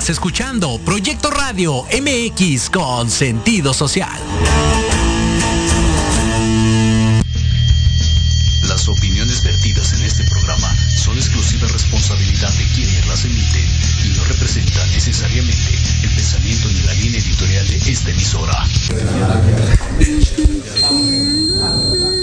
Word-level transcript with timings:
Estás 0.00 0.16
escuchando 0.16 0.80
Proyecto 0.82 1.30
Radio 1.30 1.84
MX 1.84 2.70
con 2.70 3.10
sentido 3.10 3.74
social. 3.74 4.18
Las 8.66 8.88
opiniones 8.88 9.44
vertidas 9.44 9.92
en 9.92 10.00
este 10.00 10.24
programa 10.24 10.74
son 10.96 11.18
exclusiva 11.18 11.68
responsabilidad 11.68 12.48
de 12.48 12.64
quienes 12.74 13.06
las 13.08 13.26
emiten 13.26 13.66
y 14.06 14.16
no 14.16 14.24
representan 14.24 14.90
necesariamente 14.92 15.68
el 16.02 16.10
pensamiento 16.14 16.68
ni 16.68 16.80
la 16.80 16.94
línea 16.94 17.20
editorial 17.20 17.68
de 17.68 17.76
esta 17.92 18.10
emisora. 18.10 18.66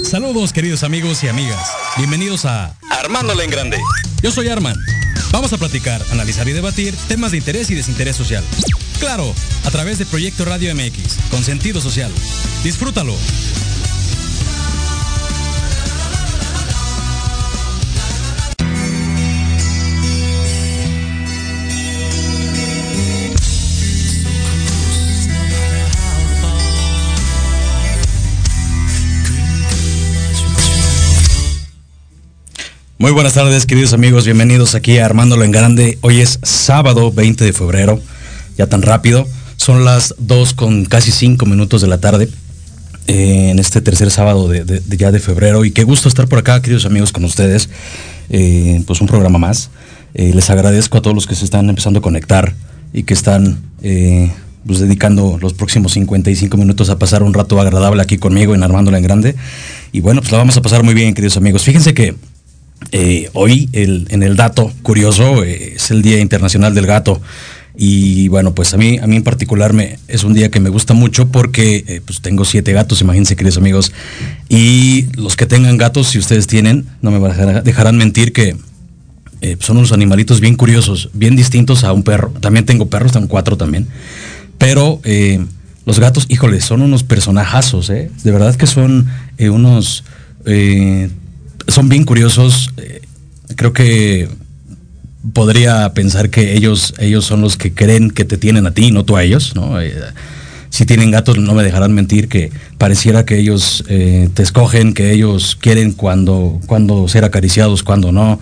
Saludos 0.03 0.51
queridos 0.51 0.81
amigos 0.81 1.23
y 1.23 1.27
amigas. 1.27 1.69
Bienvenidos 1.95 2.45
a 2.45 2.75
Armándola 2.89 3.43
en 3.43 3.51
Grande. 3.51 3.77
Yo 4.23 4.31
soy 4.31 4.47
Arman. 4.47 4.75
Vamos 5.31 5.53
a 5.53 5.57
platicar, 5.57 6.03
analizar 6.11 6.47
y 6.47 6.53
debatir 6.53 6.95
temas 7.07 7.31
de 7.31 7.37
interés 7.37 7.69
y 7.69 7.75
desinterés 7.75 8.15
social. 8.15 8.43
Claro, 8.99 9.33
a 9.65 9.71
través 9.71 9.97
de 9.97 10.05
Proyecto 10.05 10.45
Radio 10.45 10.73
MX, 10.73 11.17
con 11.29 11.43
sentido 11.43 11.81
social. 11.81 12.11
Disfrútalo. 12.63 13.15
Muy 32.99 33.11
buenas 33.11 33.35
tardes, 33.35 33.67
queridos 33.67 33.93
amigos. 33.93 34.25
Bienvenidos 34.25 34.73
aquí 34.73 34.97
a 34.97 35.05
Armándolo 35.05 35.43
en 35.43 35.51
Grande. 35.51 35.99
Hoy 36.01 36.19
es 36.19 36.39
sábado 36.41 37.11
20 37.11 37.45
de 37.45 37.53
febrero. 37.53 37.99
Ya 38.57 38.65
tan 38.65 38.81
rápido. 38.81 39.27
Son 39.55 39.85
las 39.85 40.15
2 40.17 40.53
con 40.55 40.85
casi 40.85 41.11
5 41.11 41.45
minutos 41.45 41.81
de 41.81 41.87
la 41.87 41.99
tarde. 41.99 42.27
eh, 43.05 43.51
en 43.51 43.59
este 43.59 43.81
tercer 43.81 44.09
sábado 44.09 44.47
de, 44.47 44.81
ya 44.97 45.11
de 45.11 45.19
febrero. 45.19 45.63
Y 45.63 45.69
qué 45.69 45.83
gusto 45.83 46.09
estar 46.09 46.27
por 46.27 46.39
acá, 46.39 46.59
queridos 46.63 46.87
amigos, 46.87 47.11
con 47.11 47.23
ustedes. 47.23 47.69
Eh, 48.31 48.81
pues 48.87 48.99
un 48.99 49.05
programa 49.05 49.37
más. 49.37 49.69
Eh, 50.15 50.31
les 50.33 50.49
agradezco 50.49 50.97
a 50.97 51.01
todos 51.03 51.15
los 51.15 51.27
que 51.27 51.35
se 51.35 51.45
están 51.45 51.69
empezando 51.69 51.99
a 51.99 52.01
conectar 52.01 52.55
y 52.93 53.03
que 53.03 53.13
están 53.13 53.61
pues 54.65 54.79
dedicando 54.79 55.37
los 55.39 55.53
próximos 55.53 55.93
55 55.93 56.57
minutos 56.57 56.89
a 56.89 56.97
pasar 56.97 57.21
un 57.21 57.35
rato 57.35 57.61
agradable 57.61 58.01
aquí 58.01 58.17
conmigo 58.17 58.55
en 58.55 58.63
Armándola 58.63 58.97
en 58.97 59.03
Grande. 59.03 59.35
Y 59.91 59.99
bueno, 59.99 60.21
pues 60.21 60.31
la 60.31 60.39
vamos 60.39 60.57
a 60.57 60.63
pasar 60.63 60.81
muy 60.81 60.95
bien, 60.95 61.13
queridos 61.13 61.37
amigos. 61.37 61.61
Fíjense 61.61 61.93
que 61.93 62.15
eh, 62.91 63.29
hoy 63.33 63.69
el- 63.73 64.07
en 64.09 64.23
el 64.23 64.35
dato 64.35 64.71
curioso 64.81 65.43
eh, 65.43 65.73
es 65.75 65.91
el 65.91 66.01
Día 66.01 66.19
Internacional 66.19 66.73
del 66.73 66.85
Gato. 66.85 67.21
Y 67.79 68.27
bueno, 68.29 68.55
pues 68.55 68.73
a 68.73 68.77
mí, 68.77 68.97
a 68.97 69.05
mí 69.05 69.17
en 69.17 69.23
particular 69.23 69.71
me, 69.71 69.99
es 70.07 70.23
un 70.23 70.33
día 70.33 70.49
que 70.49 70.59
me 70.59 70.69
gusta 70.69 70.95
mucho 70.95 71.27
porque 71.29 71.83
eh, 71.87 72.01
pues 72.03 72.21
tengo 72.21 72.43
siete 72.43 72.73
gatos, 72.73 73.01
imagínense 73.01 73.35
queridos 73.35 73.57
amigos. 73.57 73.91
Y 74.49 75.05
los 75.15 75.35
que 75.35 75.45
tengan 75.45 75.77
gatos, 75.77 76.07
si 76.07 76.17
ustedes 76.17 76.47
tienen, 76.47 76.87
no 77.03 77.11
me 77.11 77.19
dejar- 77.19 77.63
dejarán 77.63 77.97
mentir 77.97 78.33
que 78.33 78.57
son 79.59 79.77
unos 79.77 79.91
animalitos 79.91 80.39
bien 80.39 80.55
curiosos, 80.55 81.11
bien 81.13 81.35
distintos 81.35 81.83
a 81.83 81.93
un 81.93 82.01
perro. 82.01 82.31
También 82.39 82.65
tengo 82.65 82.87
perros, 82.89 83.11
tengo 83.11 83.27
cuatro 83.27 83.55
también. 83.57 83.85
Pero 84.57 84.99
los 85.85 85.99
gatos, 85.99 86.25
híjole, 86.29 86.59
son 86.61 86.81
unos 86.81 87.03
personajazos. 87.03 87.87
De 87.89 88.09
verdad 88.31 88.55
que 88.55 88.65
son 88.65 89.07
unos... 89.39 90.03
son 91.67 91.89
bien 91.89 92.03
curiosos. 92.03 92.71
eh, 92.77 93.01
creo 93.55 93.73
que 93.73 94.29
podría 95.33 95.93
pensar 95.93 96.29
que 96.29 96.55
ellos, 96.55 96.93
ellos 96.99 97.25
son 97.25 97.41
los 97.41 97.57
que 97.57 97.73
creen 97.73 98.11
que 98.11 98.25
te 98.25 98.37
tienen 98.37 98.65
a 98.65 98.71
ti, 98.71 98.91
no 98.91 99.03
tú 99.03 99.17
a 99.17 99.23
ellos, 99.23 99.55
¿no? 99.55 99.79
Eh, 99.81 99.93
si 100.69 100.85
tienen 100.85 101.11
gatos, 101.11 101.37
no 101.37 101.53
me 101.53 101.63
dejarán 101.63 101.93
mentir 101.93 102.27
que 102.27 102.51
pareciera 102.77 103.25
que 103.25 103.39
ellos 103.39 103.83
eh, 103.87 104.29
te 104.33 104.43
escogen, 104.43 104.93
que 104.93 105.11
ellos 105.11 105.57
quieren 105.59 105.93
cuando, 105.93 106.59
cuando 106.65 107.07
ser 107.07 107.23
acariciados, 107.25 107.83
cuando 107.83 108.11
no. 108.11 108.39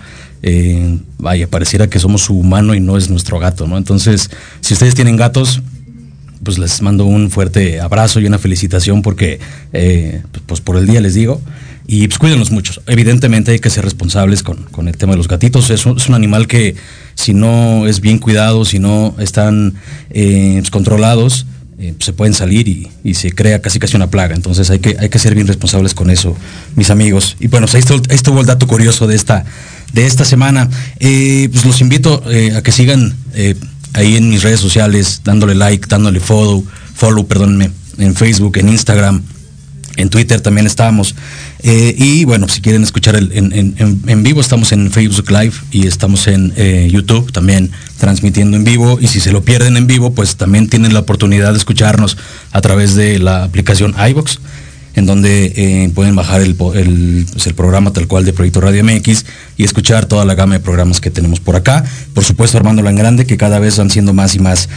Vaya, 1.18 1.48
pareciera 1.48 1.88
que 1.88 1.98
somos 1.98 2.22
su 2.22 2.38
humano 2.38 2.76
y 2.76 2.80
no 2.80 2.98
es 2.98 3.10
nuestro 3.10 3.40
gato, 3.40 3.66
¿no? 3.66 3.80
Entonces, 3.80 4.30
si 4.62 4.74
ustedes 4.74 4.94
tienen 4.94 5.16
gatos, 5.16 5.64
pues 6.44 6.60
les 6.60 6.84
mando 6.84 7.06
un 7.06 7.32
fuerte 7.32 7.80
abrazo 7.80 8.20
y 8.20 8.28
una 8.28 8.38
felicitación 8.38 9.02
porque, 9.02 9.40
pues 10.46 10.62
por 10.62 10.78
el 10.78 10.86
día 10.86 11.02
les 11.02 11.16
digo. 11.16 11.42
Y 11.88 12.08
pues 12.08 12.18
cuídenlos 12.18 12.52
mucho. 12.52 12.82
Evidentemente 12.88 13.52
hay 13.52 13.60
que 13.60 13.70
ser 13.70 13.84
responsables 13.84 14.42
con, 14.42 14.58
con 14.72 14.88
el 14.88 14.98
tema 14.98 15.14
de 15.14 15.18
los 15.18 15.28
gatitos. 15.28 15.70
Es 15.70 15.86
un, 15.86 15.98
es 15.98 16.10
un 16.10 16.16
animal 16.16 16.48
que 16.48 16.76
si 17.14 17.34
no 17.34 17.86
es 17.86 18.02
bien 18.02 18.18
cuidado, 18.18 18.66
si 18.66 18.80
no 18.80 19.16
están 19.20 19.76
eh, 20.10 20.56
pues, 20.60 20.72
controlados, 20.72 21.46
eh, 21.78 21.94
pues, 21.96 22.06
se 22.06 22.14
pueden 22.14 22.34
salir 22.34 22.68
y, 22.68 23.14
se 23.14 23.32
crea 23.32 23.62
casi 23.62 23.78
casi 23.78 23.96
una 23.96 24.10
plaga. 24.10 24.34
Entonces 24.34 24.70
hay 24.72 24.80
que, 24.80 24.98
hay 25.00 25.10
que 25.10 25.20
ser 25.20 25.36
bien 25.36 25.46
responsables 25.46 25.94
con 25.94 26.10
eso, 26.10 26.36
mis 26.76 26.90
amigos. 26.90 27.38
Y 27.40 27.48
bueno, 27.48 27.68
pues, 27.68 27.76
ahí 27.76 27.82
estuvo, 27.82 28.02
ahí 28.10 28.16
estuvo 28.16 28.42
el 28.42 28.48
dato 28.48 28.66
curioso 28.66 29.06
de 29.06 29.16
esta, 29.16 29.46
de 29.94 30.08
esta 30.08 30.26
semana. 30.26 30.68
Eh, 31.00 31.50
pues 31.52 31.66
los 31.66 31.82
invito 31.82 32.24
a 32.56 32.62
que 32.64 32.72
sigan 32.72 33.16
ahí 33.94 34.18
en 34.18 34.30
mis 34.30 34.42
redes 34.42 34.60
sociales, 34.60 35.22
dándole 35.24 35.54
like, 35.54 35.88
dándole 35.88 36.20
follow, 36.20 36.66
follow, 36.96 37.28
perdónenme, 37.28 37.70
en 38.00 38.16
Facebook, 38.16 38.58
en 38.58 38.70
Instagram, 38.70 39.22
en 39.98 40.10
Twitter 40.10 40.42
también 40.42 40.68
estamos. 40.68 41.16
Eh, 41.64 41.96
y 41.98 42.26
bueno, 42.26 42.48
si 42.48 42.62
quieren 42.62 42.84
escuchar 42.84 43.16
en, 43.16 44.24
vivo, 44.24 44.42
estamos 44.42 44.72
en 44.72 44.92
Facebook 44.92 45.30
Live 45.32 45.54
y 45.72 45.88
estamos 45.88 46.28
en 46.28 46.54
eh, 46.56 46.90
YouTube 46.92 47.32
también 47.32 47.72
transmitiendo 47.98 48.58
en 48.58 48.64
vivo. 48.64 49.00
Y 49.00 49.08
si 49.08 49.20
se 49.20 49.32
lo 49.32 49.44
pierden 49.44 49.78
en 49.78 49.88
vivo, 49.88 50.14
pues 50.14 50.36
también 50.36 50.68
tienen 50.68 50.94
la 50.94 51.02
oportunidad 51.02 51.52
de 51.52 51.58
escucharnos 51.58 52.18
a 52.52 52.62
través 52.62 52.96
de 52.96 53.20
la 53.20 53.44
aplicación 53.44 53.96
iBox 54.10 54.40
en 54.96 55.06
donde 55.06 55.52
eh, 55.58 55.92
pueden 55.94 56.16
bajar 56.16 56.42
pues, 56.58 56.78
el 56.78 57.54
programa 57.54 57.92
tal 57.92 58.08
cual 58.08 58.24
de 58.24 58.32
Proyecto 58.32 58.62
Radio 58.62 58.82
MX 58.82 59.26
y 59.58 59.66
escuchar 59.66 60.06
toda 60.06 60.24
la 60.24 60.36
gama 60.36 60.54
de 60.54 60.62
programas 60.62 61.02
que 61.02 61.12
tenemos 61.12 61.42
por 61.42 61.58
acá. 61.58 61.84
Por 62.14 62.24
supuesto, 62.24 62.58
Armándola 62.58 62.92
en 62.92 62.96
Grande, 62.96 63.26
que 63.26 63.36
cada 63.36 63.60
vez 63.60 63.78
van 63.78 63.90
siendo 63.90 64.14
más 64.14 64.36
y 64.36 64.40
más 64.40 64.70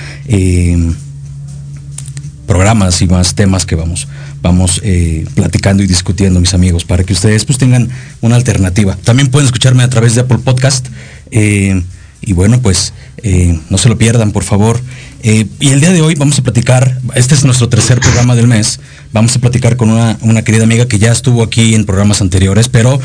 programas 2.49 3.03
y 3.03 3.07
más 3.07 3.35
temas 3.35 3.67
que 3.67 3.77
vamos, 3.77 4.09
vamos 4.49 4.81
eh, 4.83 5.27
platicando 5.35 5.83
y 5.83 5.87
discutiendo, 5.87 6.41
mis 6.41 6.55
amigos, 6.55 6.85
para 6.85 7.05
que 7.05 7.13
ustedes 7.13 7.45
pues 7.45 7.59
tengan 7.59 7.91
una 8.23 8.37
alternativa. 8.37 8.97
También 9.05 9.29
pueden 9.29 9.47
escucharme 9.47 9.83
a 9.83 9.91
través 9.91 10.15
de 10.15 10.23
Apple 10.23 10.39
Podcast. 10.39 10.87
eh, 11.31 11.83
y 12.21 12.33
bueno, 12.33 12.61
pues 12.61 12.93
eh, 13.19 13.61
no 13.71 13.79
se 13.79 13.89
lo 13.89 13.97
pierdan, 13.97 14.33
por 14.33 14.43
favor. 14.43 14.81
Y 15.23 15.47
el 15.61 15.81
día 15.81 15.93
de 15.93 16.01
hoy 16.01 16.17
vamos 16.17 16.37
a 16.39 16.43
platicar, 16.43 17.01
este 17.15 17.37
es 17.37 17.45
nuestro 17.45 17.69
tercer 17.69 18.01
programa 18.01 18.35
del 18.35 18.49
mes, 18.49 18.81
vamos 19.13 19.37
a 19.37 19.39
platicar 19.39 19.77
con 19.77 19.91
una, 19.91 20.19
una 20.23 20.43
querida 20.43 20.65
amiga 20.65 20.87
que 20.87 20.99
ya 20.99 21.13
estuvo 21.13 21.45
aquí 21.45 21.77
en 21.77 21.85
programas 21.85 22.21
anteriores, 22.21 22.69
pero 22.69 23.01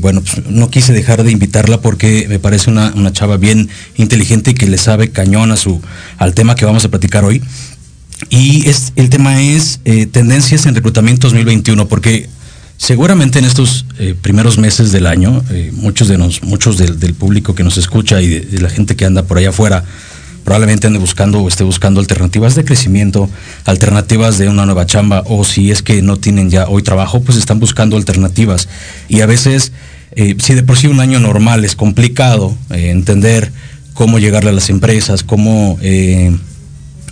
bueno, 0.00 0.20
pues, 0.20 0.46
no 0.46 0.68
quise 0.68 0.92
dejar 0.92 1.22
de 1.24 1.32
invitarla 1.32 1.80
porque 1.80 2.26
me 2.28 2.38
parece 2.38 2.70
una, 2.70 2.92
una 2.94 3.12
chava 3.12 3.38
bien 3.38 3.70
inteligente 3.96 4.50
y 4.50 4.54
que 4.54 4.66
le 4.66 4.76
sabe 4.76 5.10
cañón 5.10 5.52
a 5.52 5.56
su, 5.56 5.80
al 6.18 6.34
tema 6.34 6.54
que 6.54 6.66
vamos 6.66 6.84
a 6.84 6.90
platicar 6.90 7.24
hoy. 7.24 7.42
Y 8.30 8.68
es, 8.68 8.92
el 8.96 9.10
tema 9.10 9.42
es 9.42 9.80
eh, 9.84 10.06
tendencias 10.06 10.66
en 10.66 10.74
reclutamiento 10.74 11.26
2021, 11.28 11.86
porque 11.88 12.28
seguramente 12.76 13.38
en 13.38 13.44
estos 13.44 13.86
eh, 13.98 14.14
primeros 14.20 14.58
meses 14.58 14.92
del 14.92 15.06
año, 15.06 15.42
eh, 15.50 15.70
muchos 15.74 16.08
de 16.08 16.18
nos, 16.18 16.42
muchos 16.42 16.78
del, 16.78 17.14
público 17.14 17.54
que 17.54 17.64
nos 17.64 17.76
escucha 17.76 18.20
y 18.20 18.28
de, 18.28 18.40
de 18.40 18.60
la 18.60 18.70
gente 18.70 18.96
que 18.96 19.04
anda 19.04 19.22
por 19.24 19.38
allá 19.38 19.50
afuera, 19.50 19.84
probablemente 20.44 20.86
ande 20.86 20.98
buscando 20.98 21.40
o 21.40 21.48
esté 21.48 21.64
buscando 21.64 22.00
alternativas 22.00 22.54
de 22.54 22.64
crecimiento, 22.64 23.30
alternativas 23.64 24.38
de 24.38 24.48
una 24.48 24.66
nueva 24.66 24.86
chamba, 24.86 25.22
o 25.26 25.44
si 25.44 25.70
es 25.70 25.82
que 25.82 26.02
no 26.02 26.16
tienen 26.16 26.50
ya 26.50 26.66
hoy 26.68 26.82
trabajo, 26.82 27.22
pues 27.22 27.38
están 27.38 27.60
buscando 27.60 27.96
alternativas. 27.96 28.68
Y 29.08 29.22
a 29.22 29.26
veces, 29.26 29.72
si 30.14 30.54
de 30.54 30.62
por 30.62 30.76
sí 30.76 30.86
un 30.86 31.00
año 31.00 31.18
normal 31.18 31.64
es 31.64 31.74
complicado 31.74 32.54
entender 32.68 33.52
cómo 33.94 34.18
llegarle 34.18 34.50
a 34.50 34.52
las 34.52 34.68
empresas, 34.68 35.22
cómo 35.22 35.78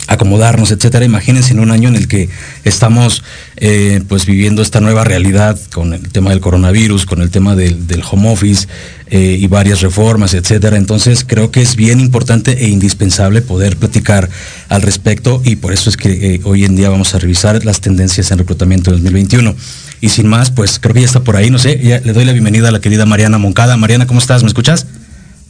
acomodarnos, 0.09 0.71
etcétera. 0.71 1.05
Imagínense 1.05 1.53
en 1.53 1.61
un 1.61 1.71
año 1.71 1.89
en 1.89 1.97
el 1.97 2.09
que 2.09 2.29
estamos 2.65 3.23
eh, 3.57 4.03
pues 4.09 4.27
viviendo 4.27 4.63
esta 4.63 4.81
nueva 4.81 5.05
realidad 5.05 5.59
con 5.73 5.95
el 5.95 6.09
tema 6.11 6.31
del 6.31 6.41
coronavirus, 6.41 7.07
con 7.07 7.23
el 7.23 7.31
tema 7.31 7.55
del, 7.55 8.03
home 8.11 8.33
office 8.33 8.67
eh, 9.11 9.39
y 9.41 9.47
varias 9.47 9.81
reformas, 9.81 10.35
etcétera. 10.35 10.77
Entonces 10.77 11.25
creo 11.27 11.51
que 11.51 11.63
es 11.63 11.77
bien 11.77 12.01
importante 12.01 12.65
e 12.65 12.69
indispensable 12.69 13.43
poder 13.43 13.77
platicar 13.77 14.29
al 14.69 14.83
respecto 14.83 15.41
y 15.45 15.57
por 15.57 15.73
eso 15.73 15.89
es 15.89 15.97
que 15.97 16.35
eh, 16.35 16.41
hoy 16.45 16.65
en 16.65 16.77
día 16.77 16.91
vamos 16.91 17.15
a 17.15 17.19
revisar 17.19 17.65
las 17.65 17.81
tendencias 17.81 18.31
en 18.31 18.39
reclutamiento 18.39 18.91
2021. 18.91 19.55
Y 20.01 20.09
sin 20.09 20.27
más, 20.27 20.51
pues 20.51 20.81
creo 20.81 20.95
que 20.95 21.01
ya 21.01 21.07
está 21.07 21.21
por 21.21 21.37
ahí, 21.37 21.49
no 21.51 21.61
sé, 21.61 21.77
le 21.77 22.13
doy 22.13 22.25
la 22.25 22.33
bienvenida 22.33 22.69
a 22.69 22.73
la 22.73 22.81
querida 22.81 23.07
Mariana 23.07 23.39
Moncada. 23.39 23.77
Mariana, 23.77 24.09
¿cómo 24.09 24.19
estás? 24.19 24.43
¿Me 24.43 24.49
escuchas? 24.49 24.87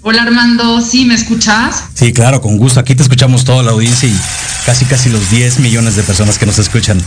Hola 0.04 0.22
Armando, 0.22 0.80
¿sí 0.80 1.04
me 1.04 1.14
escuchas? 1.14 1.84
Sí, 1.94 2.12
claro, 2.12 2.40
con 2.40 2.58
gusto. 2.58 2.80
Aquí 2.80 2.96
te 2.96 3.04
escuchamos 3.04 3.44
toda 3.44 3.62
la 3.62 3.70
audiencia 3.70 4.08
y 4.08 4.20
casi 4.66 4.84
casi 4.84 5.08
los 5.10 5.30
10 5.30 5.60
millones 5.60 5.94
de 5.94 6.02
personas 6.02 6.38
que 6.38 6.46
nos 6.46 6.58
escuchan. 6.58 7.00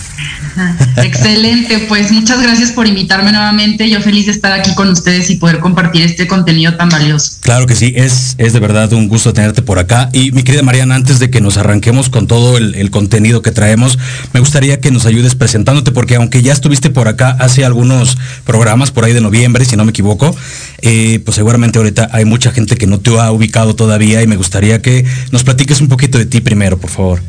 Excelente, 1.03 1.79
pues 1.89 2.13
muchas 2.13 2.41
gracias 2.41 2.71
por 2.71 2.87
invitarme 2.87 3.33
nuevamente. 3.33 3.89
Yo 3.89 3.99
feliz 3.99 4.27
de 4.27 4.31
estar 4.31 4.53
aquí 4.53 4.73
con 4.75 4.87
ustedes 4.87 5.29
y 5.29 5.35
poder 5.35 5.59
compartir 5.59 6.03
este 6.03 6.25
contenido 6.25 6.75
tan 6.75 6.87
valioso. 6.87 7.33
Claro 7.41 7.67
que 7.67 7.75
sí, 7.75 7.91
es, 7.97 8.35
es 8.37 8.53
de 8.53 8.61
verdad 8.61 8.93
un 8.93 9.09
gusto 9.09 9.33
tenerte 9.33 9.61
por 9.61 9.77
acá. 9.77 10.09
Y 10.13 10.31
mi 10.31 10.43
querida 10.43 10.63
Mariana, 10.63 10.95
antes 10.95 11.19
de 11.19 11.29
que 11.29 11.41
nos 11.41 11.57
arranquemos 11.57 12.07
con 12.07 12.27
todo 12.27 12.57
el, 12.57 12.75
el 12.75 12.91
contenido 12.91 13.41
que 13.41 13.51
traemos, 13.51 13.99
me 14.31 14.39
gustaría 14.39 14.79
que 14.79 14.91
nos 14.91 15.05
ayudes 15.05 15.35
presentándote, 15.35 15.91
porque 15.91 16.15
aunque 16.15 16.41
ya 16.41 16.53
estuviste 16.53 16.89
por 16.89 17.09
acá 17.09 17.35
hace 17.41 17.65
algunos 17.65 18.17
programas, 18.45 18.91
por 18.91 19.03
ahí 19.03 19.11
de 19.11 19.19
noviembre, 19.19 19.65
si 19.65 19.75
no 19.75 19.83
me 19.83 19.89
equivoco, 19.89 20.33
eh, 20.81 21.19
pues 21.25 21.35
seguramente 21.35 21.77
ahorita 21.77 22.09
hay 22.13 22.23
mucha 22.23 22.51
gente 22.51 22.77
que 22.77 22.84
no 22.87 22.99
te 22.99 23.17
ha 23.19 23.31
ubicado 23.31 23.75
todavía 23.75 24.21
y 24.21 24.27
me 24.27 24.35
gustaría 24.35 24.81
que 24.81 25.05
nos 25.31 25.43
platiques 25.43 25.81
un 25.81 25.87
poquito 25.87 26.17
de 26.17 26.25
ti 26.25 26.41
primero, 26.41 26.77
por 26.77 26.89
favor. 26.89 27.21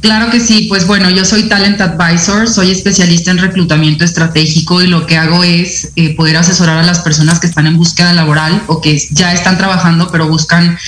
Claro 0.00 0.30
que 0.30 0.40
sí, 0.40 0.66
pues 0.68 0.86
bueno, 0.86 1.10
yo 1.10 1.26
soy 1.26 1.42
Talent 1.42 1.78
Advisor, 1.78 2.48
soy 2.48 2.70
especialista 2.70 3.30
en 3.32 3.38
reclutamiento 3.38 4.02
estratégico 4.02 4.80
y 4.80 4.86
lo 4.86 5.06
que 5.06 5.18
hago 5.18 5.44
es 5.44 5.92
eh, 5.94 6.14
poder 6.16 6.38
asesorar 6.38 6.78
a 6.78 6.82
las 6.82 7.00
personas 7.00 7.38
que 7.38 7.46
están 7.46 7.66
en 7.66 7.76
búsqueda 7.76 8.14
laboral 8.14 8.62
o 8.66 8.80
que 8.80 8.98
ya 9.10 9.34
están 9.34 9.58
trabajando 9.58 10.08
pero 10.10 10.26
buscan 10.26 10.78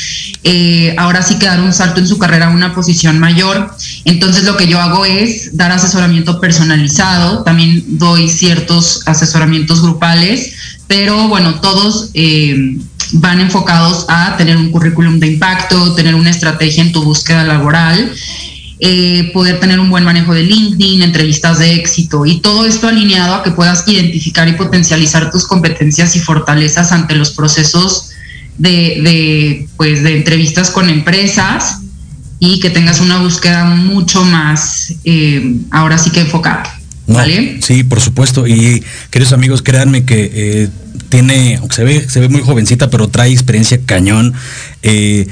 eh, 0.45 0.95
ahora 0.97 1.23
sí 1.23 1.39
que 1.39 1.45
dar 1.45 1.61
un 1.61 1.75
salto 1.75 2.01
en 2.01 2.09
su 2.09 2.19
carrera 2.19 2.47
a 2.47 2.51
una 2.51 2.75
posición 2.75 3.19
mayor. 3.19 3.77
Entonces 4.07 4.45
lo 4.45 4.57
que 4.57 4.67
yo 4.67 4.81
hago 4.81 5.05
es 5.05 5.59
dar 5.59 5.73
asesoramiento 5.73 6.41
personalizado, 6.41 7.43
también 7.43 7.85
doy 7.99 8.31
ciertos 8.31 9.03
asesoramientos 9.05 9.83
grupales, 9.83 10.55
pero 10.87 11.29
bueno, 11.29 11.61
todos... 11.61 12.11
Eh, 12.15 12.79
van 13.13 13.41
enfocados 13.41 14.07
a 14.09 14.37
tener 14.37 14.57
un 14.57 14.71
currículum 14.71 15.19
de 15.19 15.29
impacto, 15.29 15.95
tener 15.95 16.15
una 16.15 16.31
estrategia 16.31 16.83
en 16.83 16.93
tu 16.93 17.03
búsqueda 17.03 17.45
laboral 17.45 18.13
eh, 18.85 19.31
poder 19.33 19.61
tener 19.61 19.79
un 19.79 19.91
buen 19.91 20.03
manejo 20.03 20.35
de 20.35 20.43
LinkedIn, 20.43 21.03
entrevistas 21.03 21.61
de 21.61 21.75
éxito 21.75 22.27
y 22.27 22.41
todo 22.41 22.67
esto 22.67 22.89
alineado 22.89 23.37
a 23.37 23.45
que 23.45 23.53
puedas 23.53 23.87
identificar 23.87 24.49
y 24.49 24.55
potencializar 24.55 25.31
tus 25.31 25.47
competencias 25.47 26.17
y 26.17 26.19
fortalezas 26.19 26.91
ante 26.91 27.15
los 27.15 27.31
procesos 27.31 28.11
de, 28.59 29.69
pues, 29.77 30.03
de 30.03 30.17
entrevistas 30.17 30.69
con 30.69 30.89
empresas 30.89 31.79
y 32.41 32.59
que 32.59 32.71
tengas 32.71 32.99
una 32.99 33.19
búsqueda 33.19 33.67
mucho 33.67 34.25
más, 34.25 34.93
eh, 35.05 35.59
ahora 35.71 35.97
sí 35.97 36.11
que 36.11 36.23
enfocada. 36.23 36.65
¿Vale? 37.07 37.61
Sí, 37.63 37.85
por 37.85 38.01
supuesto. 38.01 38.49
Y 38.49 38.83
queridos 39.11 39.33
amigos, 39.33 39.63
créanme 39.63 40.05
que 40.05 40.29
eh, 40.35 40.69
tiene, 41.13 41.61
se 41.69 41.85
ve, 41.85 42.09
se 42.09 42.21
ve 42.21 42.31
muy 42.31 42.41
jovencita, 42.41 42.89
pero 42.89 43.09
trae 43.09 43.31
experiencia 43.31 43.79
cañón. 43.85 44.33
Eh, 44.83 45.29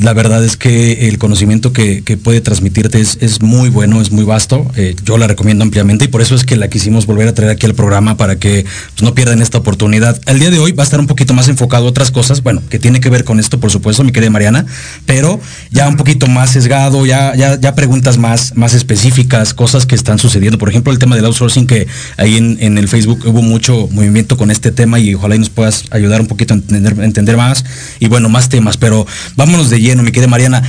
la 0.00 0.12
verdad 0.12 0.44
es 0.44 0.56
que 0.56 1.08
el 1.08 1.18
conocimiento 1.18 1.72
que, 1.72 2.02
puede 2.22 2.40
transmitirte 2.40 3.00
es, 3.00 3.42
muy 3.42 3.68
bueno, 3.68 4.00
es 4.00 4.12
muy 4.12 4.24
vasto. 4.24 4.70
Eh, 4.76 4.94
yo 5.04 5.18
la 5.18 5.26
recomiendo 5.26 5.64
ampliamente 5.64 6.04
y 6.04 6.08
por 6.08 6.22
eso 6.22 6.34
es 6.34 6.44
que 6.44 6.56
la 6.56 6.68
quisimos 6.68 7.06
volver 7.06 7.28
a 7.28 7.34
traer 7.34 7.50
aquí 7.50 7.66
al 7.66 7.74
programa 7.74 8.16
para 8.16 8.36
que 8.36 8.64
pues, 8.90 9.02
no 9.02 9.14
pierdan 9.14 9.42
esta 9.42 9.58
oportunidad. 9.58 10.20
El 10.26 10.38
día 10.38 10.50
de 10.50 10.58
hoy 10.58 10.72
va 10.72 10.82
a 10.82 10.84
estar 10.84 11.00
un 11.00 11.06
poquito 11.06 11.34
más 11.34 11.48
enfocado 11.48 11.86
a 11.86 11.88
otras 11.88 12.10
cosas, 12.10 12.42
bueno, 12.42 12.62
que 12.68 12.78
tiene 12.78 13.00
que 13.00 13.10
ver 13.10 13.24
con 13.24 13.40
esto, 13.40 13.60
por 13.60 13.70
supuesto, 13.70 14.04
mi 14.04 14.12
querida 14.12 14.30
Mariana, 14.30 14.66
pero 15.06 15.40
ya 15.70 15.88
un 15.88 15.96
poquito 15.96 16.26
más 16.26 16.50
sesgado, 16.50 17.04
ya, 17.06 17.34
ya, 17.34 17.74
preguntas 17.74 18.18
más, 18.18 18.56
más 18.56 18.74
específicas, 18.74 19.54
cosas 19.54 19.86
que 19.86 19.94
están 19.94 20.18
sucediendo. 20.18 20.58
Por 20.58 20.68
ejemplo, 20.68 20.92
el 20.92 20.98
tema 20.98 21.16
del 21.16 21.24
outsourcing, 21.24 21.66
que 21.66 21.86
ahí 22.16 22.36
en, 22.36 22.78
el 22.78 22.88
Facebook 22.88 23.22
hubo 23.26 23.42
mucho 23.42 23.88
movimiento 23.90 24.36
con 24.36 24.50
este 24.50 24.70
tema 24.70 24.98
y 24.98 25.14
ojalá 25.14 25.36
y 25.36 25.38
nos 25.38 25.50
puedas 25.50 25.84
ayudar 25.90 26.20
un 26.20 26.26
poquito 26.26 26.54
a 26.54 26.56
entender, 26.56 26.96
entender 27.00 27.36
más 27.36 27.64
y 28.00 28.08
bueno, 28.08 28.28
más 28.28 28.48
temas, 28.48 28.76
pero 28.76 29.06
vámonos 29.36 29.70
de 29.70 29.81
lleno, 29.82 30.02
mi 30.02 30.12
querida 30.12 30.28
Mariana. 30.28 30.62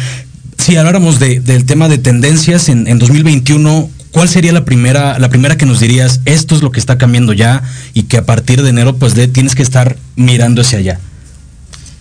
Si 0.57 0.75
habláramos 0.75 1.19
del 1.19 1.65
tema 1.65 1.89
de 1.89 1.97
tendencias 1.97 2.69
en, 2.69 2.97
2021, 2.97 3.89
¿cuál 4.11 4.29
sería 4.29 4.53
la 4.53 4.65
primera, 4.65 5.19
la 5.19 5.29
primera 5.29 5.57
que 5.57 5.65
nos 5.65 5.79
dirías, 5.79 6.21
esto 6.25 6.55
es 6.55 6.61
lo 6.61 6.71
que 6.71 6.79
está 6.79 6.97
cambiando 6.97 7.33
ya 7.33 7.63
y 7.93 8.03
que 8.03 8.17
a 8.17 8.25
partir 8.25 8.61
de 8.61 8.69
enero 8.69 8.95
pues 8.95 9.13
tienes 9.31 9.55
que 9.55 9.63
estar 9.63 9.97
mirando 10.15 10.61
hacia 10.61 10.79
allá? 10.79 10.99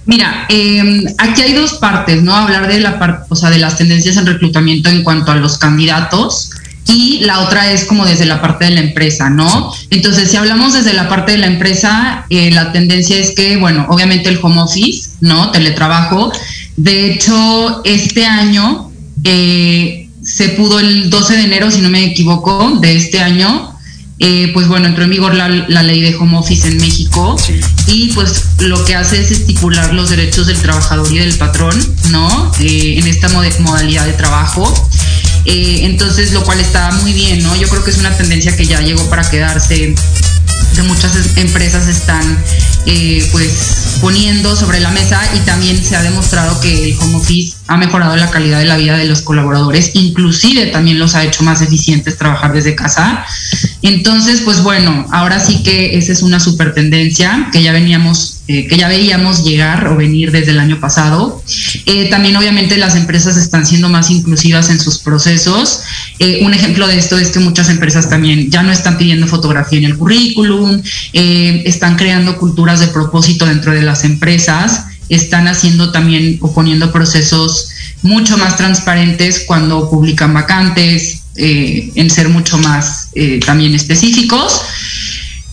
Mira, 0.05 0.47
em, 0.49 1.05
aquí 1.19 1.43
hay 1.43 1.53
dos 1.55 1.75
partes, 1.75 2.23
¿no? 2.23 2.35
Hablar 2.35 2.67
de 2.67 2.81
la 2.81 2.99
parte, 2.99 3.27
o 3.29 3.37
sea, 3.37 3.51
de 3.51 3.59
las 3.59 3.77
tendencias 3.77 4.17
en 4.17 4.27
reclutamiento 4.27 4.91
en 4.91 5.05
cuanto 5.05 5.31
a 5.31 5.37
los 5.37 5.59
candidatos 5.59 6.51
y 6.87 7.21
la 7.21 7.41
otra 7.41 7.71
es 7.71 7.85
como 7.85 8.05
desde 8.05 8.27
la 8.27 8.41
parte 8.41 8.65
de 8.65 8.73
la 8.73 8.81
empresa, 8.81 9.31
¿no? 9.31 9.73
Entonces, 9.91 10.31
si 10.31 10.37
hablamos 10.37 10.75
desde 10.75 10.93
la 10.93 11.09
parte 11.09 11.33
de 11.33 11.39
la 11.39 11.47
empresa, 11.47 12.27
eh, 12.29 12.51
la 12.51 12.73
tendencia 12.73 13.17
es 13.17 13.33
que, 13.33 13.57
bueno, 13.57 13.87
obviamente 13.89 14.29
el 14.29 14.39
home 14.43 14.61
office, 14.61 15.11
¿no? 15.21 15.51
Teletrabajo. 15.53 16.33
De 16.77 17.13
hecho, 17.13 17.83
este 17.85 18.25
año 18.25 18.91
eh, 19.25 20.09
se 20.23 20.51
pudo 20.51 20.81
el 20.81 21.11
12 21.11 21.37
de 21.37 21.43
enero, 21.45 21.71
si 21.71 21.81
no 21.81 21.91
me 21.91 22.05
equivoco, 22.05 22.79
de 22.81 22.97
este 22.97 23.21
año, 23.21 23.77
eh, 24.19 24.51
pues 24.55 24.69
bueno, 24.69 24.87
entró 24.87 25.05
en 25.05 25.11
vigor 25.11 25.35
la, 25.35 25.49
ley 25.49 26.01
de 26.01 26.15
home 26.15 26.39
office 26.39 26.69
en 26.69 26.77
México 26.77 27.37
y 27.89 28.13
pues 28.13 28.45
lo 28.61 28.85
que 28.85 28.95
hace 28.95 29.21
es 29.21 29.33
estipular 29.33 29.93
los 29.93 30.11
derechos 30.11 30.47
del 30.47 30.59
trabajador 30.59 31.13
y 31.13 31.19
del 31.19 31.35
patrón, 31.35 31.77
¿no? 32.11 32.53
en 32.61 33.07
esta 33.07 33.29
modalidad 33.29 34.07
de 34.07 34.13
trabajo. 34.13 34.73
Eh, 35.45 35.81
entonces, 35.83 36.33
lo 36.33 36.45
cual 36.45 36.61
está 36.61 36.93
muy 36.93 37.13
bien, 37.13 37.43
¿no? 37.43 37.57
Yo 37.57 37.69
creo 37.69 37.83
que 37.83 37.91
es 37.91 37.99
una 37.99 38.17
tendencia 38.17 38.57
que 38.57 38.65
ya 38.65 38.81
llegó 38.81 39.05
para 39.11 39.29
quedarse 39.29 39.95
que 40.75 40.83
muchas 40.83 41.13
empresas 41.37 41.89
están 41.89 42.39
eh, 42.87 43.27
pues 43.33 43.99
poniendo 44.01 44.57
sobre 44.57 44.81
la 44.81 44.91
mesa 44.91 45.21
y 45.37 45.39
también 45.41 45.83
se 45.83 45.95
ha 45.95 46.03
demostrado 46.03 46.59
que 46.61 46.91
el 46.91 46.99
home 46.99 47.17
office 47.17 47.57
ha 47.69 47.77
mejorado 47.77 48.17
la 48.17 48.31
calidad 48.31 48.59
de 48.59 48.65
la 48.65 48.77
vida 48.77 48.97
de 48.97 49.05
los 49.05 49.23
colaboradores, 49.23 49.93
inclusive 49.95 50.67
también 50.67 50.99
los 50.99 51.15
ha 51.15 51.25
hecho 51.25 51.45
más 51.45 51.63
eficientes 51.63 52.19
trabajar 52.19 52.53
desde 52.53 52.75
casa. 52.75 53.25
Entonces, 53.83 54.41
pues 54.43 54.63
bueno, 54.63 55.07
ahora 55.11 55.41
sí 55.41 55.63
que 55.63 55.99
esa 55.99 56.13
es 56.13 56.23
una 56.23 56.41
super 56.41 56.73
tendencia 56.73 57.49
que 57.53 57.63
ya 57.63 57.73
veníamos 57.73 58.43
eh, 58.49 58.67
que 58.67 58.77
ya 58.77 58.89
veíamos 58.89 59.45
llegar 59.45 59.87
o 59.87 59.97
venir 59.97 60.33
desde 60.33 60.51
el 60.51 60.59
año 60.59 60.81
pasado. 60.81 61.43
Eh, 61.87 62.11
también 62.11 62.37
obviamente 62.37 62.77
las 62.77 62.97
empresas 62.97 63.37
están 63.37 63.65
siendo 63.65 63.89
más 63.89 64.11
inclusivas 64.11 64.69
en 64.69 64.81
sus 64.81 64.99
procesos. 64.99 65.83
Eh, 66.19 66.41
un 66.45 66.53
ejemplo 66.53 66.89
de 66.89 66.99
esto 66.99 67.17
es 67.19 67.31
que 67.31 67.39
muchas 67.39 67.69
empresas 67.69 68.11
también 68.11 68.51
ya 68.51 68.65
no 68.65 68.73
están 68.73 68.99
pidiendo 68.99 69.29
fotografía 69.29 69.79
en 69.79 69.85
el 69.85 69.97
currículum, 69.97 70.83
están 71.13 71.95
creando 71.97 72.37
culturas 72.37 72.81
de 72.81 72.89
propósito 72.89 73.47
dentro 73.47 73.73
de 73.73 73.83
las 73.83 74.05
empresas, 74.05 74.87
están 75.09 75.47
haciendo 75.47 75.93
también 75.93 76.39
o 76.41 76.53
poniendo 76.53 76.91
procesos 76.91 77.69
mucho 78.03 78.37
más 78.39 78.57
transparentes 78.57 79.45
cuando 79.47 79.89
publican 79.89 80.35
vacantes, 80.35 81.22
en 81.37 82.11
ser 82.11 82.29
mucho 82.29 82.59
más 82.59 83.11
también 83.45 83.75
específicos. 83.75 84.63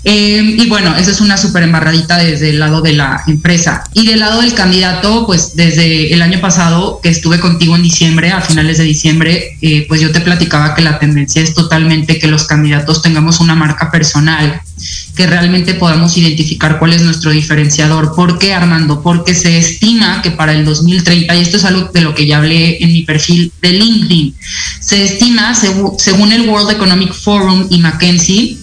Eh, 0.05 0.55
y 0.57 0.67
bueno, 0.67 0.95
eso 0.95 1.11
es 1.11 1.19
una 1.19 1.35
súper 1.35 1.63
embarradita 1.63 2.17
desde 2.17 2.49
el 2.51 2.59
lado 2.59 2.81
de 2.81 2.93
la 2.93 3.21
empresa. 3.27 3.83
Y 3.93 4.07
del 4.07 4.21
lado 4.21 4.41
del 4.41 4.53
candidato, 4.53 5.25
pues 5.25 5.55
desde 5.55 6.13
el 6.13 6.21
año 6.21 6.39
pasado 6.39 6.99
que 7.03 7.09
estuve 7.09 7.39
contigo 7.39 7.75
en 7.75 7.83
diciembre, 7.83 8.31
a 8.31 8.41
finales 8.41 8.77
de 8.77 8.85
diciembre, 8.85 9.57
eh, 9.61 9.85
pues 9.87 9.99
yo 9.99 10.11
te 10.11 10.21
platicaba 10.21 10.73
que 10.73 10.81
la 10.81 10.99
tendencia 10.99 11.41
es 11.41 11.53
totalmente 11.53 12.17
que 12.17 12.27
los 12.27 12.45
candidatos 12.45 13.01
tengamos 13.01 13.41
una 13.41 13.55
marca 13.55 13.91
personal, 13.91 14.61
que 15.15 15.27
realmente 15.27 15.73
podamos 15.73 16.17
identificar 16.17 16.79
cuál 16.79 16.93
es 16.93 17.01
nuestro 17.01 17.31
diferenciador. 17.31 18.15
¿Por 18.15 18.39
qué, 18.39 18.53
Armando? 18.53 19.01
Porque 19.01 19.35
se 19.35 19.57
estima 19.57 20.21
que 20.21 20.31
para 20.31 20.53
el 20.53 20.63
2030, 20.63 21.35
y 21.35 21.41
esto 21.41 21.57
es 21.57 21.65
algo 21.65 21.89
de 21.93 22.01
lo 22.01 22.15
que 22.15 22.25
ya 22.25 22.37
hablé 22.37 22.81
en 22.81 22.93
mi 22.93 23.01
perfil 23.01 23.51
de 23.61 23.73
LinkedIn, 23.73 24.35
se 24.79 25.03
estima, 25.03 25.53
según 25.55 26.31
el 26.31 26.47
World 26.47 26.71
Economic 26.71 27.13
Forum 27.13 27.67
y 27.69 27.79
McKinsey, 27.79 28.58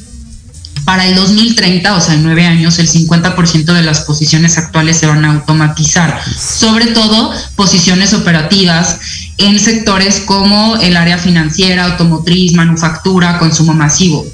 para 0.87 1.05
el 1.05 1.17
2030, 1.17 1.97
o 1.97 2.01
sea, 2.01 2.15
en 2.15 2.23
nueve 2.23 2.47
años, 2.47 2.79
el 2.79 2.89
50% 2.89 3.65
de 3.65 3.83
las 3.83 4.03
posiciones 4.03 4.57
actuales 4.57 4.97
se 4.97 5.09
van 5.09 5.25
a 5.25 5.33
automatizar, 5.33 6.21
sobre 6.39 6.87
todo 6.87 7.33
posiciones 7.57 8.15
operativas 8.15 9.01
en 9.37 9.59
sectores 9.59 10.21
como 10.21 10.77
el 10.77 10.97
área 10.97 11.19
financiera, 11.19 11.87
automotriz, 11.87 12.53
manufactura, 12.53 13.37
consumo 13.41 13.75
masivo. 13.75 14.25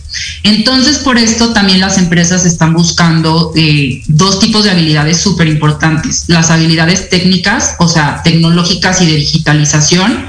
Entonces, 0.43 0.99
por 0.99 1.17
esto 1.17 1.55
también 1.55 1.81
las 1.81 1.97
empresas 1.97 2.45
están 2.45 2.75
buscando 2.75 3.53
eh, 3.57 4.03
dos 4.07 4.39
tipos 4.39 4.65
de 4.65 4.73
habilidades 4.73 5.23
súper 5.23 5.47
importantes. 5.47 6.25
Las 6.27 6.51
habilidades 6.51 7.09
técnicas, 7.09 7.77
o 7.79 7.89
sea, 7.89 8.21
tecnológicas 8.23 9.01
y 9.01 9.07
de 9.07 9.17
digitalización, 9.17 10.27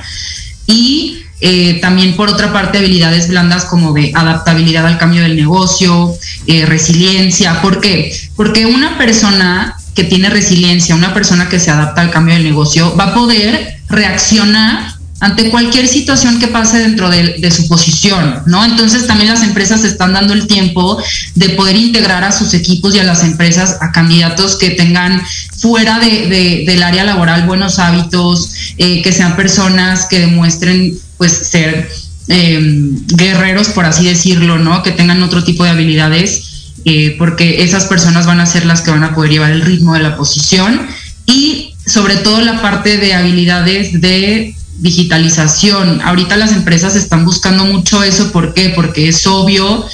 y 0.68 1.23
eh, 1.46 1.80
también 1.82 2.16
por 2.16 2.30
otra 2.30 2.54
parte 2.54 2.78
habilidades 2.78 3.28
blandas 3.28 3.66
como 3.66 3.92
de 3.92 4.14
adaptabilidad 4.16 4.88
al 4.88 4.98
cambio 4.98 5.22
del 5.24 5.36
negocio, 5.36 6.16
eh, 6.48 6.66
resiliencia. 6.66 7.62
¿Por 7.62 7.82
qué? 7.82 8.16
Porque 8.38 8.66
una 8.66 8.98
persona 8.98 9.76
que 9.94 10.06
tiene 10.06 10.30
resiliencia, 10.30 10.96
una 10.96 11.14
persona 11.14 11.50
que 11.50 11.60
se 11.60 11.70
adapta 11.70 12.00
al 12.00 12.12
cambio 12.12 12.36
del 12.36 12.46
negocio, 12.46 12.96
va 12.96 13.08
a 13.08 13.14
poder 13.14 13.76
reaccionar 13.90 14.96
ante 15.20 15.50
cualquier 15.50 15.90
situación 15.90 16.40
que 16.40 16.48
pase 16.48 16.80
dentro 16.80 17.10
de, 17.10 17.52
su 17.52 17.68
posición, 17.68 18.44
¿no? 18.46 18.64
Entonces 18.64 19.06
también 19.06 19.30
las 19.30 19.44
empresas 19.44 19.84
están 19.84 20.14
dando 20.14 20.34
el 20.34 20.48
tiempo 20.48 20.98
de 21.36 21.50
poder 21.50 21.76
integrar 21.76 22.24
a 22.24 22.32
sus 22.32 22.54
equipos 22.54 22.96
y 22.96 23.00
a 23.00 23.04
las 23.04 23.22
empresas 23.24 23.80
a 23.82 23.92
candidatos 23.92 24.56
que 24.56 24.70
tengan 24.72 25.22
fuera 25.58 26.00
de, 26.00 26.64
del 26.66 26.84
área 26.84 27.04
laboral 27.04 27.46
buenos 27.46 27.80
hábitos, 27.80 28.50
eh, 28.78 29.02
que 29.02 29.12
sean 29.12 29.36
personas 29.36 30.08
que 30.08 30.20
demuestren 30.20 30.98
pues 31.24 31.48
ser 31.48 31.90
em, 32.28 33.00
guerreros, 33.08 33.70
por 33.70 33.86
así 33.86 34.04
decirlo, 34.04 34.60
¿no? 34.60 34.84
Que 34.84 34.92
tengan 34.92 35.24
otro 35.24 35.42
tipo 35.46 35.64
de 35.64 35.70
habilidades, 35.70 36.74
eh, 36.84 37.16
porque 37.18 37.64
esas 37.64 37.86
personas 37.86 38.26
van 38.26 38.42
a 38.42 38.46
ser 38.46 38.66
las 38.66 38.82
que 38.82 38.92
van 38.92 39.06
a 39.06 39.16
poder 39.16 39.32
llevar 39.32 39.52
el 39.52 39.62
ritmo 39.62 39.94
de 39.94 40.02
la 40.02 40.18
posición 40.18 40.86
y 41.26 41.76
sobre 41.86 42.18
todo 42.18 42.42
la 42.42 42.62
parte 42.62 42.98
de 42.98 43.14
habilidades 43.14 44.02
de 44.02 44.54
digitalización. 44.80 46.02
Ahorita 46.02 46.36
las 46.36 46.52
empresas 46.52 46.98
están 46.98 47.24
buscando 47.24 47.64
mucho 47.64 48.04
eso, 48.04 48.34
¿por 48.34 48.54
qué? 48.54 48.74
Porque 48.76 49.08
es 49.08 49.26
obvio 49.26 49.88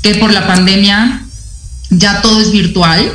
que 0.00 0.14
por 0.14 0.32
la 0.32 0.46
pandemia 0.46 1.24
ya 1.90 2.22
todo 2.22 2.40
es 2.40 2.52
virtual. 2.52 3.12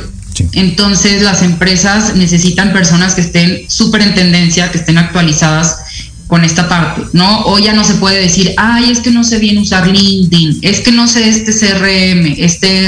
Entonces 0.52 1.22
las 1.22 1.40
empresas 1.40 2.14
necesitan 2.14 2.74
personas 2.74 3.14
que 3.14 3.22
estén 3.22 3.70
súper 3.70 4.02
en 4.02 4.14
tendencia, 4.14 4.70
que 4.70 4.76
estén 4.76 4.98
actualizadas 4.98 5.87
con 6.28 6.44
esta 6.44 6.68
parte, 6.68 7.02
¿no? 7.12 7.46
O 7.46 7.58
ya 7.58 7.72
no 7.72 7.82
se 7.82 7.94
puede 7.94 8.20
decir, 8.20 8.54
ay, 8.56 8.90
es 8.90 9.00
que 9.00 9.10
no 9.10 9.24
sé 9.24 9.38
bien 9.38 9.58
usar 9.58 9.88
LinkedIn, 9.88 10.60
es 10.62 10.80
que 10.80 10.92
no 10.92 11.08
sé 11.08 11.28
este 11.28 11.52
CRM, 11.52 12.34
este 12.38 12.86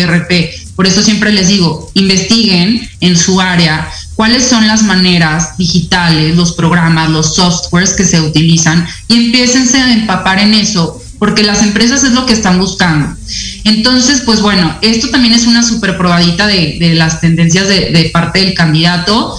ERP. 0.00 0.50
Por 0.74 0.86
eso 0.86 1.02
siempre 1.02 1.32
les 1.32 1.48
digo, 1.48 1.90
investiguen 1.94 2.88
en 3.00 3.16
su 3.16 3.40
área 3.40 3.88
cuáles 4.14 4.44
son 4.44 4.66
las 4.66 4.82
maneras 4.82 5.58
digitales, 5.58 6.36
los 6.36 6.52
programas, 6.52 7.10
los 7.10 7.34
softwares 7.34 7.92
que 7.92 8.04
se 8.04 8.20
utilizan 8.20 8.86
y 9.08 9.26
empiécense 9.26 9.78
a 9.78 9.92
empapar 9.92 10.38
en 10.38 10.54
eso 10.54 11.02
porque 11.18 11.42
las 11.42 11.62
empresas 11.62 12.04
es 12.04 12.12
lo 12.12 12.26
que 12.26 12.34
están 12.34 12.58
buscando. 12.58 13.16
Entonces, 13.64 14.22
pues 14.24 14.40
bueno, 14.42 14.76
esto 14.82 15.08
también 15.08 15.34
es 15.34 15.46
una 15.46 15.62
super 15.62 15.96
probadita 15.96 16.46
de, 16.46 16.92
las 16.94 17.20
tendencias 17.20 17.68
de, 17.68 18.10
parte 18.12 18.40
del 18.40 18.54
candidato. 18.54 19.36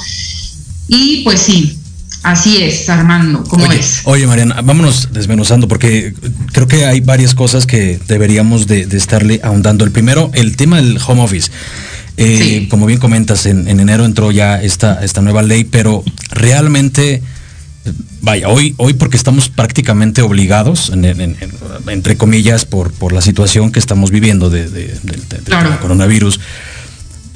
Y 0.88 1.24
pues 1.24 1.42
sí, 1.42 1.76
así 2.31 2.62
es, 2.62 2.89
Armando, 2.89 3.43
¿cómo 3.43 3.65
oye, 3.65 3.79
es? 3.79 4.01
Oye, 4.05 4.27
Mariana, 4.27 4.62
vámonos 4.62 5.10
desmenuzando 5.12 5.67
porque 5.67 6.13
creo 6.53 6.67
que 6.67 6.86
hay 6.86 7.01
varias 7.01 7.34
cosas 7.34 7.65
que 7.65 8.00
deberíamos 8.07 8.67
de, 8.67 8.81
estarle 8.91 9.39
ahondando. 9.43 9.86
El 9.86 9.91
primero, 9.91 10.31
el 10.34 10.55
tema 10.55 10.77
del 10.77 11.00
home 11.05 11.22
office. 11.22 11.51
Eh, 12.19 12.67
como 12.69 12.88
bien 12.88 13.00
comentas, 13.00 13.46
en, 13.46 13.67
en, 13.67 13.79
enero 13.79 14.03
entró 14.03 14.31
ya 14.31 14.62
esta, 14.62 15.03
esta 15.03 15.22
nueva 15.22 15.43
ley, 15.43 15.63
pero 15.65 16.03
realmente 16.31 17.22
vaya, 18.22 18.50
hoy, 18.50 18.74
hoy 18.77 18.93
porque 18.93 19.17
estamos 19.17 19.50
prácticamente 19.50 20.22
obligados, 20.22 20.91
entre 20.91 22.17
comillas, 22.17 22.65
por, 22.65 22.91
por 22.91 23.13
la 23.13 23.22
situación 23.22 23.72
que 23.72 23.79
estamos 23.79 24.12
viviendo 24.12 24.50
de, 24.50 24.69
del 24.69 25.77
coronavirus. 25.81 26.39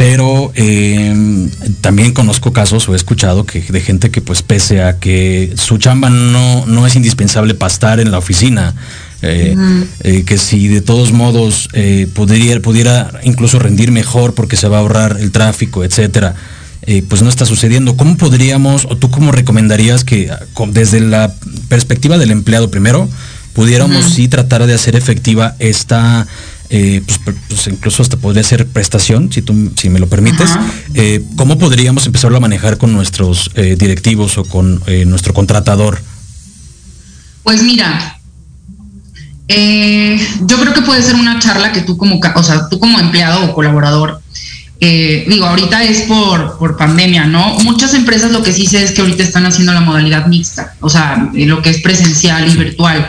Pero 0.02 0.52
em, 0.56 1.48
también 1.82 2.12
conozco 2.12 2.52
casos 2.52 2.90
o 2.90 2.94
he 2.94 2.96
escuchado 2.96 3.46
que 3.46 3.62
de 3.62 3.82
gente 3.82 4.10
que 4.10 4.20
pues 4.20 4.42
pese 4.42 4.82
a 4.82 4.98
que 4.98 5.54
su 5.58 5.78
chamba 5.78 6.10
no, 6.10 6.66
no 6.66 6.88
es 6.88 6.96
indispensable 6.96 7.54
para 7.54 7.72
estar 7.72 8.00
en 8.00 8.10
la 8.10 8.18
oficina, 8.18 8.74
eh, 9.22 9.56
eh, 10.00 10.24
que 10.24 10.40
si 10.40 10.70
de 10.70 10.82
todos 10.82 11.12
modos 11.12 11.70
eh, 11.74 12.08
pudiera, 12.16 12.60
pudiera 12.62 13.12
incluso 13.22 13.60
rendir 13.60 13.92
mejor 13.92 14.34
porque 14.34 14.56
se 14.56 14.68
va 14.68 14.78
a 14.78 14.80
ahorrar 14.80 15.18
el 15.20 15.32
tráfico, 15.32 15.84
etcétera, 15.84 16.34
pues 17.08 17.22
no 17.22 17.30
está 17.30 17.46
sucediendo. 17.46 17.96
¿Cómo 17.96 18.18
podríamos, 18.18 18.86
o 18.86 18.98
tú 18.98 19.12
cómo 19.12 19.32
recomendarías 19.32 20.04
que 20.04 20.32
desde 20.70 21.00
la 21.02 21.32
perspectiva 21.70 22.18
del 22.18 22.32
empleado 22.32 22.72
primero, 22.72 23.08
pudiéramos 23.54 24.06
sí 24.06 24.28
tratar 24.28 24.66
de 24.66 24.74
hacer 24.74 24.96
efectiva 24.96 25.56
esta, 25.60 26.26
eh, 26.72 27.04
pues, 27.06 27.20
pues, 27.48 27.68
incluso 27.68 28.02
hasta 28.02 28.18
podría 28.18 28.44
ser 28.44 28.66
prestación, 28.66 29.32
si 29.32 29.42
tú 29.42 29.72
si 29.76 29.90
me 29.90 30.00
lo 30.00 30.08
permites. 30.08 30.50
Eh, 30.94 31.24
¿Cómo 31.36 31.58
podríamos 31.58 32.06
empezarlo 32.06 32.38
a 32.38 32.40
manejar 32.40 32.78
con 32.78 32.94
nuestros 32.94 33.52
directivos 33.56 34.38
o 34.38 34.46
con 34.46 34.82
nuestro 35.06 35.34
contratador? 35.34 36.02
Pues 37.44 37.62
mira, 37.64 38.20
yo 39.48 40.60
creo 40.60 40.74
que 40.74 40.82
puede 40.82 41.04
ser 41.04 41.16
una 41.16 41.40
charla 41.40 41.72
que 41.72 41.82
tú 41.82 41.98
como, 41.98 42.20
o 42.20 42.44
sea, 42.44 42.70
tú 42.70 42.80
como 42.80 43.00
empleado 43.00 43.46
o 43.46 43.54
colaborador 43.54 44.22
eh, 44.84 45.26
digo, 45.28 45.46
ahorita 45.46 45.84
es 45.84 46.02
por, 46.02 46.58
por 46.58 46.76
pandemia, 46.76 47.26
¿no? 47.26 47.54
Muchas 47.60 47.94
empresas 47.94 48.32
lo 48.32 48.42
que 48.42 48.52
sí 48.52 48.66
sé 48.66 48.82
es 48.82 48.94
que 48.94 49.02
ahorita 49.02 49.22
están 49.22 49.46
haciendo 49.46 49.74
la 49.74 49.82
modalidad 49.82 50.26
mixta, 50.26 50.74
o 50.82 50.90
sea, 50.90 51.30
eh, 51.36 51.46
lo 51.46 51.62
que 51.62 51.70
es 51.70 51.82
presencial 51.82 52.52
y 52.52 52.58
virtual. 52.58 53.08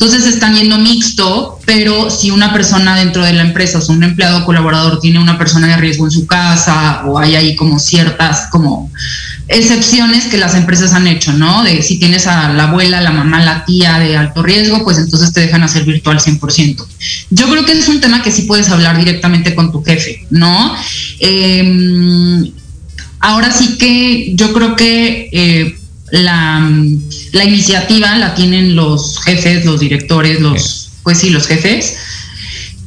Entonces 0.00 0.26
están 0.26 0.54
yendo 0.54 0.78
mixto, 0.78 1.60
pero 1.66 2.08
si 2.10 2.30
una 2.30 2.54
persona 2.54 2.96
dentro 2.96 3.22
de 3.22 3.34
la 3.34 3.42
empresa, 3.42 3.78
o 3.78 3.92
un 3.92 4.02
empleado 4.02 4.46
colaborador 4.46 4.98
tiene 4.98 5.18
una 5.18 5.36
persona 5.36 5.66
de 5.66 5.76
riesgo 5.76 6.06
en 6.06 6.10
su 6.10 6.26
casa, 6.26 7.02
o 7.04 7.18
hay 7.18 7.36
ahí 7.36 7.54
como 7.54 7.78
ciertas, 7.78 8.48
como 8.50 8.90
excepciones 9.46 10.24
que 10.28 10.38
las 10.38 10.54
empresas 10.54 10.94
han 10.94 11.06
hecho, 11.06 11.34
¿no? 11.34 11.64
De 11.64 11.82
si 11.82 11.98
tienes 11.98 12.26
a 12.26 12.50
la 12.54 12.62
abuela, 12.62 13.02
la 13.02 13.10
mamá, 13.10 13.44
la 13.44 13.66
tía 13.66 13.98
de 13.98 14.16
alto 14.16 14.42
riesgo, 14.42 14.82
pues 14.84 14.96
entonces 14.96 15.34
te 15.34 15.40
dejan 15.40 15.64
hacer 15.64 15.84
virtual 15.84 16.18
100%. 16.18 16.82
Yo 17.28 17.50
creo 17.50 17.66
que 17.66 17.72
es 17.72 17.88
un 17.88 18.00
tema 18.00 18.22
que 18.22 18.32
sí 18.32 18.42
puedes 18.42 18.70
hablar 18.70 18.96
directamente 18.96 19.54
con 19.54 19.70
tu 19.70 19.84
jefe, 19.84 20.26
¿no? 20.30 20.74
Em, 21.18 22.50
ahora 23.18 23.52
sí 23.52 23.76
que 23.76 24.32
yo 24.34 24.54
creo 24.54 24.76
que 24.76 25.28
eh, 25.30 25.79
la, 26.12 26.70
la, 27.32 27.44
iniciativa 27.44 28.16
la 28.16 28.34
tienen 28.34 28.74
los 28.76 29.20
jefes, 29.22 29.64
los 29.64 29.80
directores, 29.80 30.40
los, 30.40 30.90
pues 31.02 31.18
sí, 31.18 31.30
los 31.30 31.46
jefes. 31.46 31.96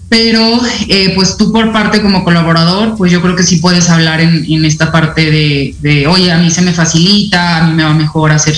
Pero 0.10 0.62
eh, 0.89 1.12
pues 1.15 1.38
tú 1.38 1.51
por 1.51 1.72
parte 1.72 2.01
como 2.01 2.24
colaborador, 2.24 2.96
pues 2.98 3.12
yo 3.12 3.20
creo 3.22 3.36
que 3.36 3.42
sí 3.42 3.58
puedes 3.58 3.89
hablar 3.89 4.22
en, 4.22 4.63
esta 4.63 4.92
parte 4.92 5.32
de, 5.32 6.06
oye, 6.08 6.32
a 6.32 6.38
mí 6.38 6.51
se 6.51 6.62
me 6.62 6.72
facilita, 6.72 7.58
a 7.58 7.68
mí 7.68 7.74
me 7.74 7.84
va 7.84 7.96
mejor 7.96 8.32
hacer 8.32 8.56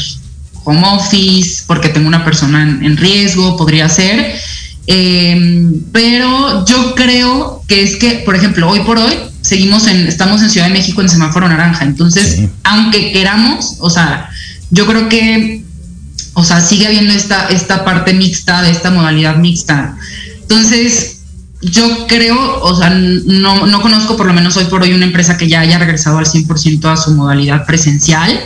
home 0.65 0.81
office 0.85 1.63
porque 1.65 1.87
tengo 1.87 2.09
una 2.09 2.25
persona 2.25 2.61
en, 2.61 2.97
riesgo, 2.97 3.55
podría 3.55 3.87
ser. 3.87 4.35
Em, 4.87 5.81
pero 5.93 6.65
yo 6.65 6.93
creo 6.93 7.63
que 7.69 7.83
es 7.83 7.95
que, 7.95 8.23
por 8.25 8.35
ejemplo, 8.35 8.69
hoy 8.69 8.81
por 8.81 8.97
hoy 8.97 9.13
seguimos 9.39 9.87
en, 9.87 10.07
estamos 10.07 10.41
en 10.41 10.49
Ciudad 10.49 10.67
de 10.67 10.73
México 10.73 11.01
en 11.01 11.07
semáforo 11.07 11.47
naranja, 11.47 11.85
entonces, 11.85 12.49
aunque 12.63 13.13
queramos, 13.13 13.77
o 13.79 13.89
sea, 13.89 14.29
yo 14.71 14.85
creo 14.85 15.09
que, 15.09 15.63
o 16.33 16.43
sea, 16.43 16.61
sigue 16.61 16.87
habiendo 16.87 17.13
esta, 17.13 17.47
esta 17.49 17.85
parte 17.85 18.13
mixta, 18.13 18.61
de 18.61 18.71
esta 18.71 18.91
modalidad 18.91 19.37
mixta. 19.37 19.97
Entonces, 20.41 21.19
yo 21.61 22.07
creo, 22.07 22.61
o 22.61 22.75
sea, 22.75 22.89
no, 22.89 23.65
no, 23.65 23.81
conozco 23.81 24.17
por 24.17 24.27
lo 24.27 24.33
menos 24.33 24.57
hoy 24.57 24.65
por 24.65 24.83
hoy 24.83 24.93
una 24.93 25.05
empresa 25.05 25.37
que 25.37 25.47
ya 25.47 25.61
haya 25.61 25.79
regresado 25.79 26.17
al 26.17 26.25
100% 26.25 26.91
a 26.91 26.97
su 26.97 27.11
modalidad 27.11 27.65
presencial. 27.65 28.39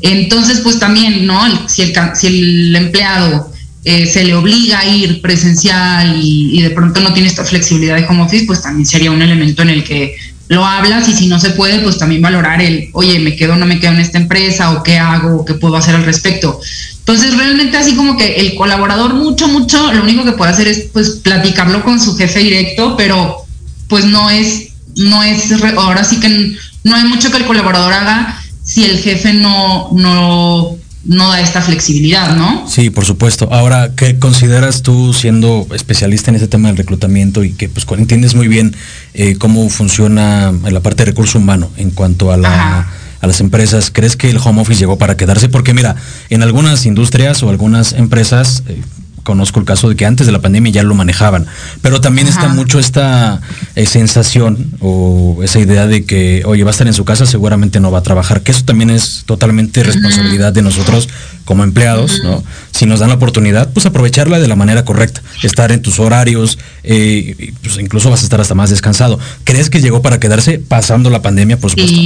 Entonces, 0.00 0.60
pues 0.60 0.78
también, 0.78 1.26
¿no? 1.26 1.68
Si 1.68 1.82
el, 1.82 1.92
si 2.14 2.26
el 2.26 2.76
empleado 2.76 3.52
eh, 3.84 4.06
se 4.06 4.24
le 4.24 4.34
obliga 4.34 4.80
a 4.80 4.86
ir 4.86 5.20
presencial 5.20 6.18
y, 6.20 6.60
de 6.60 6.70
pronto 6.70 7.00
no 7.00 7.12
tiene 7.12 7.28
esta 7.28 7.44
flexibilidad 7.44 7.96
de 7.96 8.06
home 8.06 8.22
office, 8.22 8.44
pues 8.46 8.62
también 8.62 8.86
sería 8.86 9.10
un 9.10 9.22
elemento 9.22 9.62
en 9.62 9.70
el 9.70 9.84
que 9.84 10.16
lo 10.48 10.64
hablas 10.64 11.08
y 11.08 11.12
si 11.12 11.26
no 11.26 11.38
se 11.38 11.50
puede, 11.50 11.78
pues 11.80 11.98
también 11.98 12.22
valorar 12.22 12.62
el, 12.62 12.88
oye, 12.92 13.18
me 13.20 13.36
quedo 13.36 13.52
o 13.52 13.56
no 13.56 13.66
me 13.66 13.78
quedo 13.78 13.92
en 13.92 14.00
esta 14.00 14.18
empresa 14.18 14.72
o 14.72 14.82
qué 14.82 14.98
hago 14.98 15.40
o 15.40 15.44
qué 15.44 15.54
puedo 15.54 15.76
hacer 15.76 15.94
al 15.94 16.04
respecto. 16.04 16.60
Entonces, 17.00 17.36
realmente 17.36 17.76
así 17.76 17.94
como 17.94 18.16
que 18.16 18.36
el 18.36 18.54
colaborador 18.54 19.14
mucho, 19.14 19.48
mucho, 19.48 19.92
lo 19.92 20.02
único 20.02 20.24
que 20.24 20.32
puede 20.32 20.52
hacer 20.52 20.68
es 20.68 20.86
pues 20.92 21.10
platicarlo 21.22 21.82
con 21.82 22.00
su 22.00 22.16
jefe 22.16 22.40
directo, 22.40 22.96
pero 22.96 23.44
pues 23.88 24.04
no 24.04 24.30
es, 24.30 24.68
no 24.96 25.22
es, 25.22 25.52
ahora 25.76 26.04
sí 26.04 26.18
que 26.20 26.56
no 26.84 26.96
hay 26.96 27.04
mucho 27.04 27.30
que 27.30 27.38
el 27.38 27.46
colaborador 27.46 27.92
haga 27.92 28.42
si 28.62 28.84
el 28.84 28.98
jefe 28.98 29.32
no, 29.32 29.90
no, 29.92 30.77
no 31.04 31.30
da 31.30 31.40
esta 31.40 31.62
flexibilidad, 31.62 32.36
¿no? 32.36 32.68
Sí, 32.68 32.90
por 32.90 33.04
supuesto. 33.04 33.48
Ahora, 33.52 33.92
¿qué 33.96 34.18
consideras 34.18 34.82
tú 34.82 35.14
siendo 35.14 35.66
especialista 35.72 36.30
en 36.30 36.36
ese 36.36 36.48
tema 36.48 36.68
del 36.68 36.76
reclutamiento 36.76 37.44
y 37.44 37.52
que 37.52 37.68
pues 37.68 37.86
entiendes 37.98 38.34
muy 38.34 38.48
bien 38.48 38.74
eh, 39.14 39.36
cómo 39.38 39.68
funciona 39.70 40.52
la 40.70 40.80
parte 40.80 41.04
de 41.04 41.10
recurso 41.12 41.38
humano 41.38 41.70
en 41.76 41.90
cuanto 41.90 42.32
a 42.32 42.36
la 42.36 42.88
a 43.20 43.26
las 43.26 43.40
empresas, 43.40 43.90
¿crees 43.92 44.16
que 44.16 44.30
el 44.30 44.38
home 44.38 44.60
office 44.60 44.78
llegó 44.78 44.96
para 44.96 45.16
quedarse? 45.16 45.48
Porque 45.48 45.74
mira, 45.74 45.96
en 46.30 46.42
algunas 46.42 46.86
industrias 46.86 47.42
o 47.42 47.50
algunas 47.50 47.92
empresas, 47.92 48.62
eh, 48.68 48.80
conozco 49.22 49.60
el 49.60 49.66
caso 49.66 49.88
de 49.88 49.96
que 49.96 50.06
antes 50.06 50.26
de 50.26 50.32
la 50.32 50.40
pandemia 50.40 50.72
ya 50.72 50.82
lo 50.82 50.94
manejaban, 50.94 51.46
pero 51.82 52.00
también 52.00 52.26
está 52.26 52.48
mucho 52.48 52.78
esta 52.78 53.40
eh, 53.74 53.86
sensación 53.86 54.72
o 54.80 55.40
esa 55.42 55.58
idea 55.58 55.86
de 55.86 56.04
que, 56.04 56.42
oye, 56.46 56.64
va 56.64 56.70
a 56.70 56.72
estar 56.72 56.86
en 56.86 56.94
su 56.94 57.04
casa, 57.04 57.26
seguramente 57.26 57.80
no 57.80 57.90
va 57.90 57.98
a 57.98 58.02
trabajar, 58.02 58.42
que 58.42 58.52
eso 58.52 58.64
también 58.64 58.90
es 58.90 59.24
totalmente 59.26 59.82
responsabilidad 59.82 60.52
de 60.52 60.62
nosotros 60.62 61.08
como 61.44 61.64
empleados, 61.64 62.20
¿no? 62.22 62.44
Si 62.72 62.84
nos 62.84 63.00
dan 63.00 63.08
la 63.08 63.14
oportunidad, 63.14 63.72
pues 63.72 63.86
aprovecharla 63.86 64.38
de 64.38 64.48
la 64.48 64.56
manera 64.56 64.84
correcta, 64.84 65.22
estar 65.42 65.72
en 65.72 65.80
tus 65.80 65.98
horarios, 65.98 66.58
eh, 66.82 67.52
pues 67.62 67.78
incluso 67.78 68.10
vas 68.10 68.20
a 68.20 68.24
estar 68.24 68.40
hasta 68.40 68.54
más 68.54 68.70
descansado. 68.70 69.18
¿Crees 69.44 69.70
que 69.70 69.80
llegó 69.80 70.02
para 70.02 70.20
quedarse 70.20 70.58
pasando 70.58 71.08
la 71.08 71.22
pandemia, 71.22 71.58
por 71.58 71.70
supuesto? 71.70 71.96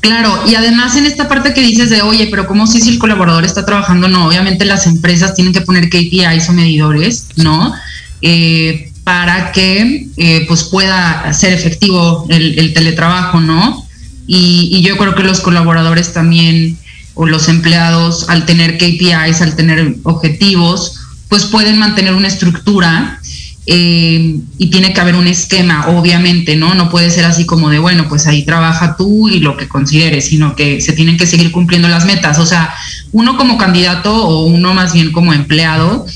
Claro, 0.00 0.42
y 0.48 0.54
además 0.54 0.96
en 0.96 1.06
esta 1.06 1.28
parte 1.28 1.52
que 1.52 1.60
dices 1.60 1.90
de, 1.90 2.02
oye, 2.02 2.28
pero 2.30 2.46
¿cómo 2.46 2.66
sé 2.66 2.80
si 2.80 2.90
el 2.90 2.98
colaborador 2.98 3.44
está 3.44 3.66
trabajando? 3.66 4.08
No, 4.08 4.26
obviamente 4.26 4.64
las 4.64 4.86
empresas 4.86 5.34
tienen 5.34 5.52
que 5.52 5.60
poner 5.60 5.88
KPIs 5.88 6.48
o 6.48 6.52
medidores, 6.52 7.26
¿no? 7.36 7.74
Eh, 8.22 8.92
para 9.02 9.52
que 9.52 10.06
eh, 10.16 10.44
pues 10.46 10.64
pueda 10.64 11.32
ser 11.32 11.52
efectivo 11.52 12.26
el, 12.28 12.72
teletrabajo, 12.74 13.40
¿no? 13.40 13.86
Y, 14.26 14.82
yo 14.82 14.96
creo 14.98 15.14
que 15.14 15.22
los 15.22 15.40
colaboradores 15.40 16.12
también, 16.12 16.76
o 17.14 17.26
los 17.26 17.48
empleados 17.48 18.28
al 18.28 18.44
tener 18.44 18.76
KPIs, 18.76 19.40
al 19.40 19.56
tener 19.56 19.96
objetivos, 20.04 21.00
pues 21.28 21.46
pueden 21.46 21.78
mantener 21.78 22.14
una 22.14 22.28
estructura 22.28 23.20
eh, 23.70 24.40
y 24.56 24.70
tiene 24.70 24.94
que 24.94 25.00
haber 25.02 25.14
un 25.14 25.26
esquema, 25.26 25.88
obviamente, 25.88 26.56
¿no? 26.56 26.74
No 26.74 26.88
puede 26.88 27.10
ser 27.10 27.26
así 27.26 27.44
como 27.44 27.68
de, 27.68 27.78
bueno, 27.78 28.08
pues 28.08 28.26
ahí 28.26 28.42
trabaja 28.42 28.96
tú 28.96 29.28
y 29.28 29.40
lo 29.40 29.58
que 29.58 29.68
consideres, 29.68 30.24
sino 30.24 30.56
que 30.56 30.80
se 30.80 30.94
tienen 30.94 31.18
que 31.18 31.26
seguir 31.26 31.52
cumpliendo 31.52 31.86
las 31.86 32.06
metas. 32.06 32.38
O 32.38 32.46
sea, 32.46 32.72
uno 33.12 33.36
como 33.36 33.58
candidato 33.58 34.26
o 34.26 34.46
uno 34.46 34.72
más 34.72 34.94
bien 34.94 35.12
como 35.12 35.34
empleado, 35.34 36.06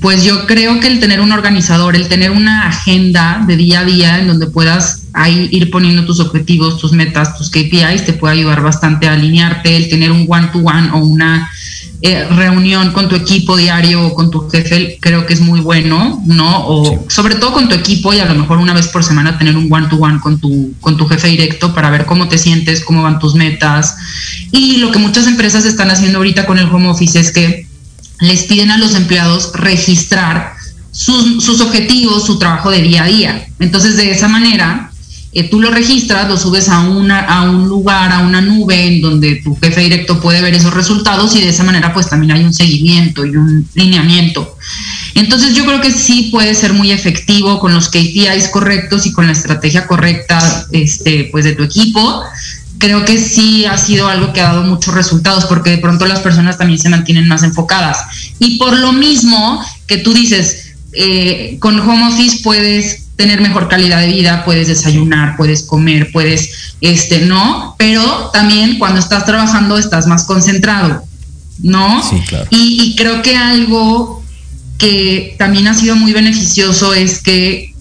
pues 0.00 0.22
yo 0.22 0.46
creo 0.46 0.78
que 0.78 0.86
el 0.86 1.00
tener 1.00 1.20
un 1.20 1.32
organizador, 1.32 1.96
el 1.96 2.06
tener 2.06 2.30
una 2.30 2.68
agenda 2.68 3.42
de 3.48 3.56
día 3.56 3.80
a 3.80 3.84
día 3.84 4.18
en 4.20 4.28
donde 4.28 4.46
puedas 4.46 5.02
ahí 5.12 5.48
ir 5.50 5.72
poniendo 5.72 6.04
tus 6.04 6.20
objetivos, 6.20 6.78
tus 6.78 6.92
metas, 6.92 7.36
tus 7.36 7.50
KPIs, 7.50 8.04
te 8.06 8.12
puede 8.12 8.34
ayudar 8.34 8.62
bastante 8.62 9.08
a 9.08 9.14
alinearte, 9.14 9.76
el 9.76 9.88
tener 9.88 10.12
un 10.12 10.24
one-to-one 10.28 10.90
o 10.92 10.98
una 10.98 11.50
eh, 12.04 12.26
reunión 12.30 12.90
con 12.92 13.08
tu 13.08 13.14
equipo 13.14 13.56
diario 13.56 14.04
o 14.04 14.14
con 14.14 14.28
tu 14.28 14.48
jefe, 14.50 14.98
creo 15.00 15.24
que 15.24 15.34
es 15.34 15.40
muy 15.40 15.60
bueno, 15.60 16.20
¿no? 16.26 16.66
O 16.66 17.04
sobre 17.08 17.36
todo 17.36 17.52
con 17.52 17.68
tu 17.68 17.76
equipo 17.76 18.12
y 18.12 18.18
a 18.18 18.24
lo 18.24 18.34
mejor 18.34 18.58
una 18.58 18.74
vez 18.74 18.88
por 18.88 19.04
semana 19.04 19.38
tener 19.38 19.56
un 19.56 19.72
one-to-one 19.72 20.18
con 20.20 20.40
tu, 20.40 20.74
con 20.80 20.96
tu 20.96 21.06
jefe 21.06 21.28
directo 21.28 21.72
para 21.72 21.90
ver 21.90 22.04
cómo 22.04 22.28
te 22.28 22.38
sientes, 22.38 22.84
cómo 22.84 23.02
van 23.04 23.20
tus 23.20 23.36
metas. 23.36 23.96
Y 24.50 24.78
lo 24.78 24.90
que 24.90 24.98
muchas 24.98 25.28
empresas 25.28 25.64
están 25.64 25.90
haciendo 25.90 26.18
ahorita 26.18 26.44
con 26.44 26.58
el 26.58 26.68
home 26.68 26.88
office 26.88 27.20
es 27.20 27.30
que 27.30 27.68
les 28.20 28.44
piden 28.44 28.70
a 28.70 28.78
los 28.78 28.94
empleados 28.94 29.52
registrar 29.54 30.54
sus, 30.90 31.44
sus 31.44 31.60
objetivos, 31.60 32.26
su 32.26 32.38
trabajo 32.38 32.70
de 32.70 32.82
día 32.82 33.04
a 33.04 33.06
día. 33.06 33.46
Entonces, 33.60 33.96
de 33.96 34.10
esa 34.10 34.28
manera, 34.28 34.91
eh, 35.34 35.48
tú 35.48 35.60
lo 35.60 35.70
registras, 35.70 36.28
lo 36.28 36.36
subes 36.36 36.68
a, 36.68 36.80
una, 36.80 37.20
a 37.20 37.50
un 37.50 37.66
lugar, 37.66 38.12
a 38.12 38.18
una 38.18 38.42
nube 38.42 38.86
en 38.86 39.00
donde 39.00 39.36
tu 39.36 39.56
jefe 39.56 39.80
directo 39.80 40.20
puede 40.20 40.42
ver 40.42 40.52
esos 40.52 40.74
resultados 40.74 41.34
y 41.34 41.40
de 41.40 41.48
esa 41.48 41.64
manera 41.64 41.94
pues 41.94 42.10
también 42.10 42.32
hay 42.32 42.44
un 42.44 42.52
seguimiento 42.52 43.24
y 43.24 43.36
un 43.36 43.66
lineamiento. 43.74 44.58
Entonces 45.14 45.54
yo 45.54 45.64
creo 45.64 45.80
que 45.80 45.90
sí 45.90 46.28
puede 46.30 46.54
ser 46.54 46.74
muy 46.74 46.90
efectivo 46.90 47.60
con 47.60 47.72
los 47.72 47.88
KPIs 47.88 48.48
correctos 48.50 49.06
y 49.06 49.12
con 49.12 49.26
la 49.26 49.32
estrategia 49.32 49.86
correcta 49.86 50.66
este, 50.70 51.28
pues 51.32 51.46
de 51.46 51.54
tu 51.54 51.62
equipo. 51.62 52.22
Creo 52.76 53.04
que 53.04 53.16
sí 53.18 53.64
ha 53.64 53.78
sido 53.78 54.08
algo 54.08 54.32
que 54.34 54.40
ha 54.40 54.52
dado 54.52 54.64
muchos 54.64 54.92
resultados 54.92 55.46
porque 55.46 55.70
de 55.70 55.78
pronto 55.78 56.04
las 56.06 56.20
personas 56.20 56.58
también 56.58 56.78
se 56.78 56.90
mantienen 56.90 57.26
más 57.26 57.42
enfocadas. 57.42 57.98
Y 58.38 58.58
por 58.58 58.76
lo 58.78 58.92
mismo 58.92 59.64
que 59.86 59.98
tú 59.98 60.12
dices, 60.12 60.61
eh, 60.92 61.56
con 61.58 61.78
home 61.80 62.08
office 62.08 62.40
puedes 62.42 63.06
tener 63.16 63.40
mejor 63.40 63.68
calidad 63.68 64.00
de 64.00 64.08
vida, 64.08 64.44
puedes 64.44 64.68
desayunar, 64.68 65.36
puedes 65.36 65.62
comer, 65.62 66.10
puedes, 66.12 66.74
este, 66.80 67.20
¿no? 67.20 67.74
Pero 67.78 68.30
también 68.32 68.78
cuando 68.78 69.00
estás 69.00 69.24
trabajando 69.24 69.78
estás 69.78 70.06
más 70.06 70.24
concentrado, 70.24 71.04
¿no? 71.62 72.02
Sí, 72.08 72.20
claro. 72.26 72.46
Y, 72.50 72.94
creo 72.96 73.22
que 73.22 73.36
algo 73.36 74.22
que 74.78 75.36
también 75.38 75.68
ha 75.68 75.74
sido 75.74 75.94
muy 75.94 76.12
beneficioso 76.12 76.94
es 76.94 77.20
que 77.20 77.72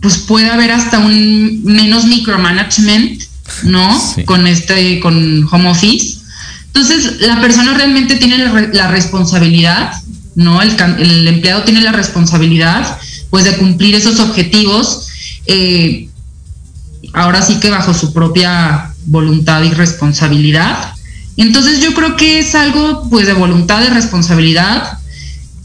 pues 0.00 0.18
puede 0.18 0.48
haber 0.48 0.70
hasta 0.70 1.00
un 1.00 1.62
menos 1.64 2.06
micromanagement, 2.06 3.22
¿no? 3.64 4.00
Con 4.24 4.46
este, 4.46 5.00
con 5.00 5.46
home 5.50 5.70
office. 5.70 6.18
Entonces, 6.66 7.20
la 7.20 7.40
persona 7.40 7.74
realmente 7.74 8.16
tiene 8.16 8.38
la, 8.38 8.88
responsabilidad, 8.88 9.92
¿no? 10.38 10.62
El, 10.62 10.70
el 11.00 11.28
empleado 11.28 11.64
tiene 11.64 11.80
la 11.80 11.92
responsabilidad 11.92 12.98
pues 13.28 13.44
de 13.44 13.56
cumplir 13.56 13.94
esos 13.94 14.20
objetivos, 14.20 15.08
eh, 15.46 16.08
ahora 17.12 17.42
sí 17.42 17.58
que 17.60 17.70
bajo 17.70 17.92
su 17.92 18.12
propia 18.12 18.94
voluntad 19.04 19.62
y 19.64 19.70
responsabilidad. 19.70 20.92
Entonces 21.36 21.80
yo 21.80 21.92
creo 21.92 22.16
que 22.16 22.38
es 22.38 22.54
algo 22.54 23.08
pues 23.10 23.26
de 23.26 23.32
voluntad, 23.32 23.80
de 23.80 23.90
responsabilidad 23.90 24.98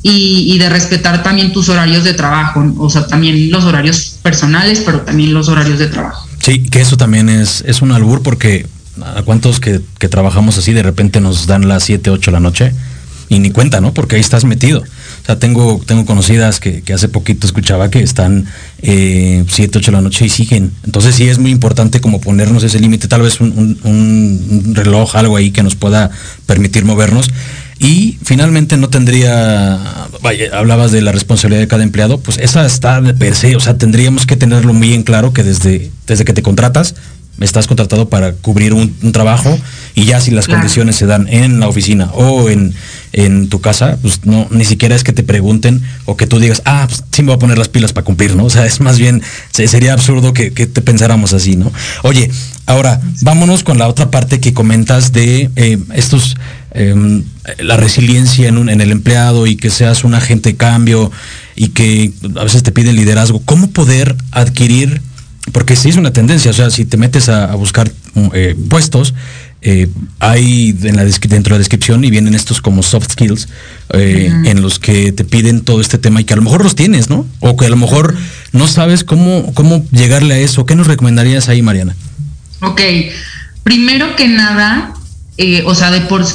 y, 0.02 0.58
de 0.58 0.70
respetar 0.70 1.24
también 1.24 1.54
tus 1.54 1.70
horarios 1.70 2.04
de 2.04 2.14
trabajo, 2.14 2.74
o 2.78 2.90
sea, 2.90 3.08
también 3.08 3.50
los 3.50 3.64
horarios 3.64 4.18
personales, 4.22 4.82
pero 4.86 5.02
también 5.02 5.34
los 5.34 5.48
horarios 5.48 5.80
de 5.80 5.88
trabajo. 5.88 6.28
Sí, 6.42 6.64
que 6.64 6.82
eso 6.82 6.98
también 6.98 7.30
es, 7.30 7.64
es 7.66 7.82
un 7.82 7.92
albur 7.94 8.22
porque 8.22 8.66
a 9.02 9.22
cuántos 9.22 9.60
que, 9.60 9.80
trabajamos 10.10 10.58
así 10.58 10.74
de 10.74 10.84
repente 10.84 11.22
nos 11.22 11.48
dan 11.48 11.68
las 11.68 11.84
7, 11.84 12.10
8 12.10 12.32
de 12.32 12.34
la 12.34 12.40
noche 12.42 12.74
y 13.30 13.40
ni 13.40 13.52
cuenta, 13.52 13.82
¿no? 13.82 13.94
Porque 13.94 14.16
ahí 14.16 14.22
estás 14.22 14.46
metido. 14.46 14.82
O 14.82 15.26
sea, 15.26 15.40
tengo, 15.40 15.82
tengo 15.86 16.06
conocidas 16.06 16.60
que, 16.60 16.84
hace 16.94 17.08
poquito 17.08 17.48
escuchaba 17.48 17.90
que 17.90 18.00
están 18.00 18.46
eh, 18.82 19.46
7, 19.48 19.78
8 19.80 19.92
de 19.92 19.98
la 19.98 20.02
noche 20.02 20.26
y 20.26 20.30
siguen. 20.30 20.72
Entonces 20.84 21.16
sí 21.16 21.28
es 21.28 21.40
muy 21.40 21.52
importante 21.52 22.02
como 22.02 22.20
ponernos 22.20 22.64
ese 22.64 22.80
límite, 22.80 23.08
tal 23.08 23.22
vez 23.22 23.40
un, 23.40 24.72
reloj, 24.76 25.16
algo 25.16 25.38
ahí 25.38 25.52
que 25.52 25.64
nos 25.64 25.76
pueda 25.76 26.12
permitir 26.46 26.86
movernos. 26.86 27.30
Y 27.80 28.18
finalmente 28.24 28.78
no 28.78 28.90
tendría, 28.90 29.80
vaya, 30.22 30.58
hablabas 30.58 30.92
de 30.92 31.02
la 31.02 31.12
responsabilidad 31.12 31.62
de 31.62 31.68
cada 31.68 31.84
empleado, 31.84 32.20
pues 32.20 32.38
esa 32.38 32.66
está 32.66 33.02
de 33.02 33.14
per 33.14 33.36
se, 33.36 33.56
o 33.56 33.60
sea, 33.60 33.78
tendríamos 33.78 34.26
que 34.26 34.38
tenerlo 34.38 34.74
muy 34.74 34.94
en 34.94 35.04
claro 35.04 35.34
que 35.34 35.44
desde, 35.44 35.92
desde 36.08 36.24
que 36.24 36.34
te 36.34 36.42
contratas, 36.42 36.96
estás 37.40 37.68
contratado 37.68 38.10
para 38.10 38.34
cubrir 38.34 38.74
un, 38.74 38.94
trabajo 39.12 39.58
y 39.96 40.06
ya 40.06 40.22
si 40.22 40.32
las 40.32 40.48
condiciones 40.48 40.96
se 40.96 41.06
dan 41.06 41.28
en 41.30 41.60
la 41.60 41.68
oficina 41.68 42.10
o 42.14 42.50
en, 42.50 42.74
en, 43.12 43.50
tu 43.50 43.60
casa, 43.60 43.98
pues 44.02 44.26
no, 44.26 44.48
ni 44.50 44.66
siquiera 44.66 44.96
es 44.96 45.04
que 45.04 45.14
te 45.14 45.24
pregunten 45.24 45.82
o 46.06 46.16
que 46.16 46.28
tú 46.28 46.40
digas, 46.40 46.62
ah, 46.66 46.86
pues 46.88 47.04
sí 47.12 47.22
me 47.22 47.28
voy 47.28 47.36
a 47.36 47.40
poner 47.40 47.58
las 47.58 47.70
pilas 47.70 47.94
para 47.94 48.06
cumplir, 48.06 48.36
¿no? 48.36 48.46
O 48.54 48.56
sea, 48.56 48.66
es 48.66 48.82
más 48.82 49.00
bien, 49.00 49.22
sería 49.52 49.94
absurdo 49.94 50.34
que, 50.34 50.52
te 50.52 50.82
pensáramos 50.82 51.34
así, 51.34 51.56
¿no? 51.56 51.72
Oye, 52.04 52.30
ahora, 52.68 53.02
vámonos 53.22 53.64
con 53.64 53.78
la 53.80 53.88
otra 53.88 54.12
parte 54.12 54.40
que 54.40 54.54
comentas 54.54 55.12
de 55.12 55.50
eh, 55.56 55.80
estos, 55.96 56.38
em, 56.72 57.24
la 57.58 57.78
resiliencia 57.78 58.48
en, 58.48 58.58
un, 58.58 58.70
en 58.70 58.80
el 58.80 58.92
empleado 58.92 59.48
y 59.48 59.56
que 59.56 59.72
seas 59.72 60.04
un 60.04 60.14
agente 60.14 60.50
de 60.50 60.56
cambio 60.56 61.12
y 61.56 61.70
que 61.70 62.12
a 62.36 62.44
veces 62.44 62.62
te 62.62 62.72
piden 62.72 62.96
liderazgo. 62.96 63.42
¿Cómo 63.44 63.72
poder 63.72 64.16
adquirir 64.32 65.02
porque 65.52 65.76
sí 65.76 65.90
es 65.90 65.98
una 65.98 66.14
tendencia, 66.14 66.52
o 66.52 66.54
sea, 66.54 66.70
si 66.70 66.86
te 66.86 66.98
metes 66.98 67.28
a, 67.28 67.54
buscar 67.56 67.92
eh, 68.34 68.56
puestos, 68.70 69.14
eh, 69.62 69.90
hay 70.20 70.76
en 70.84 70.96
la 70.96 71.04
dentro 71.04 71.30
de 71.30 71.52
la 71.52 71.58
descripción 71.58 72.04
y 72.04 72.10
vienen 72.10 72.34
estos 72.34 72.62
como 72.62 72.84
soft 72.84 73.12
skills 73.12 73.48
eh, 73.94 74.32
en 74.46 74.62
los 74.62 74.80
que 74.80 75.12
te 75.12 75.24
piden 75.24 75.62
todo 75.62 75.82
este 75.82 75.98
tema 75.98 76.22
y 76.22 76.24
que 76.24 76.34
a 76.34 76.38
lo 76.38 76.44
mejor 76.44 76.64
los 76.64 76.76
tienes, 76.76 77.10
¿no? 77.10 77.26
O 77.40 77.58
que 77.58 77.66
a 77.66 77.70
lo 77.70 77.76
mejor 77.76 78.16
no 78.52 78.68
sabes 78.68 79.04
cómo, 79.04 79.54
cómo 79.54 79.86
llegarle 79.92 80.36
a 80.36 80.40
eso. 80.40 80.66
¿Qué 80.66 80.76
nos 80.76 80.88
recomendarías 80.88 81.50
ahí, 81.50 81.62
Mariana? 81.62 81.96
Ok, 82.62 82.82
primero 83.64 84.16
que 84.16 84.28
nada, 84.28 84.94
o 85.66 85.76
sea, 85.76 85.92
de 85.92 86.02
por, 86.02 86.26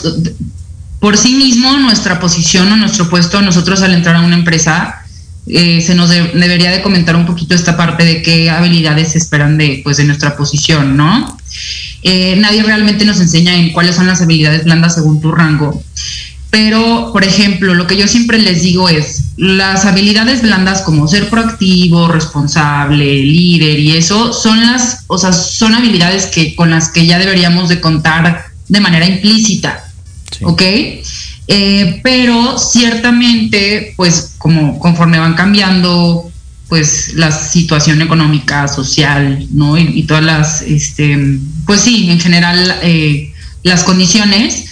por 1.00 1.16
sí 1.16 1.34
mismo 1.34 1.78
nuestra 1.78 2.20
posición 2.20 2.70
o 2.72 2.76
nuestro 2.76 3.08
puesto, 3.08 3.40
nosotros 3.42 3.82
al 3.82 3.94
entrar 3.94 4.16
a 4.16 4.20
una 4.20 4.36
empresa, 4.36 5.02
eh, 5.48 5.80
se 5.80 5.94
nos 5.94 6.10
debería 6.10 6.70
de 6.70 6.82
comentar 6.82 7.16
un 7.16 7.26
poquito 7.26 7.54
esta 7.54 7.76
parte 7.76 8.04
de 8.04 8.22
qué 8.22 8.50
habilidades 8.50 9.12
se 9.12 9.18
esperan 9.18 9.56
de, 9.56 9.80
pues, 9.82 9.96
de 9.96 10.04
nuestra 10.04 10.36
posición, 10.36 10.96
¿no? 10.96 11.38
Eh, 12.02 12.36
nadie 12.36 12.62
realmente 12.62 13.04
nos 13.04 13.20
enseña 13.20 13.56
en 13.56 13.72
cuáles 13.72 13.96
son 13.96 14.06
las 14.06 14.20
habilidades 14.20 14.64
blandas 14.64 14.94
según 14.94 15.20
tu 15.20 15.32
rango. 15.32 15.82
Pero, 16.50 17.10
por 17.12 17.24
ejemplo, 17.24 17.74
lo 17.74 17.86
que 17.86 17.96
yo 17.96 18.08
siempre 18.08 18.38
les 18.38 18.62
digo 18.62 18.88
es, 18.88 19.24
las 19.36 19.84
habilidades 19.84 20.40
blandas 20.42 20.82
como 20.82 21.06
ser 21.06 21.28
proactivo, 21.28 22.08
responsable, 22.08 23.04
líder 23.04 23.78
y 23.78 23.96
eso, 23.96 24.32
son 24.32 24.60
las, 24.60 25.04
o 25.08 25.18
sea, 25.18 25.32
son 25.32 25.74
habilidades 25.74 26.26
que, 26.26 26.54
con 26.54 26.70
las 26.70 26.88
que 26.88 27.06
ya 27.06 27.18
deberíamos 27.18 27.68
de 27.68 27.80
contar 27.80 28.46
de 28.66 28.80
manera 28.80 29.06
implícita, 29.06 29.84
¿ok? 30.42 30.62
Eh, 31.50 32.00
pero 32.02 32.58
ciertamente, 32.58 33.94
pues 33.96 34.34
como 34.36 34.78
conforme 34.78 35.18
van 35.18 35.32
cambiando 35.32 36.30
pues 36.68 37.14
la 37.14 37.32
situación 37.32 38.02
económica, 38.02 38.68
social, 38.68 39.48
¿no? 39.52 39.78
Y, 39.78 40.02
todas 40.02 40.22
las, 40.22 40.60
este, 40.60 41.38
pues 41.64 41.80
sí, 41.80 42.10
en 42.10 42.20
general 42.20 42.76
eh, 42.82 43.32
las 43.62 43.84
condiciones, 43.84 44.66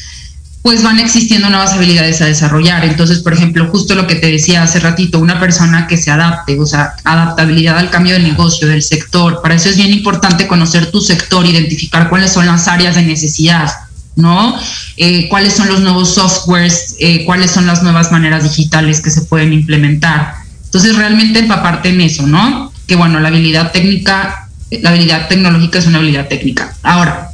pues 0.61 0.83
van 0.83 0.99
existiendo 0.99 1.49
nuevas 1.49 1.73
habilidades 1.73 2.21
a 2.21 2.27
desarrollar. 2.27 2.85
Entonces, 2.85 3.21
por 3.21 3.33
ejemplo, 3.33 3.67
justo 3.71 3.95
lo 3.95 4.07
que 4.07 4.17
te 4.17 4.31
decía 4.31 4.62
hace 4.62 4.79
ratito, 4.79 5.19
una 5.19 5.41
persona 5.41 5.87
que 5.87 5.97
se 5.97 6.11
adapte, 6.11 6.61
o 6.61 6.67
sea, 6.67 6.93
adaptabilidad 7.05 7.79
al 7.79 7.89
cambio 7.89 8.12
del 8.12 8.25
negocio, 8.25 8.69
del 8.69 8.83
sector. 8.83 9.41
Para 9.41 9.55
eso 9.55 9.71
es 9.71 9.79
bien 9.79 9.93
importante 9.93 10.47
conocer 10.47 10.91
tu 10.91 11.01
sector, 11.01 11.47
identificar 11.47 12.11
cuáles 12.11 12.33
son 12.33 12.45
las 12.45 12.69
áreas 12.69 12.97
de 12.97 13.03
necesidad 13.03 13.71
¿no? 14.16 14.59
Eh, 14.96 15.29
¿Cuáles 15.29 15.52
son 15.52 15.68
los 15.68 15.81
nuevos 15.81 16.14
softwares? 16.14 16.96
Eh, 16.98 17.24
¿Cuáles 17.24 17.50
son 17.50 17.66
las 17.66 17.83
nuevas 17.83 18.11
maneras 18.11 18.42
digitales 18.42 19.00
que 19.00 19.11
se 19.11 19.22
pueden 19.22 19.52
implementar? 19.52 20.35
Entonces, 20.64 20.96
realmente 20.96 21.38
empaparte 21.38 21.90
en 21.90 22.00
eso, 22.00 22.26
¿no? 22.26 22.72
Que 22.87 22.96
bueno, 22.96 23.20
la 23.20 23.29
habilidad 23.29 23.72
técnica, 23.72 24.48
la 24.70 24.90
habilidad 24.90 25.29
tecnológica 25.29 25.79
es 25.79 25.87
una 25.87 25.98
habilidad 25.98 26.29
técnica. 26.29 26.74
Ahora, 26.83 27.31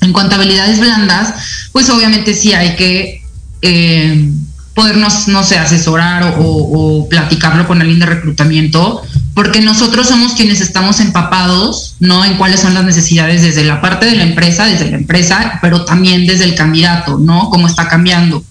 en 0.00 0.12
cuanto 0.12 0.34
a 0.34 0.38
habilidades 0.38 0.80
blandas, 0.80 1.34
pues 1.72 1.88
obviamente 1.90 2.34
sí 2.34 2.52
hay 2.52 2.76
que 2.76 3.22
eh, 3.62 4.30
podernos, 4.74 5.28
no 5.28 5.42
sé, 5.44 5.58
asesorar 5.58 6.34
o, 6.38 7.06
platicarlo 7.08 7.66
con 7.66 7.80
alguien 7.80 8.00
de 8.00 8.06
reclutamiento 8.06 9.02
porque 9.34 9.60
nosotros 9.60 10.08
somos 10.08 10.32
quienes 10.32 10.60
estamos 10.60 11.00
empapados, 11.00 11.96
¿no? 11.98 12.24
En 12.24 12.36
cuáles 12.36 12.60
son 12.60 12.72
las 12.72 12.84
necesidades 12.84 13.42
desde 13.42 13.64
la 13.64 13.80
parte 13.80 14.06
de 14.06 14.14
la 14.14 14.22
empresa, 14.22 14.66
desde 14.66 14.90
la 14.90 14.96
empresa, 14.96 15.58
pero 15.60 15.84
también 15.84 16.24
desde 16.24 16.44
el 16.44 16.54
candidato, 16.54 17.18
¿no? 17.18 17.50
Cómo 17.50 17.66
está 17.66 17.88
cambiando. 17.88 18.44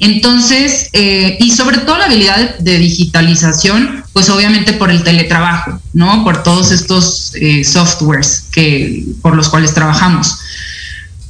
Entonces, 0.00 0.88
eh, 0.94 1.36
y 1.38 1.50
sobre 1.50 1.78
todo 1.78 1.98
la 1.98 2.06
habilidad 2.06 2.58
de, 2.58 2.78
digitalización, 2.78 4.04
pues 4.14 4.30
obviamente 4.30 4.72
por 4.72 4.90
el 4.90 5.04
teletrabajo, 5.04 5.80
¿no? 5.92 6.24
Por 6.24 6.42
todos 6.42 6.72
estos 6.72 7.34
eh, 7.34 7.62
softwares 7.62 8.46
que, 8.50 9.04
por 9.20 9.36
los 9.36 9.50
cuales 9.50 9.74
trabajamos. 9.74 10.38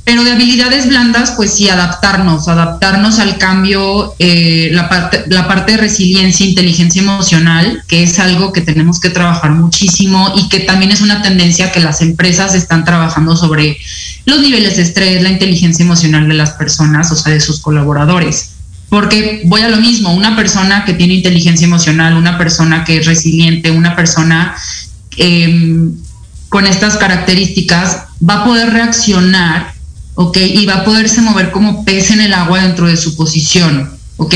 Pero 0.05 0.25
de 0.25 0.33
habilidades 0.33 0.89
blandas, 0.89 1.35
pues 1.37 1.55
sí, 1.55 1.69
adaptarnos, 1.69 2.49
adaptarnos 2.49 3.21
al 3.21 3.39
cambio, 3.39 4.15
eh, 4.19 4.71
la, 4.73 4.89
parte, 4.89 5.25
la 5.29 5.47
parte 5.47 5.73
de 5.73 5.79
resiliencia, 5.79 6.45
inteligencia 6.45 7.03
emocional, 7.03 7.85
que 7.87 8.03
es 8.03 8.19
algo 8.19 8.53
que 8.53 8.63
tenemos 8.63 8.99
que 8.99 9.11
trabajar 9.11 9.53
muchísimo 9.53 10.33
y 10.37 10.49
que 10.49 10.61
también 10.61 10.91
es 10.91 11.03
una 11.03 11.23
tendencia 11.23 11.71
que 11.71 11.79
las 11.79 12.03
empresas 12.03 12.55
están 12.55 12.85
trabajando 12.85 13.37
sobre 13.37 13.79
los 14.25 14.41
niveles 14.41 14.77
de 14.77 14.83
estrés, 14.83 15.23
la 15.23 15.31
inteligencia 15.31 15.85
emocional 15.85 16.29
de 16.29 16.35
las 16.35 16.51
personas, 16.53 17.13
o 17.13 17.17
sea, 17.17 17.33
de 17.33 17.41
sus 17.41 17.61
colaboradores. 17.61 18.51
Porque 18.89 19.43
voy 19.45 19.63
a 19.63 19.69
lo 19.69 19.79
mismo, 19.79 20.13
una 20.13 20.37
persona 20.37 20.85
que 20.85 20.95
tiene 20.95 21.15
inteligencia 21.15 21.65
emocional, 21.65 22.15
una 22.15 22.37
persona 22.39 22.85
que 22.85 22.99
es 22.99 23.07
resiliente, 23.07 23.71
una 23.71 23.97
persona 23.97 24.55
em, 25.17 25.95
con 26.49 26.67
estas 26.67 26.99
características 26.99 28.03
va 28.29 28.43
a 28.43 28.45
poder 28.45 28.71
reaccionar 28.71 29.72
¿ok? 30.15 30.37
Y 30.37 30.67
va 30.67 30.77
a 30.77 30.85
poderse 30.85 31.21
mover 31.21 31.51
como 31.51 31.85
pez 31.85 32.11
en 32.11 32.21
el 32.21 32.35
agua 32.35 32.63
dentro 32.63 32.87
de 32.87 32.97
su 32.97 33.17
posición, 33.17 33.91
¿ok? 34.17 34.35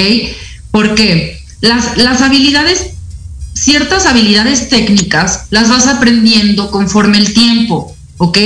Porque 0.71 1.41
las, 1.61 1.97
las 1.97 2.23
habilidades, 2.23 2.91
ciertas 3.55 4.07
habilidades 4.07 4.69
técnicas, 4.69 5.47
las 5.51 5.69
vas 5.69 5.87
aprendiendo 5.87 6.71
conforme 6.71 7.19
el 7.19 7.33
tiempo, 7.33 7.95
¿ok? 8.19 8.39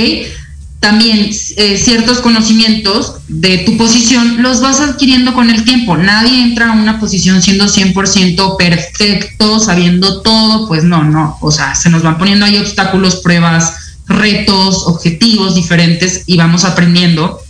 También 0.81 1.29
eh, 1.57 1.77
ciertos 1.77 2.21
conocimientos 2.21 3.17
de 3.27 3.59
tu 3.59 3.77
posición 3.77 4.41
los 4.41 4.61
vas 4.61 4.79
adquiriendo 4.79 5.35
con 5.35 5.51
el 5.51 5.63
tiempo. 5.63 5.95
Nadie 5.95 6.41
entra 6.41 6.71
a 6.71 6.71
una 6.71 6.99
posición 6.99 7.43
siendo 7.43 7.65
100% 7.65 8.57
perfecto, 8.57 9.59
sabiendo 9.59 10.23
todo, 10.23 10.67
pues 10.67 10.83
no, 10.83 11.03
no. 11.03 11.37
O 11.39 11.51
sea, 11.51 11.75
se 11.75 11.91
nos 11.91 12.01
van 12.01 12.17
poniendo 12.17 12.47
ahí 12.47 12.57
obstáculos, 12.57 13.17
pruebas, 13.17 13.75
retos, 14.07 14.83
objetivos 14.87 15.55
diferentes 15.55 16.23
y 16.25 16.37
vamos 16.37 16.63
aprendiendo. 16.63 17.41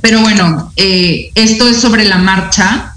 Pero 0.00 0.20
bueno, 0.20 0.72
eh, 0.76 1.30
esto 1.34 1.68
es 1.68 1.78
sobre 1.78 2.04
la 2.04 2.18
marcha, 2.18 2.94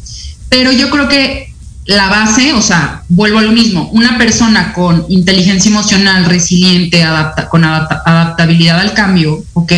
pero 0.50 0.72
yo 0.72 0.90
creo 0.90 1.08
que 1.08 1.48
la 1.86 2.10
base, 2.10 2.52
o 2.54 2.62
sea, 2.62 3.04
vuelvo 3.08 3.40
a 3.40 3.44
lo 3.44 3.54
mismo, 3.54 3.90
una 3.94 4.18
persona 4.18 4.74
con 4.74 5.06
inteligencia 5.08 5.72
emocional, 5.72 6.26
resiliente, 6.26 7.06
con 7.50 7.64
adaptabilidad 7.64 8.80
al 8.80 8.94
cambio, 8.94 9.44
¿ok? 9.54 9.72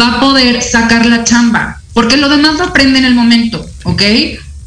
Va 0.00 0.14
a 0.14 0.20
poder 0.20 0.62
sacar 0.62 1.06
la 1.06 1.24
chamba, 1.24 1.80
porque 1.92 2.16
lo 2.16 2.28
demás 2.28 2.56
lo 2.56 2.66
aprende 2.66 3.00
en 3.00 3.04
el 3.04 3.16
momento, 3.16 3.66
¿ok? 3.82 4.02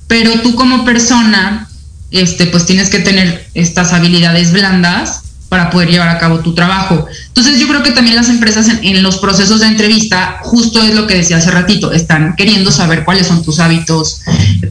Pero 0.07 0.41
tú 0.41 0.55
como 0.55 0.83
persona, 0.83 1.69
este, 2.11 2.47
pues 2.47 2.65
tienes 2.65 2.89
que 2.89 2.99
tener 2.99 3.47
estas 3.53 3.93
habilidades 3.93 4.51
blandas 4.51 5.24
para 5.49 5.69
poder 5.69 5.89
llevar 5.89 6.10
a 6.10 6.17
cabo 6.17 6.39
tu 6.39 6.53
trabajo. 6.53 7.05
Entonces 7.27 7.60
yo 7.60 7.67
creo 7.67 7.84
que 7.84 7.91
también 7.91 8.15
las 8.15 8.29
empresas 8.29 8.67
en, 8.81 9.03
los 9.03 9.17
procesos 9.17 9.60
de 9.60 9.67
entrevista, 9.67 10.39
justo 10.41 10.81
es 10.81 10.95
lo 10.95 11.08
que 11.08 11.15
decía 11.15 11.38
hace 11.38 11.51
ratito, 11.51 11.91
están 11.91 12.36
queriendo 12.36 12.71
saber 12.71 13.05
cuáles 13.05 13.27
son 13.27 13.43
tus 13.43 13.60
hábitos, 13.60 14.21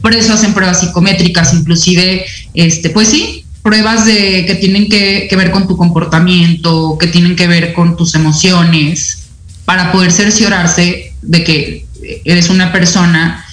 por 0.01 0.13
eso 0.13 0.33
hacen 0.33 0.53
pruebas 0.53 0.81
psicométricas, 0.81 1.53
inclusive, 1.53 2.25
este, 2.53 2.89
pues 2.89 3.07
sí, 3.07 3.45
pruebas 3.63 4.05
de, 4.05 4.45
que 4.45 4.55
tienen 4.55 4.89
que, 4.89 5.27
que 5.29 5.35
ver 5.35 5.51
con 5.51 5.67
tu 5.67 5.77
comportamiento, 5.77 6.97
que 6.99 7.07
tienen 7.07 7.35
que 7.35 7.47
ver 7.47 7.73
con 7.73 7.97
tus 7.97 8.13
emociones, 8.15 9.25
para 9.65 9.91
poder 9.91 10.11
cerciorarse 10.11 11.13
de 11.21 11.43
que 11.43 11.85
eres 12.23 12.49
una 12.49 12.71
persona 12.71 13.43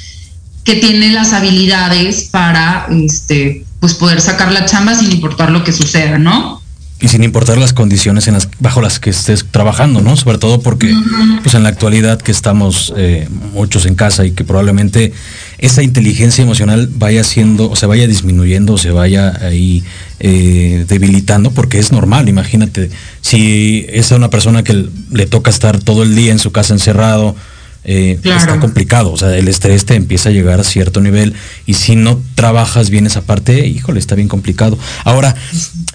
que 0.64 0.76
tiene 0.76 1.10
las 1.10 1.32
habilidades 1.32 2.24
para 2.30 2.86
este 2.90 3.64
pues 3.80 3.94
poder 3.94 4.20
sacar 4.20 4.52
la 4.52 4.64
chamba 4.64 4.94
sin 4.94 5.10
importar 5.10 5.50
lo 5.50 5.64
que 5.64 5.72
suceda, 5.72 6.18
¿no? 6.18 6.61
Y 7.02 7.08
sin 7.08 7.24
importar 7.24 7.58
las 7.58 7.72
condiciones 7.72 8.28
en 8.28 8.34
las, 8.34 8.48
bajo 8.60 8.80
las 8.80 9.00
que 9.00 9.10
estés 9.10 9.44
trabajando, 9.50 10.00
¿no? 10.00 10.16
Sobre 10.16 10.38
todo 10.38 10.60
porque 10.60 10.94
pues 11.42 11.54
en 11.54 11.64
la 11.64 11.68
actualidad 11.68 12.22
que 12.22 12.30
estamos 12.30 12.94
eh, 12.96 13.28
muchos 13.52 13.86
en 13.86 13.96
casa 13.96 14.24
y 14.24 14.30
que 14.30 14.44
probablemente 14.44 15.12
esa 15.58 15.82
inteligencia 15.82 16.42
emocional 16.42 16.88
vaya 16.94 17.24
siendo, 17.24 17.70
o 17.70 17.76
se 17.76 17.86
vaya 17.86 18.06
disminuyendo, 18.06 18.74
o 18.74 18.78
se 18.78 18.92
vaya 18.92 19.36
ahí 19.44 19.82
eh, 20.20 20.84
debilitando, 20.88 21.50
porque 21.50 21.80
es 21.80 21.90
normal, 21.90 22.28
imagínate, 22.28 22.90
si 23.20 23.84
es 23.88 24.12
una 24.12 24.30
persona 24.30 24.62
que 24.62 24.86
le 25.10 25.26
toca 25.26 25.50
estar 25.50 25.80
todo 25.80 26.04
el 26.04 26.14
día 26.14 26.30
en 26.30 26.38
su 26.38 26.52
casa 26.52 26.72
encerrado, 26.72 27.34
eh, 27.84 28.18
está 28.22 28.60
complicado. 28.60 29.12
O 29.12 29.16
sea, 29.16 29.36
el 29.36 29.48
estrés 29.48 29.84
te 29.84 29.94
empieza 29.94 30.28
a 30.28 30.32
llegar 30.32 30.60
a 30.60 30.64
cierto 30.64 31.00
nivel 31.00 31.34
y 31.66 31.74
si 31.74 31.96
no 31.96 32.20
trabajas 32.34 32.90
bien 32.90 33.06
esa 33.06 33.22
parte, 33.22 33.66
híjole, 33.66 33.98
está 33.98 34.14
bien 34.14 34.28
complicado. 34.28 34.78
Ahora, 35.04 35.34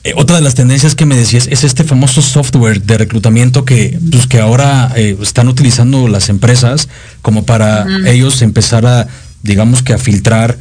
eh, 0.07 0.13
otra 0.15 0.37
de 0.37 0.41
las 0.41 0.55
tendencias 0.55 0.95
que 0.95 1.05
me 1.05 1.17
decías 1.17 1.47
es 1.51 1.65
este 1.65 1.83
famoso 1.83 2.21
software 2.21 2.81
de 2.81 2.97
reclutamiento 2.97 3.65
que, 3.65 3.99
pues, 4.09 4.25
que 4.25 4.39
ahora 4.39 4.93
eh, 4.95 5.17
están 5.21 5.49
utilizando 5.49 6.07
las 6.07 6.29
empresas 6.29 6.87
como 7.21 7.43
para 7.43 7.85
ellos 8.05 8.41
empezar 8.41 8.85
a, 8.85 9.07
digamos 9.43 9.83
que 9.83 9.91
a 9.91 9.97
filtrar. 9.97 10.57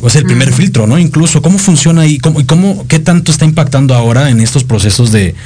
o 0.00 0.10
sea, 0.10 0.20
el 0.20 0.26
primer 0.26 0.52
filtro, 0.52 0.88
¿no? 0.88 0.98
Incluso, 0.98 1.42
¿cómo 1.42 1.58
funciona 1.58 2.06
y 2.06 2.18
cómo, 2.18 2.40
y 2.40 2.44
cómo, 2.44 2.86
qué 2.88 2.98
tanto 2.98 3.30
está 3.30 3.44
impactando 3.44 3.94
ahora 3.94 4.30
en 4.30 4.40
estos 4.40 4.64
procesos 4.64 5.12
de, 5.12 5.36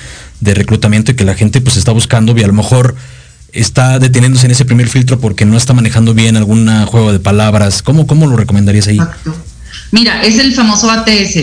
de 0.41 0.55
reclutamiento 0.55 1.13
y 1.13 1.15
que 1.15 1.25
la 1.25 1.35
gente 1.35 1.61
pues 1.61 1.77
está 1.77 1.93
buscando 1.93 2.35
y 2.37 2.43
a 2.43 2.47
lo 2.47 2.55
mejor 2.55 2.97
está 3.53 3.99
deteniéndose 3.99 4.47
en 4.47 4.53
ese 4.53 4.65
primer 4.65 4.89
filtro 4.89 5.21
porque 5.21 5.45
no 5.45 5.59
está 5.59 5.75
manejando 5.75 6.15
bien 6.15 6.39
algún 6.39 6.67
juego 6.87 7.13
de 7.13 7.21
palabras. 7.21 7.83
¿Cómo, 7.83 8.07
cómo 8.07 8.27
lo 8.27 8.37
recomendarías 8.37 8.89
ahí? 8.89 8.99
Mira, 9.91 10.23
es 10.23 10.39
el 10.39 10.55
famoso 10.55 10.91
ATS. 10.91 11.37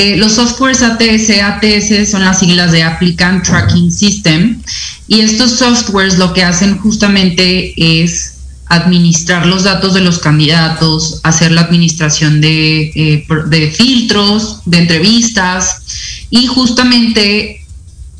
Eh, 0.00 0.16
los 0.16 0.34
softwares 0.34 0.80
ATS, 0.80 1.30
ATS 1.42 2.08
son 2.08 2.24
las 2.24 2.38
siglas 2.38 2.70
de 2.70 2.84
Applicant 2.84 3.44
Tracking 3.44 3.90
System, 3.90 4.62
y 5.08 5.22
estos 5.22 5.58
softwares 5.58 6.18
lo 6.18 6.32
que 6.32 6.44
hacen 6.44 6.78
justamente 6.78 7.74
es 7.76 8.34
administrar 8.66 9.44
los 9.44 9.64
datos 9.64 9.94
de 9.94 10.00
los 10.00 10.20
candidatos, 10.20 11.18
hacer 11.24 11.50
la 11.50 11.62
administración 11.62 12.40
de, 12.40 12.92
eh, 12.94 13.26
de 13.46 13.70
filtros, 13.72 14.60
de 14.66 14.78
entrevistas, 14.78 15.82
y 16.30 16.46
justamente 16.46 17.66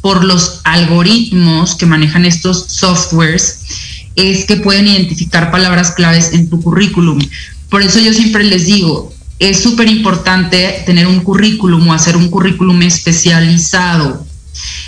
por 0.01 0.25
los 0.25 0.61
algoritmos 0.65 1.77
que 1.77 1.87
manejan 1.87 2.25
estos 2.25 2.65
softwares 2.67 3.61
es 4.17 4.47
que 4.47 4.57
pueden 4.57 4.89
identificar 4.89 5.53
palabras 5.53 5.93
claves 5.93 6.33
en 6.33 6.51
tu 6.51 6.61
currículum. 6.61 7.21
Por 7.69 7.83
eso 7.83 8.01
yo 8.01 8.13
siempre 8.13 8.43
les 8.43 8.67
digo, 8.67 9.15
es 9.39 9.61
súper 9.61 9.89
importante 9.89 10.83
tener 10.85 11.07
un 11.07 11.21
currículum 11.21 11.89
o 11.89 11.93
hacer 11.93 12.17
un 12.17 12.29
currículum 12.29 12.83
especializado. 12.83 14.27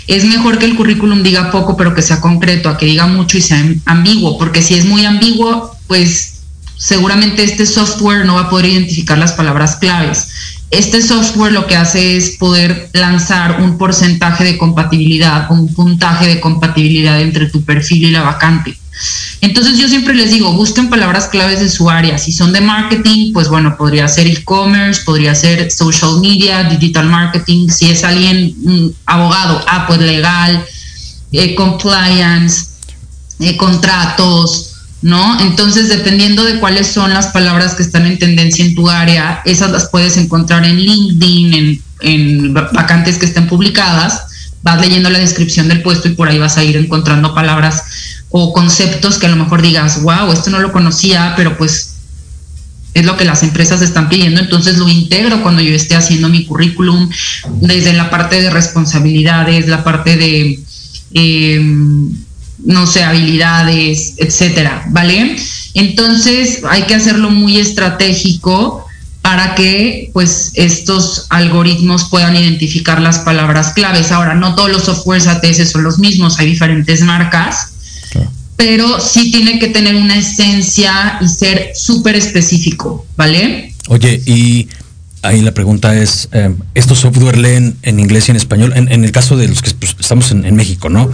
Es 0.07 0.25
mejor 0.25 0.57
que 0.59 0.65
el 0.65 0.75
currículum 0.75 1.23
diga 1.23 1.51
poco 1.51 1.77
pero 1.77 1.93
que 1.93 2.01
sea 2.01 2.19
concreto, 2.19 2.69
a 2.69 2.77
que 2.77 2.85
diga 2.85 3.07
mucho 3.07 3.37
y 3.37 3.41
sea 3.41 3.63
ambiguo, 3.85 4.37
porque 4.37 4.61
si 4.61 4.73
es 4.73 4.85
muy 4.85 5.05
ambiguo, 5.05 5.75
pues 5.87 6.41
seguramente 6.77 7.43
este 7.43 7.65
software 7.65 8.25
no 8.25 8.35
va 8.35 8.41
a 8.41 8.49
poder 8.49 8.65
identificar 8.65 9.17
las 9.17 9.33
palabras 9.33 9.77
claves. 9.77 10.27
Este 10.71 11.01
software 11.01 11.51
lo 11.51 11.67
que 11.67 11.75
hace 11.75 12.15
es 12.15 12.37
poder 12.37 12.89
lanzar 12.93 13.61
un 13.61 13.77
porcentaje 13.77 14.45
de 14.45 14.57
compatibilidad 14.57 15.51
un 15.51 15.73
puntaje 15.73 16.27
de 16.27 16.39
compatibilidad 16.39 17.19
entre 17.19 17.47
tu 17.47 17.63
perfil 17.63 18.05
y 18.05 18.11
la 18.11 18.21
vacante. 18.21 18.77
Entonces 19.41 19.77
yo 19.77 19.89
siempre 19.89 20.13
les 20.13 20.31
digo, 20.31 20.53
busquen 20.53 20.89
palabras 20.89 21.27
claves 21.27 21.59
de 21.59 21.69
su 21.69 21.89
área. 21.89 22.17
Si 22.17 22.31
son 22.31 22.53
de 22.53 22.61
marketing, 22.61 23.33
pues 23.33 23.49
bueno, 23.49 23.75
podría 23.75 24.07
ser 24.07 24.27
e-commerce, 24.27 25.01
podría 25.03 25.35
ser 25.35 25.69
social 25.71 26.19
media, 26.21 26.63
digital 26.63 27.07
marketing. 27.07 27.67
Si 27.69 27.89
es 27.89 28.03
alguien 28.05 28.55
abogado, 29.05 29.61
ah, 29.67 29.85
pues 29.87 29.99
legal, 29.99 30.63
eh, 31.33 31.53
compliance, 31.55 32.67
eh, 33.39 33.57
contratos, 33.57 34.70
¿no? 35.01 35.39
Entonces, 35.39 35.89
dependiendo 35.89 36.43
de 36.43 36.59
cuáles 36.59 36.87
son 36.87 37.13
las 37.13 37.27
palabras 37.27 37.73
que 37.75 37.83
están 37.83 38.05
en 38.05 38.19
tendencia 38.19 38.63
en 38.63 38.75
tu 38.75 38.89
área, 38.89 39.41
esas 39.45 39.71
las 39.71 39.89
puedes 39.89 40.17
encontrar 40.17 40.63
en 40.65 40.77
LinkedIn, 40.77 41.83
en, 42.01 42.53
vacantes 42.53 43.17
que 43.17 43.25
estén 43.25 43.47
publicadas, 43.47 44.23
vas 44.63 44.79
leyendo 44.79 45.09
la 45.09 45.19
descripción 45.19 45.67
del 45.67 45.81
puesto 45.81 46.07
y 46.07 46.13
por 46.13 46.29
ahí 46.29 46.37
vas 46.37 46.57
a 46.57 46.63
ir 46.63 46.77
encontrando 46.77 47.33
palabras 47.33 47.83
o 48.29 48.53
conceptos 48.53 49.17
que 49.17 49.25
a 49.25 49.29
lo 49.29 49.35
mejor 49.35 49.61
digas, 49.61 50.03
wow, 50.03 50.31
esto 50.31 50.51
no 50.51 50.59
lo 50.59 50.71
conocía, 50.71 51.33
pero 51.35 51.57
pues 51.57 51.95
es 52.93 53.05
lo 53.05 53.17
que 53.17 53.25
las 53.25 53.41
empresas 53.41 53.81
están 53.81 54.09
pidiendo, 54.09 54.39
entonces 54.39 54.77
lo 54.77 54.87
integro 54.87 55.41
cuando 55.41 55.61
yo 55.61 55.73
esté 55.73 55.95
haciendo 55.95 56.29
mi 56.29 56.45
currículum, 56.45 57.09
desde 57.61 57.93
la 57.93 58.09
parte 58.09 58.41
de 58.41 58.49
responsabilidades, 58.49 59.67
la 59.67 59.83
parte 59.83 60.15
de... 60.15 60.59
Eh, 61.13 61.61
no 62.63 62.87
sé, 62.87 63.03
habilidades, 63.03 64.15
etcétera, 64.17 64.85
¿vale? 64.89 65.35
Entonces 65.73 66.61
hay 66.69 66.83
que 66.83 66.95
hacerlo 66.95 67.29
muy 67.29 67.57
estratégico 67.57 68.85
para 69.21 69.55
que 69.55 70.09
pues 70.13 70.51
estos 70.55 71.27
algoritmos 71.29 72.05
puedan 72.09 72.35
identificar 72.35 72.99
las 72.99 73.19
palabras 73.19 73.73
claves. 73.73 74.11
Ahora, 74.11 74.33
no 74.33 74.55
todos 74.55 74.71
los 74.71 74.83
softwares 74.83 75.27
ATS 75.27 75.69
son 75.69 75.83
los 75.83 75.99
mismos, 75.99 76.39
hay 76.39 76.47
diferentes 76.47 77.01
marcas, 77.01 77.73
pero 78.55 78.99
sí 78.99 79.31
tiene 79.31 79.59
que 79.59 79.67
tener 79.67 79.95
una 79.95 80.17
esencia 80.17 81.17
y 81.21 81.27
ser 81.27 81.71
súper 81.75 82.15
específico, 82.15 83.05
¿vale? 83.15 83.73
Oye, 83.87 84.21
y 84.25 84.67
ahí 85.23 85.41
la 85.41 85.53
pregunta 85.53 85.95
es, 85.95 86.29
eh, 86.31 86.53
¿estos 86.75 86.99
software 86.99 87.37
leen 87.37 87.75
en 87.83 87.99
inglés 87.99 88.27
y 88.27 88.31
en 88.31 88.37
español? 88.37 88.73
En, 88.75 89.03
el 89.03 89.11
caso 89.11 89.37
de 89.37 89.47
los 89.47 89.61
que 89.61 89.71
pues, 89.71 89.95
estamos 89.99 90.31
en, 90.31 90.55
México, 90.55 90.89
¿no? 90.89 91.11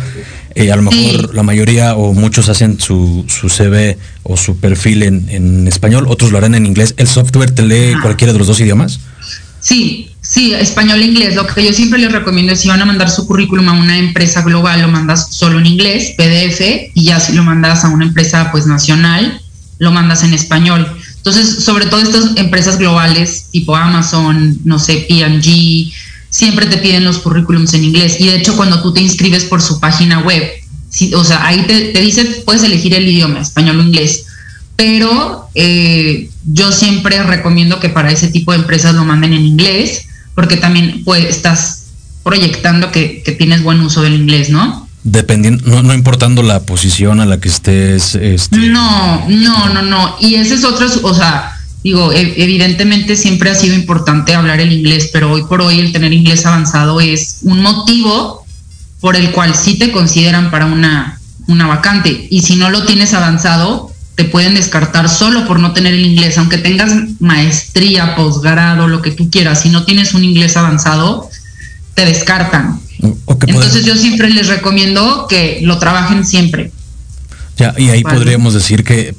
Eh, 0.59 0.71
a 0.71 0.75
lo 0.75 0.81
mejor 0.81 1.35
la 1.35 1.43
mayoría 1.43 1.93
o 1.95 2.15
muchos 2.15 2.49
hacen 2.49 2.79
su, 2.79 3.23
su 3.27 3.47
CV 3.47 3.95
o 4.23 4.35
su 4.37 4.57
perfil 4.57 5.03
en, 5.03 5.67
español, 5.67 6.05
otros 6.07 6.31
lo 6.31 6.39
harán 6.39 6.55
en 6.55 6.65
inglés. 6.65 6.95
¿El 6.97 7.07
software 7.07 7.51
te 7.51 7.61
lee 7.61 7.93
cualquiera 8.01 8.33
de 8.33 8.39
los 8.39 8.47
dos 8.47 8.59
idiomas? 8.59 8.99
Sí, 9.61 10.09
sí, 10.19 10.55
español 10.55 10.99
e 11.01 11.05
inglés. 11.05 11.35
Lo 11.35 11.45
que 11.45 11.63
yo 11.63 11.71
siempre 11.73 11.99
les 11.99 12.11
recomiendo 12.11 12.53
es 12.53 12.59
si 12.59 12.69
van 12.69 12.81
a 12.81 12.85
mandar 12.85 13.07
su 13.11 13.27
currículum 13.27 13.69
a 13.69 13.73
una 13.73 13.99
empresa 13.99 14.41
global, 14.41 14.81
lo 14.81 14.87
mandas 14.87 15.27
solo 15.29 15.59
en 15.59 15.67
inglés, 15.67 16.15
PDF, 16.17 16.89
y 16.95 17.03
ya 17.03 17.19
si 17.19 17.33
lo 17.33 17.43
mandas 17.43 17.85
a 17.85 17.89
una 17.89 18.05
empresa 18.05 18.51
pues 18.51 18.65
nacional, 18.65 19.39
lo 19.77 19.91
mandas 19.91 20.23
en 20.23 20.33
español. 20.33 20.87
Entonces, 21.17 21.63
sobre 21.63 21.85
todo 21.85 22.01
estas 22.01 22.35
empresas 22.35 22.79
globales, 22.79 23.49
tipo 23.51 23.75
Amazon, 23.75 24.57
no 24.63 24.79
sé, 24.79 25.05
P&G, 25.07 25.93
siempre 26.29 26.65
te 26.65 26.77
piden 26.77 27.03
los 27.03 27.19
currículums 27.19 27.73
en 27.73 27.83
inglés. 27.83 28.17
Y 28.19 28.27
de 28.27 28.37
hecho, 28.37 28.55
cuando 28.55 28.81
tú 28.81 28.93
te 28.93 29.01
inscribes 29.01 29.45
por 29.45 29.61
su 29.61 29.79
página 29.79 30.19
web, 30.19 30.43
o 31.15 31.23
sea, 31.23 31.45
ahí 31.45 31.63
te, 31.63 31.89
te, 31.89 32.01
dice, 32.01 32.25
puedes 32.45 32.63
elegir 32.63 32.93
el 32.93 33.07
idioma, 33.07 33.41
español 33.41 33.79
o 33.79 33.83
inglés. 33.83 34.25
Pero 34.75 35.49
eh, 35.55 36.29
yo 36.45 36.71
siempre 36.71 37.21
recomiendo 37.23 37.79
que 37.79 37.89
para 37.89 38.11
ese 38.11 38.27
tipo 38.27 38.51
de 38.51 38.59
empresas 38.59 38.95
lo 38.95 39.05
manden 39.05 39.33
en 39.33 39.45
inglés, 39.45 40.07
porque 40.35 40.57
también 40.57 41.03
pues, 41.03 41.25
estás 41.25 41.85
proyectando 42.23 42.91
que, 42.91 43.23
que 43.23 43.31
tienes 43.31 43.63
buen 43.63 43.79
uso 43.81 44.01
del 44.01 44.13
inglés, 44.13 44.49
¿no? 44.49 44.87
Dependiendo, 45.03 45.63
no, 45.65 45.81
no, 45.83 45.93
importando 45.93 46.43
la 46.43 46.63
posición 46.63 47.21
a 47.21 47.25
la 47.25 47.39
que 47.39 47.47
estés. 47.47 48.15
Este... 48.15 48.57
No, 48.57 49.27
no, 49.29 49.69
no, 49.69 49.81
no. 49.81 50.15
Y 50.19 50.35
ese 50.35 50.55
es 50.55 50.65
otro, 50.65 50.87
o 51.03 51.13
sea, 51.13 51.56
digo, 51.87 52.11
e, 52.11 52.33
evidentemente 52.43 53.15
siempre 53.15 53.49
ha 53.49 53.55
sido 53.55 53.73
importante 53.73 54.35
hablar 54.35 54.59
el 54.59 54.73
inglés, 54.73 55.09
pero 55.13 55.31
hoy 55.31 55.43
por 55.43 55.61
hoy 55.61 55.79
el 55.79 55.93
tener 55.93 56.11
inglés 56.11 56.45
avanzado 56.45 56.99
es 56.99 57.39
un 57.43 57.61
motivo 57.61 58.45
por 58.99 59.15
el 59.15 59.31
cual 59.31 59.55
sí 59.55 59.77
te 59.77 59.93
consideran 59.93 60.51
para 60.51 60.65
una, 60.65 61.17
una 61.47 61.65
vacante. 61.65 62.27
Y 62.29 62.41
si 62.41 62.57
no 62.57 62.69
lo 62.69 62.83
tienes 62.83 63.13
avanzado, 63.13 63.93
te 64.15 64.25
pueden 64.25 64.55
descartar 64.55 65.07
solo 65.07 65.47
por 65.47 65.61
no 65.61 65.71
tener 65.71 65.93
el 65.93 66.05
inglés, 66.05 66.37
aunque 66.37 66.57
tengas 66.57 66.91
maestría, 67.19 68.15
posgrado, 68.15 68.89
lo 68.89 69.01
que 69.01 69.11
tú 69.11 69.29
quieras, 69.29 69.61
si 69.61 69.69
no 69.69 69.85
tienes 69.85 70.13
un 70.13 70.25
inglés 70.25 70.57
avanzado, 70.57 71.29
te 71.93 72.05
descartan. 72.05 72.81
Entonces 73.47 73.85
yo 73.85 73.95
siempre 73.95 74.29
les 74.29 74.47
recomiendo 74.47 75.27
que 75.29 75.59
lo 75.61 75.77
trabajen 75.77 76.25
siempre. 76.25 76.71
Ya, 77.57 77.73
y 77.77 77.89
ahí 77.89 78.03
podríamos 78.03 78.53
decir 78.53 78.83
que 78.83 79.15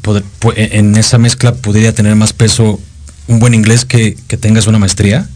en 0.57 0.96
esa 0.96 1.18
mezcla 1.18 1.55
podría 1.55 1.92
tener 1.92 2.14
más 2.14 2.33
peso 2.33 2.81
un 3.27 3.40
buen 3.40 3.55
inglés 3.55 3.85
que, 3.85 4.16
tengas 4.40 4.66
una 4.66 4.79
maestría. 4.79 5.29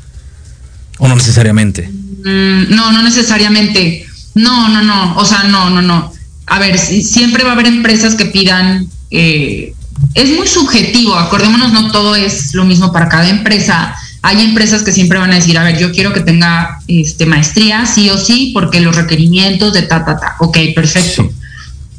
¿O 0.98 1.08
no 1.08 1.16
necesariamente? 1.16 1.88
Mm, 1.88 2.74
no, 2.74 2.92
no 2.92 3.02
necesariamente. 3.02 4.06
No, 4.34 4.68
no, 4.68 4.82
no. 4.82 5.16
O 5.16 5.24
sea, 5.24 5.44
no, 5.44 5.70
no, 5.70 5.82
no. 5.82 6.12
A 6.46 6.58
ver, 6.58 6.78
siempre 6.78 7.44
va 7.44 7.50
a 7.50 7.52
haber 7.54 7.66
empresas 7.66 8.14
que 8.14 8.26
pidan. 8.26 8.86
Eh, 9.10 9.74
es 10.14 10.36
muy 10.36 10.46
subjetivo, 10.46 11.14
acordémonos, 11.14 11.72
no 11.72 11.90
todo 11.90 12.14
es 12.14 12.54
lo 12.54 12.64
mismo 12.64 12.92
para 12.92 13.08
cada 13.08 13.28
empresa 13.28 13.94
hay 14.22 14.40
empresas 14.40 14.82
que 14.84 14.92
siempre 14.92 15.18
van 15.18 15.32
a 15.32 15.34
decir, 15.34 15.58
a 15.58 15.64
ver, 15.64 15.78
yo 15.78 15.90
quiero 15.90 16.12
que 16.12 16.20
tenga 16.20 16.78
este, 16.86 17.26
maestría, 17.26 17.84
sí 17.86 18.08
o 18.08 18.16
sí, 18.16 18.52
porque 18.54 18.80
los 18.80 18.94
requerimientos 18.94 19.72
de 19.72 19.82
ta, 19.82 20.04
ta, 20.04 20.16
ta. 20.18 20.36
Ok, 20.38 20.58
perfecto. 20.74 21.30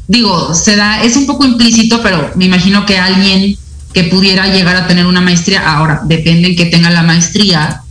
Digo, 0.07 0.53
se 0.53 0.75
da, 0.75 1.03
es 1.03 1.15
un 1.15 1.25
poco 1.25 1.45
implícito, 1.45 2.01
pero 2.01 2.31
me 2.35 2.45
imagino 2.45 2.85
que 2.85 2.97
alguien 2.97 3.57
que 3.93 4.03
pudiera 4.05 4.47
llegar 4.47 4.75
a 4.75 4.87
tener 4.87 5.05
una 5.05 5.21
maestría, 5.21 5.71
ahora 5.71 6.01
depende 6.05 6.49
en 6.49 6.55
que 6.55 6.65
tenga 6.65 6.89
la 6.89 7.03
maestría, 7.03 7.83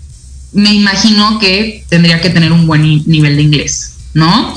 me 0.53 0.75
imagino 0.75 1.39
que 1.39 1.85
tendría 1.89 2.21
que 2.21 2.31
tener 2.31 2.53
un 2.53 2.67
buen 2.67 2.83
nivel 3.07 3.37
de 3.37 3.43
inglés, 3.43 3.95
¿no? 4.13 4.57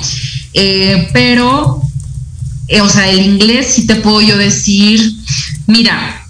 Eh, 0.53 1.07
pero, 1.13 1.81
eh, 2.67 2.81
o 2.81 2.89
sea, 2.89 3.09
el 3.09 3.21
inglés 3.21 3.67
sí 3.75 3.85
te 3.85 3.95
puedo 3.95 4.21
yo 4.21 4.37
decir, 4.37 5.13
mira, 5.67 6.25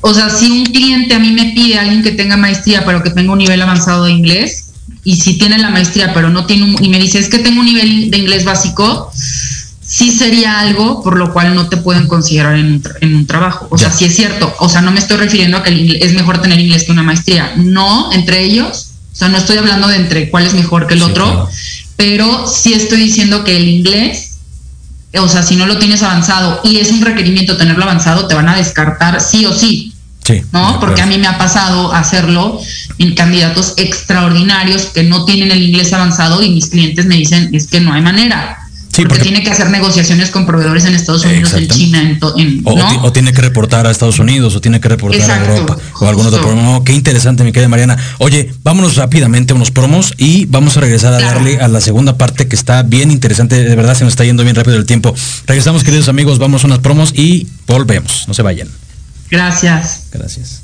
o 0.00 0.12
sea, 0.12 0.28
si 0.28 0.50
un 0.50 0.66
cliente 0.66 1.14
a 1.14 1.18
mí 1.18 1.32
me 1.32 1.52
pide 1.52 1.78
a 1.78 1.82
alguien 1.82 2.02
que 2.02 2.12
tenga 2.12 2.36
maestría, 2.36 2.84
pero 2.84 3.02
que 3.02 3.10
tenga 3.10 3.32
un 3.32 3.38
nivel 3.38 3.62
avanzado 3.62 4.04
de 4.04 4.12
inglés, 4.12 4.72
y 5.04 5.16
si 5.16 5.38
tiene 5.38 5.58
la 5.58 5.70
maestría, 5.70 6.12
pero 6.12 6.28
no 6.28 6.44
tiene 6.46 6.64
un, 6.64 6.84
y 6.84 6.88
me 6.88 6.98
dice, 6.98 7.18
es 7.18 7.28
que 7.28 7.38
tengo 7.38 7.60
un 7.60 7.66
nivel 7.66 8.10
de 8.10 8.18
inglés 8.18 8.44
básico, 8.44 9.10
sí 9.88 10.12
sería 10.12 10.60
algo 10.60 11.02
por 11.02 11.16
lo 11.16 11.32
cual 11.32 11.54
no 11.54 11.68
te 11.68 11.78
pueden 11.78 12.06
considerar 12.06 12.56
en 12.56 12.82
un, 13.02 13.26
trabajo. 13.26 13.66
O 13.70 13.78
sea, 13.78 13.90
sí 13.90 14.04
es 14.04 14.14
cierto. 14.14 14.54
O 14.60 14.68
sea, 14.68 14.82
no 14.82 14.92
me 14.92 15.00
estoy 15.00 15.16
refiriendo 15.16 15.56
a 15.56 15.62
que 15.62 15.98
es 16.00 16.12
mejor 16.12 16.40
tener 16.40 16.60
inglés 16.60 16.84
que 16.84 16.92
una 16.92 17.02
maestría. 17.02 17.54
No, 17.56 18.12
entre 18.12 18.42
ellos. 18.44 18.90
O 19.12 19.16
sea, 19.16 19.28
no 19.28 19.38
estoy 19.38 19.56
hablando 19.56 19.88
de 19.88 19.96
entre 19.96 20.30
cuál 20.30 20.46
es 20.46 20.54
mejor 20.54 20.86
que 20.86 20.94
el 20.94 21.02
otro, 21.02 21.48
pero 21.96 22.46
sí 22.46 22.74
estoy 22.74 22.98
diciendo 22.98 23.42
que 23.42 23.56
el 23.56 23.66
inglés, 23.66 24.36
o 25.14 25.26
sea, 25.26 25.42
si 25.42 25.56
no 25.56 25.66
lo 25.66 25.78
tienes 25.78 26.04
avanzado 26.04 26.60
y 26.62 26.76
es 26.76 26.92
un 26.92 27.00
requerimiento 27.00 27.56
tenerlo 27.56 27.82
avanzado, 27.82 28.28
te 28.28 28.36
van 28.36 28.48
a 28.48 28.56
descartar 28.56 29.20
sí 29.20 29.44
o 29.46 29.52
sí. 29.52 29.92
¿no? 30.52 30.78
Porque 30.78 31.00
a 31.00 31.06
mí 31.06 31.16
me 31.16 31.26
ha 31.26 31.38
pasado 31.38 31.92
hacerlo 31.92 32.60
en 32.98 33.14
candidatos 33.14 33.74
extraordinarios 33.78 34.86
que 34.86 35.02
no 35.02 35.24
tienen 35.24 35.50
el 35.50 35.62
inglés 35.62 35.92
avanzado 35.94 36.42
y 36.42 36.50
mis 36.50 36.66
clientes 36.66 37.06
me 37.06 37.16
dicen, 37.16 37.48
es 37.54 37.66
que 37.66 37.80
no 37.80 37.94
hay 37.94 38.02
manera. 38.02 38.67
Porque, 39.06 39.22
tiene 39.22 39.42
que 39.42 39.50
hacer 39.50 39.70
negociaciones 39.70 40.30
con 40.30 40.46
proveedores 40.46 40.84
en 40.84 40.94
Estados 40.94 41.24
Unidos, 41.24 41.52
en 41.54 41.68
China, 41.68 42.00
en, 42.02 42.62
o, 42.64 43.12
tiene 43.12 43.32
que 43.32 43.42
reportar 43.42 43.86
a 43.86 43.90
Estados 43.90 44.18
Unidos, 44.18 44.56
o 44.56 44.60
tiene 44.60 44.80
que 44.80 44.88
reportar 44.88 45.30
a 45.30 45.46
Europa, 45.46 45.76
o 46.00 46.06
algún 46.06 46.26
otro 46.26 46.40
programa. 46.40 46.82
qué 46.84 46.92
interesante, 46.92 47.44
mi 47.44 47.52
querida 47.52 47.68
Mariana. 47.68 47.96
Oye, 48.18 48.52
vámonos 48.62 48.96
rápidamente 48.96 49.52
a 49.52 49.56
unos 49.56 49.70
promos 49.70 50.14
y 50.16 50.46
vamos 50.46 50.76
a 50.76 50.80
regresar 50.80 51.12
a 51.14 51.20
darle 51.20 51.58
a 51.60 51.68
la 51.68 51.80
segunda 51.80 52.16
parte 52.16 52.48
que 52.48 52.56
está 52.56 52.82
bien 52.82 53.10
interesante. 53.10 53.62
De 53.62 53.76
verdad, 53.76 53.94
se 53.94 54.04
nos 54.04 54.12
está 54.12 54.24
yendo 54.24 54.42
bien 54.42 54.56
rápido 54.56 54.76
el 54.76 54.86
tiempo. 54.86 55.14
Regresamos, 55.46 55.84
queridos 55.84 56.08
amigos, 56.08 56.38
vamos 56.38 56.64
a 56.64 56.66
unas 56.66 56.78
promos 56.80 57.12
y 57.14 57.46
volvemos. 57.66 58.24
No 58.26 58.34
se 58.34 58.42
vayan. 58.42 58.68
Gracias. 59.30 60.04
Gracias. 60.12 60.62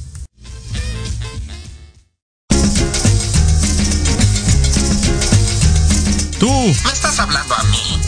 Tú. 6.38 6.50
¿Me 6.50 6.92
estás 6.92 7.18
hablando 7.18 7.54
a 7.54 7.62
mí? 7.64 7.93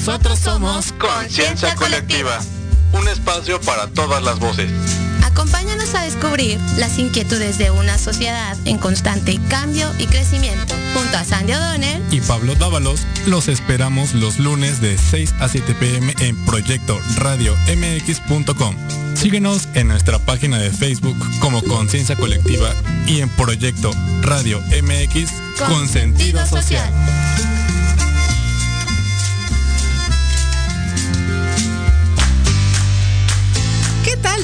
Nosotros 0.00 0.38
somos 0.38 0.92
Conciencia 0.92 1.74
Colectiva, 1.74 2.40
un 2.92 3.06
espacio 3.06 3.60
para 3.60 3.86
todas 3.88 4.22
las 4.22 4.38
voces. 4.38 4.70
Acompáñanos 5.22 5.94
a 5.94 6.00
descubrir 6.00 6.58
las 6.78 6.98
inquietudes 6.98 7.58
de 7.58 7.70
una 7.70 7.98
sociedad 7.98 8.56
en 8.64 8.78
constante 8.78 9.38
cambio 9.50 9.92
y 9.98 10.06
crecimiento. 10.06 10.74
Junto 10.94 11.18
a 11.18 11.24
Sandy 11.24 11.52
O'Donnell 11.52 12.02
y 12.10 12.22
Pablo 12.22 12.54
Dávalos, 12.54 13.02
los 13.26 13.48
esperamos 13.48 14.14
los 14.14 14.38
lunes 14.38 14.80
de 14.80 14.96
6 14.96 15.34
a 15.38 15.48
7 15.48 15.74
pm 15.74 16.14
en 16.20 16.46
Proyecto 16.46 16.98
Radio 17.16 17.54
MX.com. 17.68 18.74
Síguenos 19.14 19.68
en 19.74 19.88
nuestra 19.88 20.18
página 20.18 20.58
de 20.58 20.70
Facebook 20.70 21.18
como 21.40 21.62
Conciencia 21.62 22.16
Colectiva 22.16 22.72
y 23.06 23.20
en 23.20 23.28
Proyecto 23.28 23.90
Radio 24.22 24.62
MX 24.82 25.30
con, 25.58 25.86
sentido 25.86 26.46
social. 26.46 26.90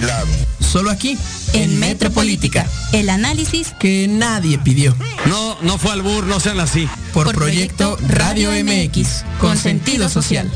lado. 0.00 0.28
Solo 0.60 0.90
aquí, 0.90 1.16
en 1.54 1.78
Metropolítica, 1.78 2.66
el 2.92 3.08
análisis 3.08 3.74
que 3.78 4.06
nadie 4.08 4.58
pidió. 4.58 4.94
No, 5.26 5.56
no 5.62 5.78
fue 5.78 5.92
al 5.92 6.02
bur, 6.02 6.24
no 6.24 6.40
sean 6.40 6.60
así. 6.60 6.88
Por, 7.12 7.26
Por 7.26 7.34
proyecto, 7.34 7.96
proyecto 7.96 8.16
Radio 8.18 8.50
MX, 8.52 9.24
con 9.40 9.56
sentido 9.56 10.08
social. 10.08 10.50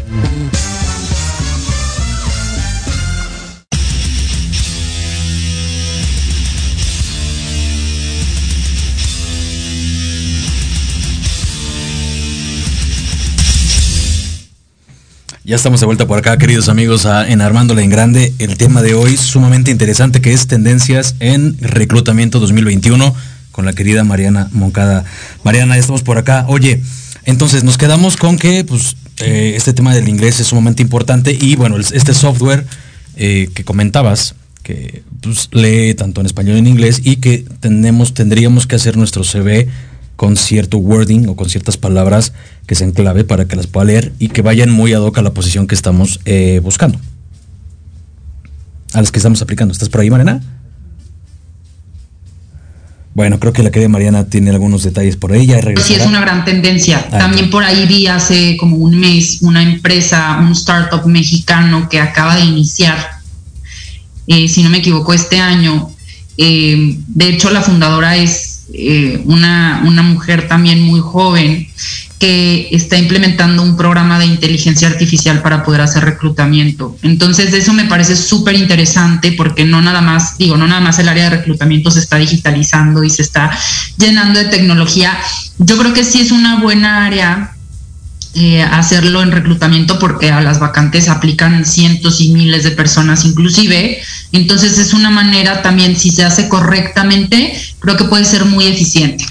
Ya 15.45 15.57
estamos 15.57 15.81
de 15.81 15.87
vuelta 15.87 16.07
por 16.07 16.19
acá, 16.19 16.39
queridos 16.39 16.69
amigos, 16.69 17.05
a, 17.05 17.29
en 17.29 17.41
Armándola 17.41 17.83
en 17.83 17.91
Grande. 17.91 18.33
El 18.39 18.57
tema 18.57 18.81
de 18.81 18.95
hoy 18.95 19.17
sumamente 19.17 19.73
interesante 19.73 20.21
que 20.21 20.33
es 20.33 20.47
tendencias 20.47 21.17
en 21.19 21.59
reclutamiento 21.59 22.39
2021 22.39 23.13
con 23.51 23.65
la 23.65 23.73
querida 23.73 24.05
Mariana 24.05 24.49
Moncada. 24.53 25.05
Mariana, 25.43 25.75
ya 25.75 25.81
estamos 25.81 26.03
por 26.03 26.17
acá. 26.17 26.45
Oye, 26.47 26.81
entonces 27.25 27.65
nos 27.65 27.77
quedamos 27.77 28.17
con 28.17 28.39
que 28.39 28.63
pues, 28.63 28.97
eh, 29.19 29.55
este 29.57 29.73
tema 29.73 29.93
del 29.93 30.09
inglés 30.09 30.39
es 30.39 30.47
sumamente 30.47 30.81
importante 30.81 31.37
y 31.39 31.57
bueno, 31.57 31.77
este 31.77 32.15
software 32.15 32.65
eh, 33.17 33.49
que 33.53 33.65
comentabas, 33.65 34.37
que 34.63 35.03
pues, 35.23 35.49
lee 35.51 35.95
tanto 35.95 36.21
en 36.21 36.27
español 36.27 36.55
y 36.55 36.61
en 36.61 36.69
inglés 36.69 37.01
y 37.03 37.17
que 37.17 37.45
tenemos, 37.59 38.15
tendríamos 38.15 38.69
que 38.69 38.77
hacer 38.77 38.97
nuestro 38.97 39.25
CV 39.25 39.67
con 40.17 40.37
cierto 40.37 40.79
wording 40.79 41.29
o 41.29 41.37
con 41.37 41.49
ciertas 41.49 41.77
palabras 41.77 42.33
que 42.67 42.75
sean 42.75 42.93
clave 42.93 43.25
para 43.25 43.47
que 43.47 43.57
las 43.57 43.67
pueda 43.67 43.87
leer 43.87 44.13
y 44.19 44.29
que 44.29 44.43
vayan 44.43 44.71
muy 44.71 44.93
ad 44.93 45.01
hoc 45.01 45.19
a 45.19 45.23
la 45.23 45.35
posición 45.35 45.67
que 45.67 45.75
estamos 45.75 46.21
eh, 46.25 46.61
buscando. 46.63 47.01
A 48.93 49.01
las 49.01 49.11
que 49.11 49.19
estamos 49.19 49.41
aplicando. 49.43 49.73
¿Estás 49.73 49.89
por 49.89 50.01
ahí, 50.01 50.11
Mariana? 50.11 50.43
Bueno, 53.15 53.39
creo 53.39 53.53
que 53.53 53.63
la 53.63 53.71
querida 53.71 53.91
Mariana 53.91 54.25
tiene 54.25 54.51
algunos 54.51 54.85
detalles 54.85 55.17
por 55.17 55.33
ahí. 55.33 55.47
Ya 55.47 55.61
sí, 55.83 55.95
es 55.95 56.07
una 56.07 56.21
gran 56.21 56.45
tendencia. 56.47 57.07
Ah, 57.13 57.19
También 57.19 57.51
por 57.51 57.63
ahí 57.63 57.87
vi 57.87 58.07
hace 58.07 58.57
como 58.57 58.77
un 58.77 58.99
mes 58.99 59.43
una 59.43 59.63
empresa, 59.63 60.39
un 60.41 60.53
startup 60.53 61.05
mexicano 61.07 61.89
que 61.91 62.01
acaba 62.01 62.37
de 62.37 62.45
iniciar, 62.45 62.97
eh, 64.27 64.49
si 64.49 64.63
no 64.63 64.71
me 64.71 64.79
equivoco, 64.79 65.13
este 65.13 65.39
año. 65.39 65.91
Eh, 66.39 66.97
de 67.07 67.29
hecho, 67.29 67.51
la 67.51 67.61
fundadora 67.61 68.17
es 68.17 68.52
eh, 68.75 69.21
una, 69.27 69.83
una 69.85 70.03
mujer 70.03 70.49
también 70.49 70.83
muy 70.83 71.01
joven 71.01 71.69
que 72.19 72.69
está 72.71 72.97
implementando 72.97 73.65
un 73.65 73.77
programa 73.77 74.17
de 74.19 74.27
inteligencia 74.27 74.87
artificial 74.87 75.43
para 75.43 75.65
poder 75.65 75.81
hacer 75.81 76.05
reclutamiento. 76.05 76.97
Entonces, 77.03 77.53
eso 77.53 77.73
me 77.73 77.87
parece 77.87 78.15
súper 78.15 78.55
interesante 78.55 79.33
porque 79.33 79.65
no 79.65 79.83
nada 79.83 80.01
más, 80.01 80.39
digo, 80.39 80.57
no 80.57 80.69
nada 80.69 80.81
más 80.81 81.01
el 81.01 81.09
área 81.09 81.25
de 81.25 81.39
reclutamiento 81.39 81.91
se 81.91 81.99
está 81.99 82.19
digitalizando 82.19 83.03
y 83.03 83.11
se 83.11 83.23
está 83.23 83.51
llenando 83.99 84.39
de 84.39 84.47
tecnología. 84.47 85.19
Yo 85.59 85.77
creo 85.77 85.93
que 85.93 86.05
sí 86.05 86.21
es 86.21 86.31
una 86.31 86.61
buena 86.61 87.07
área 87.07 87.57
eh, 88.35 88.63
hacerlo 88.63 89.23
en 89.23 89.31
reclutamiento 89.31 89.99
porque 89.99 90.31
a 90.31 90.41
las 90.41 90.59
vacantes 90.59 91.09
aplican 91.09 91.67
cientos 91.67 92.21
y 92.21 92.33
miles 92.33 92.65
de 92.65 92.71
personas 92.71 93.25
inclusive. 93.25 94.01
Entonces 94.33 94.79
es 94.79 94.95
una 94.95 95.11
manera 95.11 95.63
también, 95.63 95.97
si 95.99 96.11
se 96.11 96.25
hace 96.25 96.49
correctamente, 96.49 97.55
creo 97.81 97.97
que 97.97 98.05
puede 98.05 98.25
ser 98.25 98.45
muy 98.45 98.67
eficiente. 98.67 99.27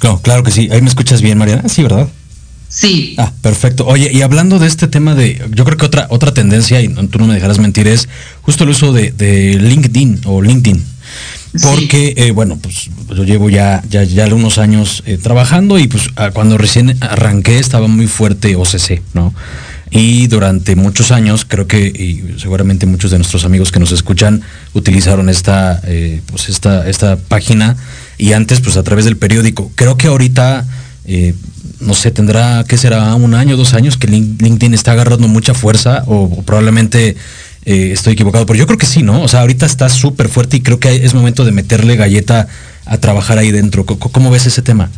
Claro, 0.00 0.20
claro 0.22 0.42
que 0.42 0.50
sí. 0.50 0.68
Ahí 0.72 0.80
me 0.80 0.88
escuchas 0.88 1.22
bien, 1.22 1.38
Mariana. 1.38 1.68
Sí, 1.68 1.82
¿verdad? 1.82 2.08
Sí. 2.68 3.14
Ah, 3.18 3.32
perfecto. 3.42 3.86
Oye, 3.86 4.10
y 4.12 4.22
hablando 4.22 4.58
de 4.58 4.66
este 4.66 4.88
tema 4.88 5.14
de, 5.14 5.44
yo 5.54 5.64
creo 5.64 5.76
que 5.76 5.84
otra, 5.84 6.06
otra 6.10 6.32
tendencia, 6.32 6.80
y 6.80 6.88
tú 6.88 7.18
no 7.18 7.26
me 7.26 7.34
dejarás 7.34 7.58
mentir, 7.58 7.86
es 7.86 8.08
justo 8.42 8.64
el 8.64 8.70
uso 8.70 8.92
de, 8.92 9.12
de 9.12 9.56
LinkedIn 9.60 10.22
o 10.24 10.40
LinkedIn. 10.40 10.84
Porque, 11.62 12.14
eh, 12.16 12.30
bueno, 12.30 12.58
pues 12.62 12.90
yo 13.08 13.24
llevo 13.24 13.50
ya, 13.50 13.82
ya, 13.88 14.04
ya 14.04 14.32
unos 14.32 14.58
años 14.58 15.02
eh, 15.06 15.18
trabajando 15.18 15.78
y 15.78 15.88
pues 15.88 16.08
cuando 16.32 16.56
recién 16.58 16.96
arranqué 17.00 17.58
estaba 17.58 17.88
muy 17.88 18.06
fuerte 18.06 18.54
OCC, 18.54 19.02
¿no? 19.14 19.34
Y 19.90 20.28
durante 20.28 20.76
muchos 20.76 21.10
años, 21.10 21.44
creo 21.44 21.66
que, 21.66 21.80
y 21.80 22.38
seguramente 22.38 22.86
muchos 22.86 23.10
de 23.10 23.18
nuestros 23.18 23.44
amigos 23.44 23.72
que 23.72 23.80
nos 23.80 23.90
escuchan 23.90 24.42
utilizaron 24.72 25.28
esta, 25.28 25.80
eh, 25.84 26.20
pues 26.26 26.48
esta, 26.48 26.88
esta 26.88 27.16
página 27.16 27.76
y 28.16 28.32
antes 28.32 28.60
pues 28.60 28.76
a 28.76 28.84
través 28.84 29.04
del 29.04 29.16
periódico. 29.16 29.72
Creo 29.74 29.96
que 29.96 30.06
ahorita, 30.06 30.64
no 31.80 31.94
sé, 31.94 32.12
tendrá, 32.12 32.64
¿qué 32.68 32.76
será? 32.76 33.12
Un 33.16 33.34
año, 33.34 33.56
dos 33.56 33.74
años 33.74 33.96
que 33.96 34.06
LinkedIn 34.06 34.74
está 34.74 34.92
agarrando 34.92 35.26
mucha 35.26 35.54
fuerza 35.54 36.04
o 36.06 36.42
probablemente 36.42 37.16
eh, 37.64 37.90
estoy 37.92 38.14
equivocado, 38.14 38.46
pero 38.46 38.58
yo 38.58 38.66
creo 38.66 38.78
que 38.78 38.86
sí, 38.86 39.02
¿no? 39.02 39.22
O 39.22 39.28
sea, 39.28 39.40
ahorita 39.40 39.66
está 39.66 39.88
súper 39.88 40.28
fuerte 40.28 40.56
y 40.56 40.60
creo 40.62 40.80
que 40.80 41.04
es 41.04 41.12
momento 41.12 41.44
de 41.44 41.52
meterle 41.52 41.96
galleta 41.96 42.48
a 42.86 42.98
trabajar 42.98 43.38
ahí 43.38 43.50
dentro. 43.50 43.84
¿Cómo, 43.84 44.30
ves 44.30 44.46
ese 44.46 44.62
tema? 44.62 44.90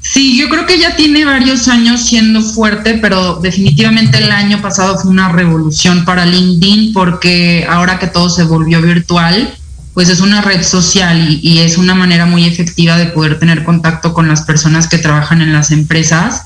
Sí, 0.00 0.36
yo 0.36 0.48
creo 0.48 0.66
que 0.66 0.78
ya 0.78 0.96
tiene 0.96 1.24
varios 1.24 1.68
años 1.68 2.00
siendo 2.00 2.42
fuerte, 2.42 2.94
pero 2.94 3.36
definitivamente 3.36 4.18
el 4.18 4.30
año 4.32 4.60
pasado 4.60 4.98
fue 4.98 5.10
una 5.10 5.30
revolución 5.30 6.04
para 6.04 6.26
LinkedIn 6.26 6.92
porque 6.92 7.64
ahora 7.68 7.98
que 7.98 8.08
todo 8.08 8.28
se 8.28 8.42
volvió 8.42 8.82
virtual, 8.82 9.54
pues 9.94 10.08
es 10.08 10.20
una 10.20 10.42
red 10.42 10.62
social 10.64 11.30
y, 11.30 11.48
y, 11.48 11.58
es 11.60 11.78
una 11.78 11.94
manera 11.94 12.26
muy 12.26 12.44
efectiva 12.44 12.98
de 12.98 13.06
poder 13.06 13.38
tener 13.38 13.62
contacto 13.62 14.12
con 14.12 14.26
las 14.26 14.42
personas 14.42 14.88
que 14.88 14.98
trabajan 14.98 15.40
en 15.40 15.52
las 15.52 15.70
empresas. 15.70 16.42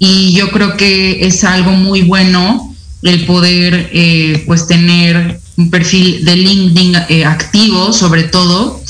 Y 0.00 0.32
yo 0.32 0.50
creo 0.50 0.76
que 0.76 1.24
es 1.26 1.44
algo 1.44 1.70
muy 1.70 2.02
bueno 2.02 2.69
el 3.02 3.24
poder 3.26 3.90
eh, 3.92 4.42
pues 4.46 4.66
tener 4.66 5.40
un 5.56 5.70
perfil 5.70 6.24
de 6.24 6.36
LinkedIn 6.36 6.96
eh, 7.08 7.24
activo 7.24 7.92
sobre 7.92 8.24
todo. 8.24 8.82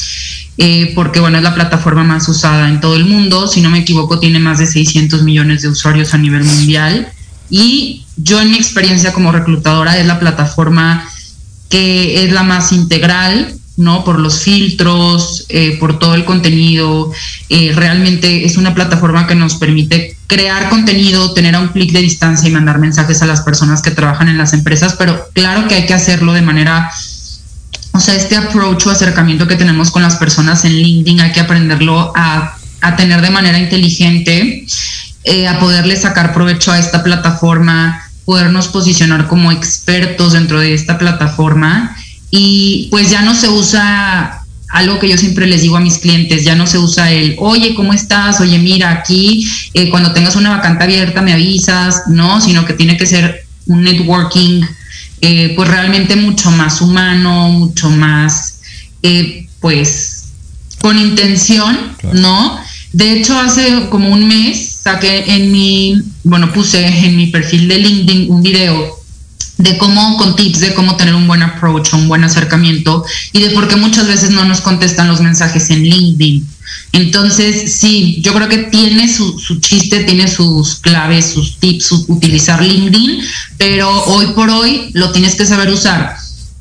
Eh, 0.62 0.92
porque 0.94 1.20
bueno, 1.20 1.38
es 1.38 1.42
la 1.42 1.54
plataforma 1.54 2.04
más 2.04 2.28
usada 2.28 2.68
en 2.68 2.82
todo 2.82 2.94
el 2.94 3.06
mundo, 3.06 3.48
si 3.48 3.62
no 3.62 3.70
me 3.70 3.78
equivoco 3.78 4.18
tiene 4.18 4.40
más 4.40 4.58
de 4.58 4.66
600 4.66 5.22
millones 5.22 5.62
de 5.62 5.68
usuarios 5.68 6.12
a 6.12 6.18
nivel 6.18 6.44
mundial 6.44 7.10
Y 7.48 8.04
yo 8.18 8.42
en 8.42 8.50
mi 8.50 8.58
experiencia 8.58 9.14
como 9.14 9.32
reclutadora 9.32 9.98
es 9.98 10.06
la 10.06 10.20
plataforma 10.20 11.08
que 11.70 12.24
es 12.24 12.32
la 12.32 12.42
más 12.42 12.72
integral, 12.72 13.54
¿no? 13.80 14.04
Por 14.04 14.20
los 14.20 14.42
filtros, 14.42 15.46
eh, 15.48 15.78
por 15.80 15.98
todo 15.98 16.14
el 16.14 16.26
contenido. 16.26 17.10
Eh, 17.48 17.72
realmente 17.74 18.44
es 18.44 18.58
una 18.58 18.74
plataforma 18.74 19.26
que 19.26 19.34
nos 19.34 19.54
permite 19.54 20.16
crear 20.26 20.68
contenido, 20.68 21.32
tener 21.32 21.56
a 21.56 21.60
un 21.60 21.68
clic 21.68 21.90
de 21.90 22.00
distancia 22.00 22.48
y 22.48 22.52
mandar 22.52 22.78
mensajes 22.78 23.22
a 23.22 23.26
las 23.26 23.40
personas 23.40 23.80
que 23.80 23.90
trabajan 23.90 24.28
en 24.28 24.36
las 24.36 24.52
empresas, 24.52 24.94
pero 24.98 25.28
claro 25.32 25.66
que 25.66 25.76
hay 25.76 25.86
que 25.86 25.94
hacerlo 25.94 26.34
de 26.34 26.42
manera, 26.42 26.90
o 27.92 28.00
sea, 28.00 28.14
este 28.14 28.36
approach 28.36 28.86
o 28.86 28.90
acercamiento 28.90 29.48
que 29.48 29.56
tenemos 29.56 29.90
con 29.90 30.02
las 30.02 30.16
personas 30.16 30.64
en 30.64 30.74
LinkedIn 30.74 31.20
hay 31.20 31.32
que 31.32 31.40
aprenderlo 31.40 32.12
a, 32.14 32.56
a 32.82 32.96
tener 32.96 33.22
de 33.22 33.30
manera 33.30 33.58
inteligente, 33.58 34.66
eh, 35.24 35.48
a 35.48 35.58
poderle 35.58 35.96
sacar 35.96 36.34
provecho 36.34 36.70
a 36.70 36.78
esta 36.78 37.02
plataforma, 37.02 38.02
podernos 38.26 38.68
posicionar 38.68 39.26
como 39.26 39.50
expertos 39.50 40.34
dentro 40.34 40.60
de 40.60 40.74
esta 40.74 40.98
plataforma 40.98 41.96
y 42.30 42.88
pues 42.90 43.10
ya 43.10 43.22
no 43.22 43.34
se 43.34 43.48
usa 43.48 44.40
algo 44.70 44.98
que 44.98 45.08
yo 45.08 45.18
siempre 45.18 45.46
les 45.46 45.62
digo 45.62 45.76
a 45.76 45.80
mis 45.80 45.98
clientes, 45.98 46.44
ya 46.44 46.54
no 46.54 46.66
se 46.66 46.78
usa 46.78 47.10
el, 47.10 47.36
oye, 47.38 47.74
¿cómo 47.74 47.92
estás? 47.92 48.40
Oye, 48.40 48.58
mira, 48.58 48.90
aquí 48.90 49.46
eh, 49.74 49.90
cuando 49.90 50.12
tengas 50.12 50.36
una 50.36 50.50
vacante 50.50 50.84
abierta 50.84 51.22
me 51.22 51.32
avisas, 51.32 52.04
¿no? 52.08 52.40
Sino 52.40 52.64
que 52.64 52.74
tiene 52.74 52.96
que 52.96 53.06
ser 53.06 53.46
un 53.66 53.82
networking, 53.82 54.62
eh, 55.20 55.52
pues 55.56 55.68
realmente 55.68 56.16
mucho 56.16 56.50
más 56.52 56.80
humano, 56.80 57.48
mucho 57.48 57.90
más, 57.90 58.60
eh, 59.02 59.48
pues, 59.60 60.28
con 60.80 60.98
intención, 60.98 61.96
¿no? 62.12 62.60
De 62.92 63.12
hecho, 63.12 63.38
hace 63.38 63.88
como 63.90 64.10
un 64.10 64.26
mes 64.26 64.78
saqué 64.82 65.34
en 65.34 65.52
mi, 65.52 66.00
bueno, 66.24 66.52
puse 66.52 66.86
en 66.86 67.16
mi 67.16 67.26
perfil 67.26 67.68
de 67.68 67.78
LinkedIn 67.78 68.30
un 68.30 68.42
video 68.42 68.99
de 69.62 69.76
cómo, 69.76 70.16
con 70.16 70.36
tips 70.36 70.60
de 70.60 70.74
cómo 70.74 70.96
tener 70.96 71.14
un 71.14 71.26
buen 71.26 71.42
approach, 71.42 71.92
un 71.92 72.08
buen 72.08 72.24
acercamiento 72.24 73.04
y 73.32 73.40
de 73.40 73.50
por 73.50 73.68
qué 73.68 73.76
muchas 73.76 74.06
veces 74.06 74.30
no 74.30 74.44
nos 74.44 74.60
contestan 74.60 75.08
los 75.08 75.20
mensajes 75.20 75.70
en 75.70 75.82
LinkedIn. 75.82 76.46
Entonces, 76.92 77.72
sí, 77.72 78.20
yo 78.22 78.32
creo 78.32 78.48
que 78.48 78.58
tiene 78.58 79.12
su, 79.12 79.38
su 79.38 79.60
chiste, 79.60 80.04
tiene 80.04 80.28
sus 80.28 80.76
claves, 80.76 81.26
sus 81.26 81.58
tips, 81.58 81.92
utilizar 82.08 82.62
LinkedIn, 82.62 83.20
pero 83.58 83.88
hoy 84.04 84.26
por 84.34 84.50
hoy 84.50 84.90
lo 84.94 85.12
tienes 85.12 85.34
que 85.34 85.46
saber 85.46 85.70
usar. 85.70 86.16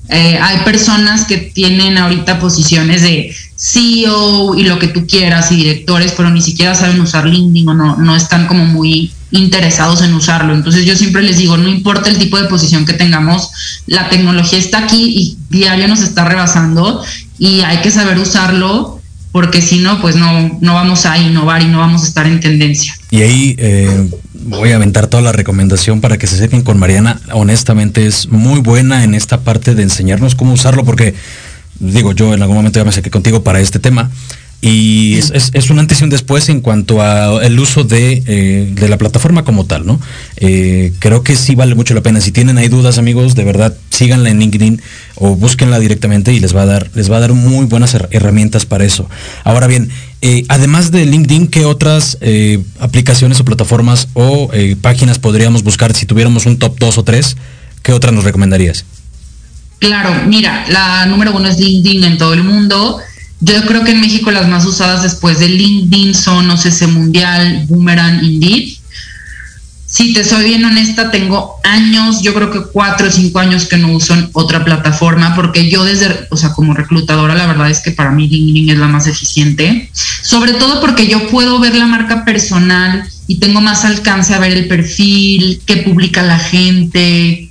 Eh, 0.10 0.40
hay 0.42 0.60
personas 0.66 1.26
que 1.26 1.38
tienen 1.38 1.98
ahorita 1.98 2.40
posiciones 2.40 3.04
de 3.04 3.34
CEO 3.56 4.56
y 4.56 4.64
lo 4.64 4.80
que 4.80 4.88
tú 4.88 5.06
quieras 5.08 5.52
y 5.52 5.56
directores, 5.56 6.14
pero 6.18 6.30
ni 6.32 6.42
siquiera 6.42 6.76
saben 6.76 7.00
usar 7.00 7.26
LinkedIn 7.26 7.70
o 7.70 7.74
no, 7.74 7.96
no 7.96 8.16
están 8.16 8.48
como 8.48 8.66
muy 8.66 9.12
interesados 9.32 10.02
en 10.02 10.14
usarlo. 10.14 10.54
Entonces 10.54 10.86
yo 10.86 10.96
siempre 10.96 11.22
les 11.22 11.38
digo, 11.38 11.58
no 11.58 11.70
importa 11.70 12.10
el 12.10 12.18
tipo 12.18 12.38
de 12.38 12.48
posición 12.48 12.86
que 12.86 12.94
tengamos, 12.94 13.50
la 13.86 14.10
tecnología 14.10 14.60
está 14.60 14.80
aquí 14.80 15.14
y 15.18 15.38
diario 15.50 15.88
nos 15.88 16.02
está 16.02 16.26
rebasando 16.26 17.04
y 17.38 17.62
hay 17.62 17.78
que 17.78 17.92
saber 17.92 18.18
usarlo 18.18 19.00
porque 19.32 19.62
si 19.62 19.78
no, 19.80 20.02
pues 20.02 20.16
no, 20.16 20.58
no 20.60 20.74
vamos 20.74 21.06
a 21.06 21.18
innovar 21.20 21.62
y 21.62 21.68
no 21.68 21.78
vamos 21.78 22.04
a 22.04 22.08
estar 22.08 22.26
en 22.26 22.40
tendencia. 22.40 22.96
Y 23.12 23.22
ahí 23.22 23.56
eh, 23.60 24.10
voy 24.34 24.72
a 24.72 24.78
aventar 24.78 25.06
toda 25.06 25.22
la 25.22 25.32
recomendación 25.32 26.02
para 26.02 26.18
que 26.18 26.26
se 26.26 26.36
sepan 26.36 26.64
con 26.64 26.80
Mariana. 26.80 27.22
Honestamente 27.34 28.08
es 28.08 28.28
muy 28.30 28.60
buena 28.60 29.04
en 29.04 29.14
esta 29.14 29.42
parte 29.42 29.76
de 29.76 29.84
enseñarnos 29.84 30.34
cómo 30.34 30.54
usarlo 30.54 30.84
porque, 30.84 31.14
digo, 31.80 32.14
yo 32.14 32.34
en 32.34 32.42
algún 32.42 32.58
momento 32.58 32.80
ya 32.80 32.86
me 32.86 32.92
saqué 32.92 33.12
contigo 33.12 33.44
para 33.44 33.60
este 33.60 33.78
tema 33.78 34.10
y 34.62 35.16
es, 35.18 35.70
un 35.70 35.80
antes 35.80 36.02
y 36.02 36.04
un 36.04 36.10
después 36.10 36.50
en 36.50 36.60
cuanto 36.60 37.02
al 37.02 37.58
uso 37.60 37.88
eh, 37.90 38.70
de, 38.74 38.90
la 38.90 38.98
plataforma 38.98 39.46
como 39.46 39.66
tal, 39.66 39.86
¿no? 39.86 40.02
Eh, 40.36 40.92
creo 41.00 41.24
que 41.24 41.38
sí 41.38 41.56
vale 41.56 41.76
mucho 41.76 41.94
la 41.94 42.02
pena. 42.02 42.20
Si 42.20 42.34
tienen 42.34 42.58
ahí 42.58 42.68
dudas, 42.68 42.98
amigos, 42.98 43.36
de 43.36 43.46
verdad, 43.46 43.74
síganla 43.90 44.30
en 44.30 44.40
LinkedIn 44.40 44.82
o 45.16 45.36
búsquenla 45.38 45.80
directamente 45.80 46.34
y 46.34 46.42
les 46.42 46.54
va 46.54 46.64
a 46.64 46.66
dar, 46.66 46.92
les 46.94 47.10
va 47.10 47.18
a 47.18 47.20
dar 47.22 47.34
muy 47.34 47.68
buenas 47.68 47.96
herramientas 48.12 48.66
para 48.66 48.84
eso. 48.84 49.10
Ahora 49.46 49.68
bien, 49.68 49.90
eh, 50.22 50.44
además 50.50 50.92
de 50.92 51.06
LinkedIn, 51.06 51.48
¿qué 51.48 51.64
otras 51.64 52.18
aplicaciones 52.80 53.40
o 53.40 53.46
plataformas 53.46 54.10
o 54.14 54.52
páginas 54.82 55.20
podríamos 55.20 55.64
buscar 55.64 55.96
si 55.96 56.06
tuviéramos 56.06 56.46
un 56.46 56.60
top 56.60 56.78
2 56.78 56.98
o 56.98 57.04
3? 57.04 57.38
¿Qué 57.82 57.94
otras 57.94 58.14
nos 58.14 58.26
recomendarías? 58.26 58.84
Claro, 59.80 60.14
mira, 60.28 60.66
la 60.68 61.06
número 61.06 61.34
uno 61.34 61.48
es 61.48 61.58
LinkedIn 61.58 62.04
en 62.04 62.18
todo 62.18 62.34
el 62.34 62.44
mundo. 62.44 63.00
Yo 63.42 63.66
creo 63.66 63.84
que 63.84 63.92
en 63.92 64.02
México 64.02 64.32
las 64.32 64.48
más 64.48 64.66
usadas 64.66 65.04
después 65.04 65.40
de 65.40 65.48
LinkedIn 65.48 66.14
son, 66.14 66.58
sé, 66.58 66.88
Mundial, 66.88 67.66
Boomerang, 67.68 68.24
Indeed. 68.24 68.78
Si 69.86 70.14
te 70.14 70.24
soy 70.24 70.44
bien 70.44 70.66
honesta, 70.66 71.10
tengo 71.10 71.56
años, 71.64 72.22
yo 72.22 72.34
creo 72.36 72.52
que 72.52 72.62
cuatro 72.72 73.08
o 73.08 73.12
cinco 73.12 73.40
años 73.40 73.66
que 73.66 73.78
no 73.78 73.94
uso 73.94 74.14
otra 74.34 74.64
plataforma, 74.64 75.34
porque 75.36 75.70
yo 75.70 75.84
desde, 75.84 76.28
o 76.30 76.38
sea, 76.38 76.52
como 76.52 76.76
reclutadora, 76.76 77.34
la 77.34 77.48
verdad 77.48 77.72
es 77.72 77.80
que 77.80 77.92
para 77.92 78.12
mí 78.12 78.28
LinkedIn 78.28 78.70
es 78.70 78.78
la 78.78 78.88
más 78.88 79.08
eficiente, 79.08 79.90
sobre 80.22 80.54
todo 80.54 80.80
porque 80.80 81.08
yo 81.08 81.28
puedo 81.30 81.60
ver 81.60 81.76
la 81.76 81.88
marca 81.88 82.24
personal 82.24 83.10
y 83.26 83.40
tengo 83.40 83.62
más 83.62 83.84
alcance 83.84 84.36
a 84.36 84.40
ver 84.40 84.52
el 84.52 84.68
perfil, 84.68 85.62
qué 85.66 85.78
publica 85.78 86.22
la 86.22 86.38
gente, 86.38 87.50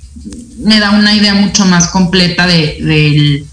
me 0.63 0.79
da 0.79 0.91
una 0.91 1.15
idea 1.15 1.33
mucho 1.33 1.65
más 1.65 1.87
completa 1.87 2.47
de, 2.47 2.77
del 2.81 3.45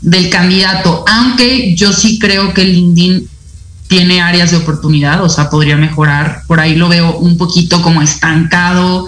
del 0.00 0.30
candidato, 0.30 1.04
aunque 1.06 1.74
yo 1.74 1.92
sí 1.92 2.18
creo 2.18 2.54
que 2.54 2.64
LinkedIn 2.64 3.28
tiene 3.88 4.20
áreas 4.20 4.52
de 4.52 4.58
oportunidad, 4.58 5.22
o 5.22 5.28
sea, 5.28 5.50
podría 5.50 5.76
mejorar. 5.76 6.42
Por 6.46 6.60
ahí 6.60 6.76
lo 6.76 6.88
veo 6.88 7.18
un 7.18 7.36
poquito 7.36 7.82
como 7.82 8.02
estancado 8.02 9.06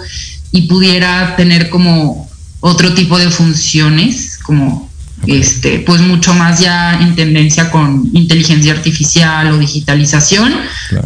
y 0.51 0.63
pudiera 0.63 1.35
tener 1.35 1.69
como 1.69 2.29
otro 2.59 2.93
tipo 2.93 3.17
de 3.17 3.29
funciones, 3.29 4.37
como 4.43 4.89
este, 5.25 5.79
pues 5.79 6.01
mucho 6.01 6.33
más 6.33 6.59
ya 6.59 6.99
en 7.01 7.15
tendencia 7.15 7.71
con 7.71 8.09
inteligencia 8.13 8.73
artificial 8.73 9.51
o 9.51 9.57
digitalización. 9.57 10.53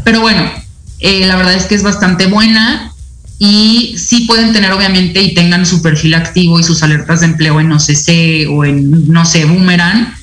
Pero 0.03 0.21
bueno, 0.21 0.51
eh, 0.99 1.25
la 1.27 1.35
verdad 1.35 1.53
es 1.53 1.65
que 1.65 1.75
es 1.75 1.83
bastante 1.83 2.25
buena 2.25 2.91
y 3.39 3.95
sí 3.97 4.21
pueden 4.21 4.51
tener 4.51 4.71
obviamente 4.71 5.21
y 5.21 5.33
tengan 5.33 5.65
su 5.65 5.81
perfil 5.81 6.15
activo 6.15 6.59
y 6.59 6.63
sus 6.63 6.81
alertas 6.81 7.19
de 7.19 7.27
empleo 7.27 7.59
en 7.59 7.71
OCC 7.71 8.49
o 8.49 8.65
en, 8.65 9.11
no 9.11 9.25
sé, 9.25 9.45
Boomerang, 9.45 10.13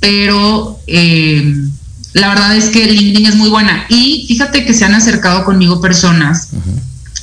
pero 0.00 0.80
eh, 0.86 1.54
la 2.14 2.28
verdad 2.28 2.56
es 2.56 2.66
que 2.66 2.86
LinkedIn 2.86 3.26
es 3.26 3.36
muy 3.36 3.50
buena. 3.50 3.84
Y 3.88 4.24
fíjate 4.28 4.64
que 4.64 4.72
se 4.72 4.84
han 4.84 4.94
acercado 4.94 5.44
conmigo 5.44 5.80
personas 5.80 6.48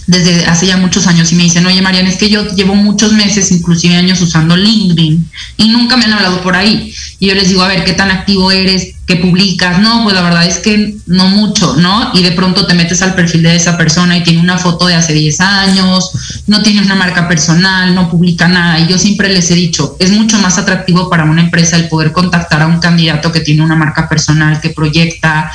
desde 0.08 0.46
hace 0.46 0.68
ya 0.68 0.78
muchos 0.78 1.08
años 1.08 1.32
y 1.32 1.36
me 1.36 1.44
dicen, 1.44 1.66
oye 1.66 1.82
Mariana, 1.82 2.10
es 2.10 2.18
que 2.18 2.30
yo 2.30 2.46
llevo 2.56 2.76
muchos 2.76 3.14
meses, 3.14 3.52
inclusive 3.52 3.96
años 3.96 4.20
usando 4.22 4.58
LinkedIn 4.58 5.30
y 5.58 5.70
nunca 5.70 5.96
me 5.96 6.06
han 6.06 6.14
hablado 6.14 6.42
por 6.42 6.56
ahí. 6.56 6.94
Y 7.20 7.28
yo 7.28 7.36
les 7.36 7.50
digo, 7.50 7.64
a 7.64 7.68
ver, 7.68 7.84
¿qué 7.86 7.94
tan 7.94 8.12
activo 8.12 8.52
eres? 8.52 8.96
¿Qué 9.08 9.16
publicas? 9.18 9.80
No, 9.80 10.04
pues 10.04 10.16
la 10.16 10.22
verdad 10.22 10.46
es 10.46 10.60
que 10.60 10.96
no 11.08 11.28
mucho, 11.28 11.76
¿no? 11.76 12.12
Y 12.14 12.22
de 12.22 12.32
pronto 12.32 12.66
te 12.68 12.76
metes 12.76 13.02
al 13.02 13.16
perfil 13.16 13.44
de 13.44 13.56
esa 13.56 13.78
persona 13.78 14.16
y 14.16 14.24
tiene 14.24 14.40
una 14.40 14.58
foto 14.58 14.86
de 14.86 14.96
hace 14.96 15.14
10 15.14 15.42
años, 15.42 16.12
no 16.48 16.62
tiene 16.62 16.82
una 16.82 16.96
marca 16.96 17.28
personal, 17.28 17.94
no 17.94 18.10
publica 18.10 18.48
nada. 18.48 18.80
Y 18.80 18.88
yo 18.88 18.98
siempre 18.98 19.30
les 19.30 19.50
he 19.52 19.56
dicho, 19.56 19.98
es 20.00 20.12
mucho 20.12 20.38
más 20.38 20.58
atractivo 20.58 21.10
para 21.10 21.26
una 21.26 21.42
empresa 21.42 21.78
el 21.78 21.90
poder 21.90 22.12
contactar 22.12 22.62
a 22.62 22.68
un 22.68 22.80
candidato 22.80 23.32
que 23.32 23.42
tiene 23.42 23.64
una 23.64 23.76
marca 23.76 24.08
personal, 24.08 24.62
que 24.62 24.70
proyecta, 24.70 25.52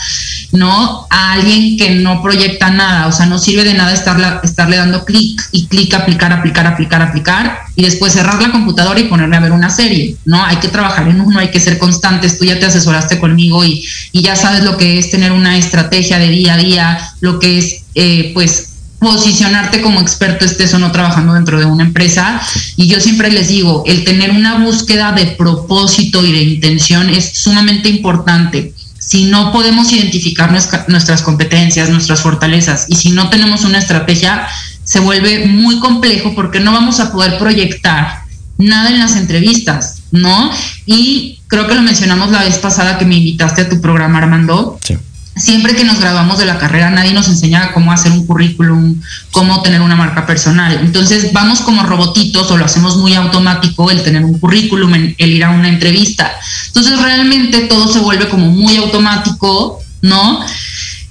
¿no? 0.52 1.06
A 1.08 1.32
alguien 1.32 1.78
que 1.78 1.94
no 1.94 2.22
proyecta 2.22 2.70
nada, 2.70 3.06
o 3.06 3.12
sea, 3.12 3.26
no 3.26 3.38
sirve 3.38 3.64
de 3.64 3.74
nada 3.74 3.92
estarle, 3.92 4.26
estarle 4.42 4.76
dando 4.76 5.04
clic 5.04 5.40
y 5.52 5.66
clic, 5.66 5.94
aplicar, 5.94 6.32
aplicar, 6.32 6.66
aplicar, 6.66 7.00
aplicar, 7.00 7.60
y 7.76 7.82
después 7.82 8.12
cerrar 8.12 8.40
la 8.40 8.50
computadora 8.50 8.98
y 8.98 9.04
ponerle 9.04 9.36
a 9.36 9.40
ver 9.40 9.52
una 9.52 9.70
serie, 9.70 10.16
¿no? 10.24 10.44
Hay 10.44 10.56
que 10.56 10.68
trabajar 10.68 11.08
en 11.08 11.20
uno, 11.20 11.38
hay 11.38 11.50
que 11.50 11.60
ser 11.60 11.78
constantes, 11.78 12.38
tú 12.38 12.44
ya 12.44 12.58
te 12.58 12.66
asesoraste 12.66 13.18
y 13.38 14.22
ya 14.22 14.36
sabes 14.36 14.64
lo 14.64 14.76
que 14.76 14.98
es 14.98 15.10
tener 15.10 15.32
una 15.32 15.56
estrategia 15.56 16.18
de 16.18 16.28
día 16.28 16.54
a 16.54 16.58
día, 16.58 17.10
lo 17.20 17.38
que 17.38 17.58
es, 17.58 17.82
eh, 17.94 18.30
pues, 18.34 18.70
posicionarte 18.98 19.82
como 19.82 20.00
experto 20.00 20.44
estés 20.44 20.72
o 20.74 20.78
no 20.78 20.90
trabajando 20.90 21.34
dentro 21.34 21.58
de 21.58 21.66
una 21.66 21.84
empresa. 21.84 22.40
Y 22.76 22.86
yo 22.86 22.98
siempre 23.00 23.30
les 23.30 23.48
digo, 23.48 23.84
el 23.86 24.04
tener 24.04 24.30
una 24.30 24.58
búsqueda 24.58 25.12
de 25.12 25.26
propósito 25.26 26.24
y 26.24 26.32
de 26.32 26.42
intención 26.42 27.10
es 27.10 27.32
sumamente 27.34 27.88
importante 27.88 28.72
si 29.06 29.24
no 29.26 29.52
podemos 29.52 29.92
identificar 29.92 30.50
nuestras 30.50 31.22
competencias, 31.22 31.90
nuestras 31.90 32.22
fortalezas 32.22 32.86
y 32.88 32.96
si 32.96 33.10
no 33.10 33.30
tenemos 33.30 33.62
una 33.64 33.78
estrategia, 33.78 34.48
se 34.82 34.98
vuelve 34.98 35.46
muy 35.46 35.78
complejo 35.78 36.34
porque 36.34 36.58
no 36.58 36.72
vamos 36.72 36.98
a 36.98 37.12
poder 37.12 37.38
proyectar 37.38 38.22
nada 38.58 38.90
en 38.90 38.98
las 38.98 39.14
entrevistas, 39.14 40.02
¿no? 40.20 40.50
Y 40.84 41.40
creo 41.48 41.66
que 41.66 41.74
lo 41.74 41.82
mencionamos 41.82 42.30
la 42.30 42.44
vez 42.44 42.58
pasada 42.58 42.98
que 42.98 43.04
me 43.04 43.16
invitaste 43.16 43.62
a 43.62 43.68
tu 43.68 43.80
programa, 43.80 44.18
Armando. 44.18 44.78
Sí 44.82 44.96
siempre 45.36 45.76
que 45.76 45.84
nos 45.84 46.00
graduamos 46.00 46.38
de 46.38 46.46
la 46.46 46.58
carrera 46.58 46.90
nadie 46.90 47.12
nos 47.12 47.28
enseña 47.28 47.72
cómo 47.72 47.92
hacer 47.92 48.10
un 48.12 48.26
currículum, 48.26 49.00
cómo 49.30 49.62
tener 49.62 49.82
una 49.82 49.94
marca 49.94 50.26
personal. 50.26 50.78
Entonces 50.82 51.32
vamos 51.32 51.60
como 51.60 51.82
robotitos 51.82 52.50
o 52.50 52.56
lo 52.56 52.64
hacemos 52.64 52.96
muy 52.96 53.14
automático 53.14 53.90
el 53.90 54.02
tener 54.02 54.24
un 54.24 54.38
currículum, 54.38 54.94
el, 54.94 55.14
ir 55.18 55.44
a 55.44 55.50
una 55.50 55.68
entrevista. 55.68 56.32
Entonces 56.68 57.00
realmente 57.00 57.60
todo 57.62 57.92
se 57.92 58.00
vuelve 58.00 58.28
como 58.28 58.46
muy 58.46 58.76
automático, 58.76 59.80
¿no? 60.00 60.40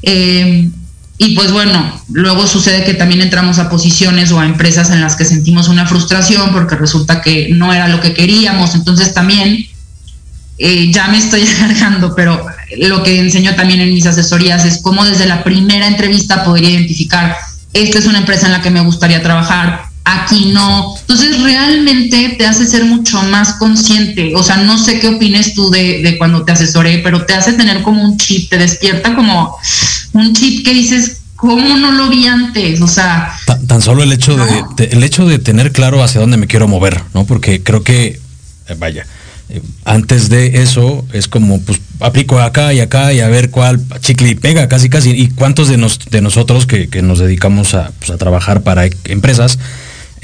Eh, 0.02 0.70
y 1.18 1.34
pues 1.34 1.52
bueno, 1.52 2.02
luego 2.12 2.46
sucede 2.46 2.84
que 2.84 2.94
también 2.94 3.22
entramos 3.22 3.58
a 3.60 3.70
posiciones 3.70 4.32
o 4.32 4.40
a 4.40 4.46
empresas 4.46 4.90
en 4.90 5.00
las 5.00 5.16
que 5.16 5.24
sentimos 5.24 5.70
una 5.70 5.86
frustración 5.86 6.52
porque 6.52 6.76
resulta 6.76 7.22
que 7.22 7.50
no 7.52 7.72
era 7.72 7.88
lo 7.88 8.02
que 8.02 8.14
queríamos. 8.14 8.76
Entonces 8.76 9.14
también, 9.14 9.66
eh, 10.58 10.92
ya 10.92 11.08
me 11.08 11.18
estoy 11.18 11.48
alargando, 11.62 12.14
pero 12.16 12.46
lo 12.78 13.02
que 13.02 13.20
enseño 13.20 13.56
también 13.56 13.80
en 13.80 13.94
mis 13.94 14.06
asesorías 14.06 14.66
es 14.66 14.82
cómo 14.82 15.06
desde 15.06 15.26
la 15.26 15.44
primera 15.44 15.88
entrevista 15.88 16.44
podría 16.44 16.72
identificar, 16.72 17.38
esta 17.72 18.00
es 18.00 18.06
una 18.06 18.20
empresa 18.20 18.48
en 18.48 18.52
la 18.52 18.62
que 18.62 18.72
me 18.72 18.82
gustaría 18.82 19.22
trabajar, 19.22 19.85
aquí 20.06 20.52
no. 20.54 20.96
Entonces 21.02 21.42
realmente 21.42 22.36
te 22.38 22.46
hace 22.46 22.66
ser 22.66 22.86
mucho 22.86 23.22
más 23.24 23.54
consciente. 23.56 24.34
O 24.36 24.44
sea, 24.44 24.58
no 24.58 24.78
sé 24.78 25.00
qué 25.00 25.10
opines 25.10 25.54
tú 25.54 25.70
de, 25.70 26.02
de 26.02 26.18
cuando 26.18 26.46
te 26.46 26.54
asesoré, 26.54 27.00
pero 27.00 27.26
te 27.26 27.34
hace 27.34 27.54
tener 27.54 27.82
como 27.82 28.04
un 28.04 28.18
chip, 28.18 28.50
te 28.50 28.58
despierta 28.58 29.16
como 29.16 29.58
un 30.14 30.34
chip 30.34 30.64
que 30.64 30.74
dices, 30.74 31.18
¿cómo 31.36 31.78
no 31.78 31.92
lo 31.92 32.10
vi 32.10 32.26
antes? 32.28 32.82
O 32.82 32.88
sea... 32.88 33.34
Tan, 33.68 33.82
solo 33.82 34.04
el 34.04 34.12
hecho, 34.12 34.38
de, 34.38 34.86
el 34.86 35.04
hecho 35.04 35.26
de 35.26 35.40
tener 35.40 35.72
claro 35.72 36.04
hacia 36.04 36.22
dónde 36.22 36.38
me 36.38 36.48
quiero 36.48 36.68
mover, 36.68 37.02
¿no? 37.14 37.26
Porque 37.26 37.62
creo 37.62 37.84
que, 37.84 38.20
eh, 38.68 38.76
vaya, 38.78 39.06
eh, 39.50 39.62
antes 39.84 40.30
de 40.30 40.64
eso 40.64 41.06
es 41.14 41.28
como, 41.28 41.62
pues, 41.62 41.80
aplico 42.00 42.40
acá 42.40 42.74
y 42.74 42.80
acá 42.80 43.14
y 43.14 43.20
a 43.20 43.28
ver 43.28 43.52
cuál 43.52 43.80
chicle 44.00 44.30
y 44.30 44.36
pega, 44.36 44.68
casi 44.68 44.90
casi. 44.90 45.12
Y 45.12 45.30
cuántos 45.30 45.68
de, 45.68 45.78
nos, 45.78 46.00
de 46.00 46.22
nosotros 46.22 46.66
que, 46.66 46.88
que 46.90 47.02
nos 47.02 47.20
dedicamos 47.20 47.74
a, 47.74 47.92
pues, 48.00 48.10
a, 48.12 48.18
trabajar 48.18 48.64
para 48.64 48.88
empresas, 49.06 49.60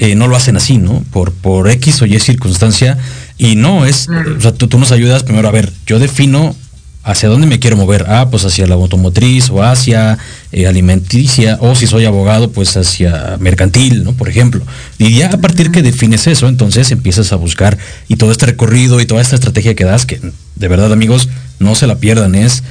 eh, 0.02 0.16
no 0.16 0.26
lo 0.26 0.34
hacen 0.34 0.56
así, 0.56 0.78
¿no? 0.78 1.04
Por, 1.12 1.32
por 1.32 1.70
X 1.70 2.02
o 2.02 2.06
Y 2.06 2.18
circunstancia. 2.18 2.98
Y 3.38 3.54
no, 3.54 3.86
es, 3.86 4.08
o 4.08 4.40
sea, 4.40 4.52
tú, 4.52 4.66
tú 4.66 4.80
nos 4.80 4.90
ayudas 4.90 5.22
primero 5.22 5.46
a 5.46 5.52
ver, 5.52 5.72
yo 5.86 6.00
defino 6.00 6.56
¿Hacia 7.04 7.28
dónde 7.28 7.48
me 7.48 7.58
quiero 7.58 7.76
mover? 7.76 8.04
Ah, 8.08 8.28
pues 8.30 8.44
hacia 8.44 8.64
la 8.68 8.76
automotriz 8.76 9.50
o 9.50 9.60
hacia 9.64 10.18
eh, 10.52 10.68
alimenticia, 10.68 11.58
o 11.60 11.74
si 11.74 11.88
soy 11.88 12.04
abogado, 12.04 12.52
pues 12.52 12.76
hacia 12.76 13.38
mercantil, 13.40 14.04
¿no? 14.04 14.12
Por 14.12 14.28
ejemplo. 14.28 14.64
Y 14.98 15.12
ya 15.16 15.26
a 15.26 15.38
partir 15.38 15.72
que 15.72 15.82
defines 15.82 16.28
eso, 16.28 16.46
entonces 16.46 16.92
empiezas 16.92 17.32
a 17.32 17.36
buscar 17.36 17.76
y 18.06 18.16
todo 18.16 18.30
este 18.30 18.46
recorrido 18.46 19.00
y 19.00 19.06
toda 19.06 19.20
esta 19.20 19.34
estrategia 19.34 19.74
que 19.74 19.84
das, 19.84 20.06
que 20.06 20.20
de 20.54 20.68
verdad 20.68 20.92
amigos, 20.92 21.28
no 21.58 21.74
se 21.74 21.88
la 21.88 21.96
pierdan, 21.96 22.36
es 22.36 22.62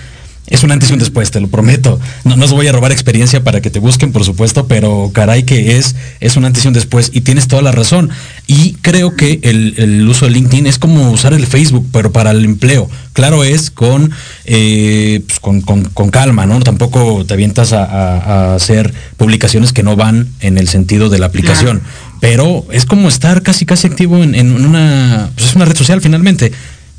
es 0.51 0.63
un 0.63 0.71
antes 0.71 0.89
y 0.89 0.93
un 0.93 0.99
después, 0.99 1.31
te 1.31 1.39
lo 1.39 1.47
prometo. 1.47 1.97
No, 2.25 2.35
no 2.35 2.43
os 2.43 2.51
voy 2.51 2.67
a 2.67 2.73
robar 2.73 2.91
experiencia 2.91 3.41
para 3.41 3.61
que 3.61 3.69
te 3.69 3.79
busquen, 3.79 4.11
por 4.11 4.25
supuesto, 4.25 4.67
pero 4.67 5.09
caray 5.13 5.43
que 5.43 5.77
es, 5.77 5.95
es 6.19 6.35
un 6.35 6.43
antes 6.43 6.65
y 6.65 6.67
un 6.67 6.73
después. 6.73 7.09
Y 7.13 7.21
tienes 7.21 7.47
toda 7.47 7.61
la 7.61 7.71
razón. 7.71 8.09
Y 8.47 8.73
creo 8.81 9.15
que 9.15 9.39
el, 9.43 10.05
uso 10.09 10.25
de 10.25 10.31
LinkedIn 10.31 10.67
es 10.67 10.77
como 10.77 11.09
usar 11.09 11.33
el 11.33 11.47
Facebook, 11.47 11.87
pero 11.93 12.11
para 12.11 12.31
el 12.31 12.43
empleo. 12.43 12.89
Claro 13.13 13.45
es 13.45 13.71
con, 13.71 14.11
eh, 14.43 15.21
pues, 15.25 15.39
con, 15.39 16.11
calma, 16.11 16.45
¿no? 16.45 16.59
Tampoco 16.59 17.25
te 17.25 17.33
avientas 17.33 17.71
a, 17.71 18.53
hacer 18.53 18.93
publicaciones 19.15 19.71
que 19.71 19.83
no 19.83 19.95
van 19.95 20.27
en 20.41 20.57
el 20.57 20.67
sentido 20.67 21.09
de 21.09 21.17
la 21.17 21.27
aplicación. 21.27 21.81
Pero 22.19 22.65
es 22.73 22.85
como 22.85 23.07
estar 23.07 23.41
casi 23.41 23.65
casi 23.65 23.87
activo 23.87 24.17
en, 24.17 24.51
una, 24.51 25.29
pues 25.33 25.47
es 25.47 25.55
una 25.55 25.63
red 25.63 25.77
social 25.77 26.01
finalmente 26.01 26.51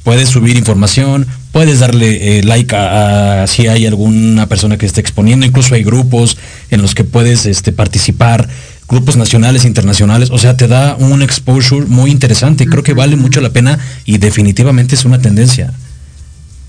puedes 0.03 0.29
subir 0.29 0.57
información, 0.57 1.27
puedes 1.53 1.81
darle 1.81 2.39
eh, 2.39 2.43
like 2.43 2.75
a, 2.75 3.47
si 3.47 3.67
hay 3.67 3.87
alguna 3.87 4.49
persona 4.49 4.79
que 4.79 4.87
esté 4.87 5.01
exponiendo, 5.01 5.47
incluso 5.47 5.75
hay 5.75 5.85
grupos 5.85 6.39
en 6.71 6.83
los 6.83 6.95
que 6.95 7.05
puedes 7.05 7.47
este, 7.47 7.73
participar, 7.73 8.49
grupos 8.89 9.17
nacionales, 9.17 9.65
internacionales, 9.65 10.31
o 10.31 10.39
sea, 10.39 10.57
te 10.57 10.67
da 10.67 10.97
un 10.97 11.23
exposure 11.23 11.87
muy 11.87 12.11
interesante, 12.11 12.67
creo 12.67 12.83
que 12.83 12.95
vale 12.95 13.17
mucho 13.17 13.41
la 13.41 13.51
pena 13.51 13.79
y 14.05 14.19
definitivamente 14.19 14.95
es 14.95 15.05
una 15.05 15.21
tendencia. 15.21 15.73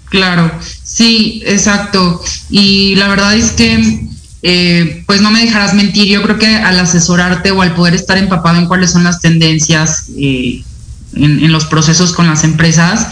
Claro, 0.10 0.52
sí, 0.84 1.42
exacto. 1.46 2.22
Y 2.52 2.94
la 2.96 3.08
verdad 3.08 3.36
es 3.36 3.52
que, 3.52 4.10
eh, 4.44 5.04
pues 5.08 5.22
no 5.22 5.32
me 5.32 5.44
dejarás 5.44 5.74
mentir, 5.74 6.06
yo 6.06 6.22
creo 6.22 6.38
que 6.38 6.56
al 6.56 6.80
asesorarte 6.80 7.50
o 7.50 7.64
al 7.64 7.74
poder 7.74 7.96
estar 7.96 8.18
empapado 8.20 8.60
en 8.60 8.68
cuáles 8.68 8.92
son 8.92 9.04
las 9.04 9.22
tendencias 9.22 10.10
eh, 10.16 10.62
en, 11.16 11.44
en, 11.44 11.52
los 11.52 11.66
procesos 11.66 12.14
con 12.14 12.28
las 12.28 12.44
empresas, 12.44 13.08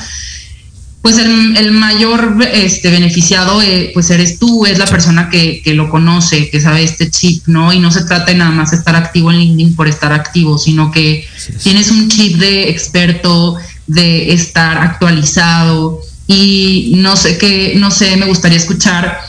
pues 1.01 1.17
el, 1.17 1.71
mayor 1.71 2.37
este, 2.53 2.91
beneficiado 2.91 3.61
eh, 3.61 3.89
pues 3.93 4.11
eres 4.11 4.37
tú, 4.37 4.67
es 4.67 4.77
la 4.77 4.85
persona 4.85 5.29
que, 5.29 5.63
lo 5.73 5.89
conoce, 5.89 6.49
que 6.51 6.61
sabe 6.61 6.83
este 6.83 7.09
chip, 7.09 7.47
¿no? 7.47 7.73
Y 7.73 7.79
no 7.79 7.89
se 7.91 8.03
trata 8.03 8.25
de 8.31 8.37
nada 8.37 8.51
más 8.51 8.71
estar 8.71 8.95
activo 8.95 9.31
en 9.31 9.39
LinkedIn 9.39 9.75
por 9.75 9.87
estar 9.87 10.13
activo, 10.13 10.59
sino 10.59 10.91
que 10.91 11.25
tienes 11.63 11.89
un 11.89 12.07
chip 12.07 12.37
de 12.37 12.69
experto, 12.69 13.57
de 13.87 14.31
estar 14.33 14.77
actualizado. 14.77 16.01
Y 16.27 16.93
no 16.97 17.17
sé 17.17 17.39
qué, 17.39 17.73
no 17.77 17.89
sé, 17.89 18.15
me 18.17 18.27
gustaría 18.27 18.59
escuchar 18.59 19.21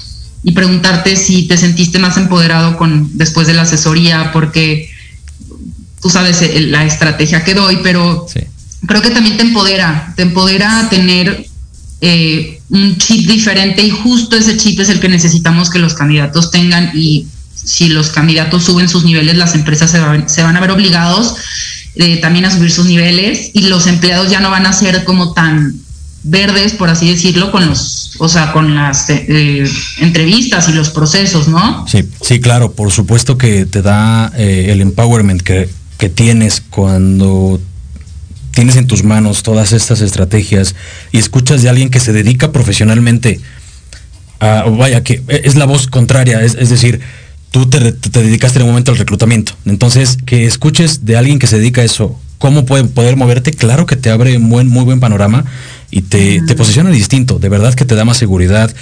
y 0.44 0.52
preguntarte 0.52 1.16
si 1.16 1.48
te 1.48 1.56
sentiste 1.56 1.98
más 1.98 2.18
empoderado 2.18 2.76
con 2.76 3.16
después 3.16 3.46
de 3.46 3.54
la 3.54 3.62
asesoría, 3.62 4.30
porque 4.30 4.90
tú 6.02 6.10
sabes 6.10 6.42
eh, 6.42 6.60
la 6.60 6.84
estrategia 6.84 7.44
que 7.44 7.54
doy, 7.54 7.78
pero 7.82 8.26
creo 8.86 9.00
que 9.00 9.10
también 9.10 9.38
te 9.38 9.42
empodera, 9.42 10.12
te 10.16 10.22
empodera 10.22 10.80
a 10.80 10.90
tener 10.90 11.46
eh, 12.04 12.60
un 12.70 12.98
chip 12.98 13.28
diferente 13.28 13.80
y 13.80 13.90
justo 13.90 14.34
ese 14.34 14.56
chip 14.56 14.80
es 14.80 14.88
el 14.88 14.98
que 14.98 15.08
necesitamos 15.08 15.70
que 15.70 15.78
los 15.78 15.94
candidatos 15.94 16.50
tengan 16.50 16.90
y 16.94 17.28
si 17.54 17.86
los 17.86 18.08
candidatos 18.08 18.64
suben 18.64 18.88
sus 18.88 19.04
niveles, 19.04 19.36
las 19.36 19.54
empresas 19.54 19.92
se, 19.92 20.42
van 20.42 20.56
a 20.56 20.60
ver 20.60 20.72
obligados 20.72 21.36
eh, 21.94 22.16
también 22.16 22.44
a 22.44 22.50
subir 22.50 22.72
sus 22.72 22.86
niveles 22.86 23.50
y 23.52 23.68
los 23.68 23.86
empleados 23.86 24.32
ya 24.32 24.40
no 24.40 24.50
van 24.50 24.66
a 24.66 24.72
ser 24.72 25.04
como 25.04 25.32
tan 25.32 25.76
verdes, 26.24 26.72
por 26.72 26.88
así 26.88 27.08
decirlo, 27.08 27.52
con 27.52 27.66
los, 27.68 28.16
o 28.18 28.28
sea, 28.28 28.50
con 28.50 28.74
las 28.74 29.08
eh, 29.08 29.64
entrevistas 29.98 30.68
y 30.68 30.72
los 30.72 30.90
procesos, 30.90 31.46
¿no? 31.46 31.86
Sí, 31.86 32.02
sí, 32.20 32.40
claro, 32.40 32.72
por 32.72 32.90
supuesto 32.90 33.38
que 33.38 33.64
te 33.64 33.80
da 33.80 34.26
el 34.36 34.80
empowerment 34.80 35.40
que, 35.40 35.68
que 35.98 36.08
tienes 36.08 36.60
cuando 36.68 37.60
tienes 38.52 38.76
en 38.76 38.86
tus 38.86 39.02
manos 39.02 39.42
todas 39.42 39.72
estas 39.72 40.00
estrategias 40.00 40.74
y 41.10 41.18
escuchas 41.18 41.62
de 41.62 41.68
alguien 41.68 41.90
que 41.90 42.00
se 42.00 42.12
dedica 42.12 42.52
profesionalmente 42.52 43.40
a, 44.40 44.64
vaya, 44.64 45.02
que 45.02 45.22
es 45.28 45.56
la 45.56 45.64
voz 45.64 45.86
contraria, 45.86 46.42
es, 46.42 46.68
decir, 46.68 47.00
tú 47.50 47.68
te, 47.68 47.92
dedicaste 47.92 48.58
en 48.58 48.64
un 48.64 48.70
momento 48.70 48.92
al 48.92 48.98
reclutamiento. 48.98 49.54
Entonces, 49.64 50.18
que 50.24 50.46
escuches 50.46 51.04
de 51.04 51.16
alguien 51.16 51.38
que 51.38 51.46
se 51.46 51.58
dedica 51.58 51.80
a 51.80 51.84
eso, 51.84 52.18
cómo 52.38 52.66
puede 52.66 52.84
poder 52.84 53.16
moverte, 53.16 53.52
claro 53.52 53.86
que 53.86 53.96
te 53.96 54.10
abre 54.10 54.36
un 54.36 54.48
buen, 54.48 54.68
muy 54.68 54.84
buen 54.84 55.00
panorama 55.00 55.44
y 55.90 56.02
te, 56.02 56.42
te 56.42 56.54
posiciona 56.56 56.90
distinto, 56.90 57.38
de 57.38 57.48
verdad 57.48 57.74
que 57.74 57.84
te 57.84 57.94
da 57.94 58.04
más 58.04 58.16
seguridad, 58.16 58.74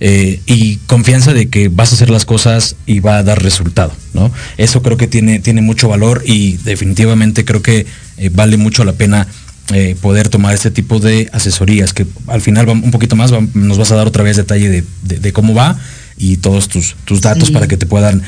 eh, 0.00 0.40
y 0.46 0.76
confianza 0.86 1.32
de 1.32 1.48
que 1.48 1.68
vas 1.68 1.92
a 1.92 1.94
hacer 1.94 2.10
las 2.10 2.24
cosas 2.24 2.76
y 2.84 3.00
va 3.00 3.18
a 3.18 3.22
dar 3.22 3.42
resultado, 3.42 3.92
¿no? 4.12 4.30
Eso 4.56 4.82
creo 4.82 4.96
que 4.96 5.06
tiene, 5.06 5.38
tiene 5.38 5.62
mucho 5.62 5.88
valor 5.88 6.22
y 6.26 6.56
definitivamente 6.58 7.44
creo 7.44 7.62
que 7.62 7.86
eh, 8.16 8.30
vale 8.32 8.56
mucho 8.56 8.84
la 8.84 8.94
pena 8.94 9.28
eh, 9.72 9.96
poder 10.00 10.28
tomar 10.28 10.52
este 10.54 10.70
tipo 10.70 10.98
de 10.98 11.30
asesorías, 11.32 11.94
que 11.94 12.06
al 12.26 12.42
final 12.42 12.68
un 12.68 12.90
poquito 12.90 13.16
más 13.16 13.32
nos 13.54 13.78
vas 13.78 13.92
a 13.92 13.96
dar 13.96 14.06
otra 14.06 14.22
vez 14.22 14.36
detalle 14.36 14.84
de, 15.02 15.32
cómo 15.32 15.54
va 15.54 15.78
y 16.16 16.36
todos 16.38 16.68
tus, 16.68 16.96
tus 17.04 17.20
datos 17.20 17.50
para 17.50 17.66
que 17.66 17.76
te 17.76 17.86
puedan 17.86 18.22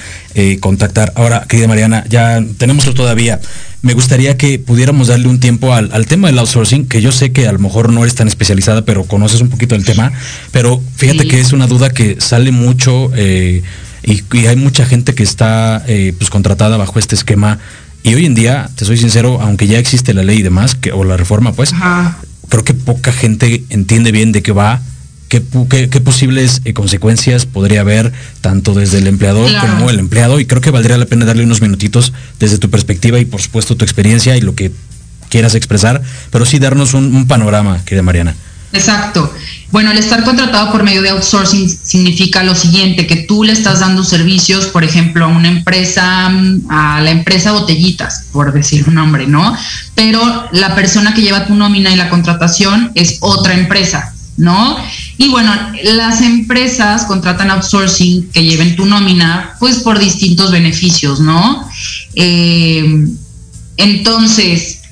contactar. 0.61 1.13
Ahora, 1.17 1.47
querida 1.49 1.69
Mariana, 1.69 2.05
ya 2.09 2.43
tenemos 2.59 2.85
todavía. 2.95 3.41
Me 3.87 3.95
gustaría 3.95 4.37
que 4.37 4.59
pudiéramos 4.59 5.07
darle 5.07 5.29
un 5.29 5.39
tiempo 5.39 5.73
al, 5.73 6.07
tema 6.07 6.27
del 6.27 6.39
outsourcing, 6.41 6.89
que 6.89 7.01
yo 7.01 7.13
sé 7.13 7.31
que 7.31 7.47
a 7.47 7.53
lo 7.53 7.61
mejor 7.61 7.93
no 7.93 8.03
eres 8.03 8.17
tan 8.17 8.27
especializada, 8.27 8.85
pero 8.85 9.05
conoces 9.05 9.41
un 9.41 9.49
poquito 9.49 9.77
el 9.77 9.85
tema, 9.85 10.11
pero 10.51 10.83
fíjate 10.97 11.29
que 11.29 11.41
es 11.41 11.53
una 11.53 11.69
duda 11.69 11.91
que 11.91 12.21
sale 12.21 12.51
mucho 12.51 13.13
eh, 13.15 13.63
y, 14.03 14.47
hay 14.47 14.57
mucha 14.57 14.87
gente 14.87 15.15
que 15.15 15.23
está 15.23 15.85
eh, 15.87 16.13
pues 16.19 16.31
contratada 16.31 16.77
bajo 16.77 16.99
este 16.99 17.15
esquema. 17.15 17.61
Y 18.03 18.15
hoy 18.15 18.27
en 18.27 18.35
día, 18.35 18.71
te 18.75 18.85
soy 18.85 18.97
sincero, 18.97 19.41
aunque 19.41 19.69
ya 19.69 19.79
existe 19.79 20.15
la 20.15 20.25
ley 20.25 20.39
y 20.39 20.43
demás, 20.43 20.75
que, 20.75 20.91
o 20.91 21.05
la 21.05 21.17
reforma, 21.17 21.53
pues, 21.53 21.73
creo 22.49 22.65
que 22.65 22.75
poca 22.75 23.13
gente 23.13 23.63
entiende 23.69 24.11
bien 24.11 24.33
de 24.33 24.43
qué 24.43 24.51
va 24.51 24.81
qué, 25.69 26.01
posibles 26.01 26.63
eh, 26.65 26.73
consecuencias 26.73 27.47
podría 27.47 27.81
haber 27.81 28.13
tanto 28.41 28.75
desde 28.75 28.99
el 28.99 29.07
empleador 29.07 29.51
como 29.61 29.91
el 29.91 29.99
empleado 29.99 30.41
y 30.41 30.47
creo 30.47 30.61
que 30.61 30.71
valdría 30.71 30.99
la 30.99 31.07
pena 31.07 31.25
darle 31.25 31.45
unos 31.45 31.61
minutitos 31.61 32.13
desde 32.39 32.59
tu 32.59 32.71
perspectiva 32.71 33.19
y 33.19 33.25
por 33.25 33.41
supuesto 33.41 33.77
tu 33.77 33.85
experiencia 33.85 34.37
y 34.37 34.41
lo 34.41 34.55
que 34.55 34.73
quieras 35.29 35.55
expresar, 35.55 36.03
pero 36.31 36.45
sí 36.45 36.59
darnos 36.59 36.95
un, 36.95 37.27
panorama, 37.27 37.85
querida 37.85 38.03
Mariana. 38.03 38.35
Exacto. 38.73 39.33
Bueno, 39.71 39.91
el 39.91 39.99
estar 39.99 40.23
contratado 40.25 40.71
por 40.71 40.83
medio 40.83 41.03
de 41.03 41.11
outsourcing 41.11 41.69
significa 41.69 42.43
lo 42.43 42.55
siguiente, 42.55 43.07
que 43.07 43.17
tú 43.17 43.43
le 43.43 43.53
estás 43.53 43.81
dando 43.81 44.05
servicios, 44.05 44.67
por 44.67 44.85
ejemplo, 44.85 45.25
a 45.25 45.29
una 45.29 45.49
empresa, 45.49 46.27
a 46.69 47.01
la 47.01 47.11
empresa 47.11 47.53
Botellitas, 47.53 48.27
por 48.33 48.53
decir 48.53 48.85
un 48.87 48.95
nombre, 48.95 49.27
¿no? 49.27 49.57
Pero 49.95 50.49
la 50.53 50.75
persona 50.75 51.15
que 51.15 51.23
lleva 51.23 51.47
tu 51.47 51.55
nómina 51.55 51.91
y 51.93 51.97
la 51.97 52.09
contratación 52.09 52.93
es 52.95 53.19
otra 53.21 53.55
empresa, 53.55 54.15
¿no? 54.37 54.77
Y 55.19 55.29
bueno, 55.29 55.53
las 55.83 56.21
empresas 56.21 57.05
contratan 57.05 57.51
outsourcing 57.51 58.31
que 58.31 58.45
lleven 58.45 58.77
tu 58.77 58.85
nómina, 58.85 59.57
pues 59.59 59.79
por 59.79 59.99
distintos 59.99 60.51
beneficios, 60.51 61.21
¿no? 61.21 61.67
Eh, 62.15 63.07
entonces, 63.79 64.83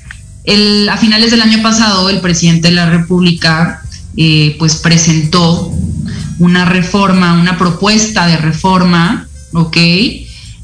a 0.89 0.97
finales 0.97 1.31
del 1.31 1.41
año 1.41 1.61
pasado, 1.61 2.09
el 2.09 2.21
presidente 2.21 2.69
de 2.69 2.75
la 2.75 2.89
República, 2.89 3.81
eh, 4.17 4.55
pues 4.57 4.77
presentó 4.77 5.71
una 6.39 6.65
reforma, 6.65 7.33
una 7.33 7.57
propuesta 7.57 8.27
de 8.27 8.37
reforma 8.37 9.27
¿ok? 9.55 9.77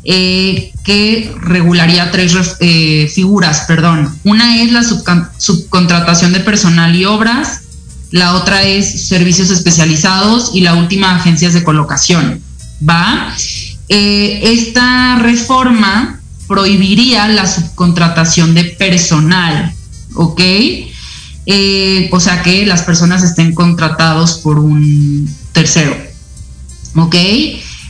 Eh, 0.04 0.72
que 0.84 1.34
regularía 1.42 2.12
tres 2.12 2.36
eh, 2.60 3.10
figuras, 3.14 3.66
perdón. 3.68 4.14
Una 4.24 4.62
es 4.62 4.72
la 4.72 4.84
subcontratación 4.84 6.34
de 6.34 6.40
personal 6.40 6.96
y 6.96 7.06
obras, 7.06 7.61
la 8.12 8.36
otra 8.36 8.64
es 8.64 9.08
servicios 9.08 9.50
especializados 9.50 10.52
y 10.54 10.62
la 10.62 10.76
última 10.76 11.16
agencias 11.16 11.54
de 11.54 11.64
colocación. 11.64 12.42
¿Va? 12.88 13.36
Eh, 13.90 14.40
esta 14.44 15.18
reforma 15.20 16.22
prohibiría 16.48 17.28
la 17.28 17.48
subcontratación 17.48 18.54
de 18.54 18.66
personal, 18.66 19.74
¿ok? 20.16 20.42
o 22.12 22.20
sea 22.20 22.44
que 22.44 22.66
las 22.66 22.84
personas 22.84 23.24
estén 23.24 23.54
contratados 23.54 24.36
por 24.36 24.60
un 24.60 25.34
tercero, 25.52 25.96
¿ok? 26.96 27.16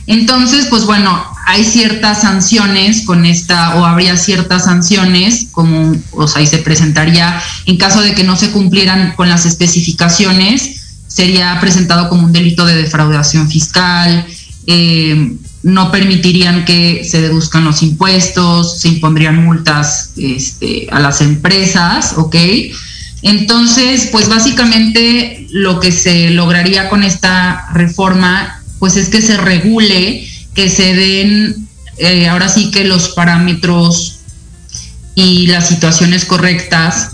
Entonces, 0.06 0.66
pues 0.66 0.84
bueno, 0.84 1.24
hay 1.46 1.64
ciertas 1.64 2.22
sanciones 2.22 3.04
con 3.04 3.24
esta, 3.24 3.76
o 3.76 3.84
habría 3.84 4.16
ciertas 4.16 4.64
sanciones, 4.64 5.48
como, 5.50 5.94
o 6.12 6.28
sea, 6.28 6.42
y 6.42 6.46
se 6.46 6.58
presentaría 6.58 7.40
en 7.66 7.76
caso 7.76 8.00
de 8.00 8.14
que 8.14 8.24
no 8.24 8.36
se 8.36 8.50
cumplieran 8.50 9.14
con 9.16 9.28
las 9.28 9.46
especificaciones, 9.46 10.82
sería 11.08 11.58
presentado 11.60 12.08
como 12.08 12.24
un 12.24 12.32
delito 12.32 12.64
de 12.64 12.76
defraudación 12.76 13.48
fiscal, 13.50 14.24
eh, 14.66 15.36
no 15.62 15.90
permitirían 15.90 16.64
que 16.64 17.04
se 17.04 17.20
deduzcan 17.20 17.64
los 17.64 17.82
impuestos, 17.82 18.80
se 18.80 18.88
impondrían 18.88 19.44
multas 19.44 20.10
este, 20.16 20.88
a 20.90 21.00
las 21.00 21.20
empresas, 21.20 22.14
¿ok? 22.16 22.36
Entonces, 23.22 24.08
pues 24.10 24.28
básicamente 24.28 25.46
lo 25.50 25.78
que 25.78 25.92
se 25.92 26.30
lograría 26.30 26.88
con 26.88 27.04
esta 27.04 27.68
reforma 27.72 28.58
pues 28.80 28.96
es 28.96 29.08
que 29.08 29.22
se 29.22 29.36
regule, 29.36 30.28
que 30.54 30.68
se 30.68 30.94
den 30.94 31.68
eh, 31.98 32.28
ahora 32.28 32.48
sí 32.48 32.70
que 32.70 32.84
los 32.84 33.10
parámetros 33.10 34.20
y 35.14 35.46
las 35.46 35.68
situaciones 35.68 36.24
correctas 36.24 37.12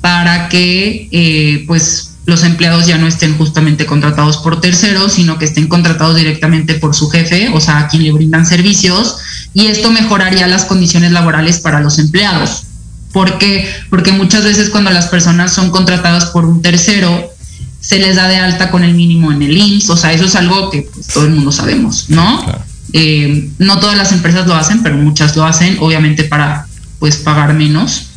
para 0.00 0.48
que 0.48 1.08
eh, 1.10 1.64
pues 1.66 2.12
los 2.24 2.44
empleados 2.44 2.86
ya 2.86 2.98
no 2.98 3.06
estén 3.06 3.36
justamente 3.36 3.84
contratados 3.84 4.38
por 4.38 4.60
terceros, 4.60 5.14
sino 5.14 5.38
que 5.38 5.44
estén 5.44 5.66
contratados 5.66 6.16
directamente 6.16 6.74
por 6.74 6.94
su 6.94 7.10
jefe, 7.10 7.50
o 7.52 7.60
sea, 7.60 7.78
a 7.78 7.88
quien 7.88 8.04
le 8.04 8.12
brindan 8.12 8.46
servicios, 8.46 9.16
y 9.54 9.66
esto 9.66 9.90
mejoraría 9.90 10.46
las 10.46 10.64
condiciones 10.64 11.10
laborales 11.10 11.58
para 11.58 11.80
los 11.80 11.98
empleados. 11.98 12.64
¿Por 13.12 13.38
qué? 13.38 13.68
Porque 13.90 14.12
muchas 14.12 14.44
veces 14.44 14.70
cuando 14.70 14.90
las 14.90 15.06
personas 15.06 15.52
son 15.52 15.70
contratadas 15.70 16.26
por 16.26 16.44
un 16.44 16.62
tercero, 16.62 17.32
se 17.80 17.98
les 17.98 18.14
da 18.14 18.28
de 18.28 18.36
alta 18.36 18.70
con 18.70 18.84
el 18.84 18.94
mínimo 18.94 19.32
en 19.32 19.42
el 19.42 19.56
IMSS, 19.56 19.90
o 19.90 19.96
sea, 19.96 20.12
eso 20.12 20.24
es 20.24 20.36
algo 20.36 20.70
que 20.70 20.82
pues, 20.82 21.08
todo 21.08 21.24
el 21.24 21.32
mundo 21.32 21.50
sabemos, 21.50 22.08
¿no? 22.08 22.44
Eh, 22.92 23.50
no 23.58 23.78
todas 23.78 23.96
las 23.96 24.12
empresas 24.12 24.46
lo 24.46 24.54
hacen, 24.54 24.82
pero 24.82 24.96
muchas 24.96 25.34
lo 25.36 25.44
hacen, 25.44 25.78
obviamente 25.80 26.24
para 26.24 26.66
pues 26.98 27.16
pagar 27.16 27.54
menos 27.54 28.10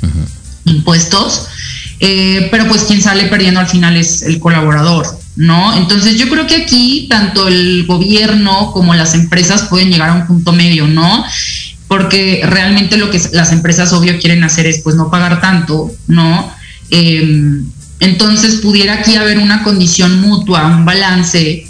impuestos, 0.66 1.48
eh, 2.00 2.50
pero 2.52 2.68
pues 2.68 2.84
quien 2.84 3.02
sale 3.02 3.26
perdiendo 3.26 3.60
al 3.60 3.68
final 3.68 3.96
es 3.96 4.22
el 4.24 4.40
colaborador, 4.40 5.08
¿no? 5.36 5.76
Entonces 5.78 6.18
yo 6.18 6.30
creo 6.30 6.46
que 6.46 6.56
aquí 6.56 7.08
tanto 7.10 7.48
el 7.48 7.86
gobierno 7.86 8.72
como 8.72 8.94
las 8.94 9.14
empresas 9.14 9.64
pueden 9.64 9.90
llegar 9.90 10.10
a 10.10 10.14
un 10.14 10.28
punto 10.28 10.52
medio, 10.52 10.88
¿no? 10.88 11.26
Porque 11.88 12.42
realmente 12.44 12.98
lo 12.98 13.10
que 13.10 13.22
las 13.32 13.52
empresas 13.52 13.94
obvio 13.94 14.20
quieren 14.20 14.44
hacer 14.44 14.66
es 14.66 14.80
pues 14.80 14.96
no 14.96 15.10
pagar 15.10 15.40
tanto, 15.40 15.92
¿no? 16.08 16.52
Eh, 16.92 17.62
entonces 18.00 18.56
pudiera 18.56 18.96
aquí 18.96 19.16
haber 19.16 19.40
una 19.40 19.64
condición 19.64 20.20
mutua, 20.20 20.68
un 20.68 20.86
balance 20.86 21.65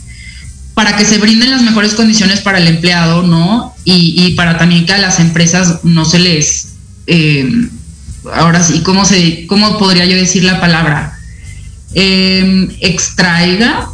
para 0.76 0.98
que 0.98 1.06
se 1.06 1.18
brinden 1.18 1.52
las 1.52 1.64
mejores 1.64 1.94
condiciones 1.94 2.42
para 2.42 2.60
el 2.60 2.68
empleado, 2.68 3.24
¿no? 3.24 3.74
Y, 3.86 4.32
para 4.36 4.58
también 4.58 4.86
que 4.86 4.94
a 4.94 4.98
las 4.98 5.20
empresas 5.20 5.80
no 5.84 6.04
se 6.04 6.20
les, 6.20 6.74
eh, 7.08 7.50
ahora 8.34 8.62
sí, 8.62 8.82
¿cómo, 8.84 9.06
se, 9.06 9.48
¿cómo 9.48 9.78
podría 9.78 10.06
yo 10.06 10.18
decir 10.18 10.44
la 10.44 10.60
palabra? 10.60 11.18
Em, 11.94 12.70
extraiga, 12.82 13.90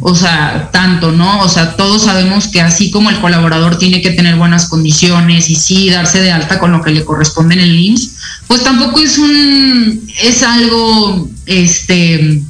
o 0.00 0.14
sea, 0.14 0.70
tanto, 0.72 1.12
¿no? 1.12 1.42
O 1.42 1.48
sea, 1.48 1.76
todos 1.76 2.04
sabemos 2.04 2.48
que 2.48 2.60
así 2.60 2.90
como 2.90 3.10
el 3.10 3.20
colaborador 3.20 3.78
tiene 3.78 4.00
que 4.00 4.10
tener 4.10 4.36
buenas 4.36 4.68
condiciones 4.68 5.50
y 5.50 5.54
sí 5.54 5.90
darse 5.90 6.20
de 6.20 6.32
alta 6.32 6.58
con 6.58 6.72
lo 6.72 6.82
que 6.82 6.92
le 6.92 7.04
corresponde 7.04 7.54
en 7.54 7.60
el 7.60 7.78
IMSS, 7.78 8.10
pues 8.48 8.64
tampoco 8.64 8.98
es 8.98 9.18
un, 9.18 10.10
es 10.22 10.42
algo, 10.42 11.28
este, 11.44 12.42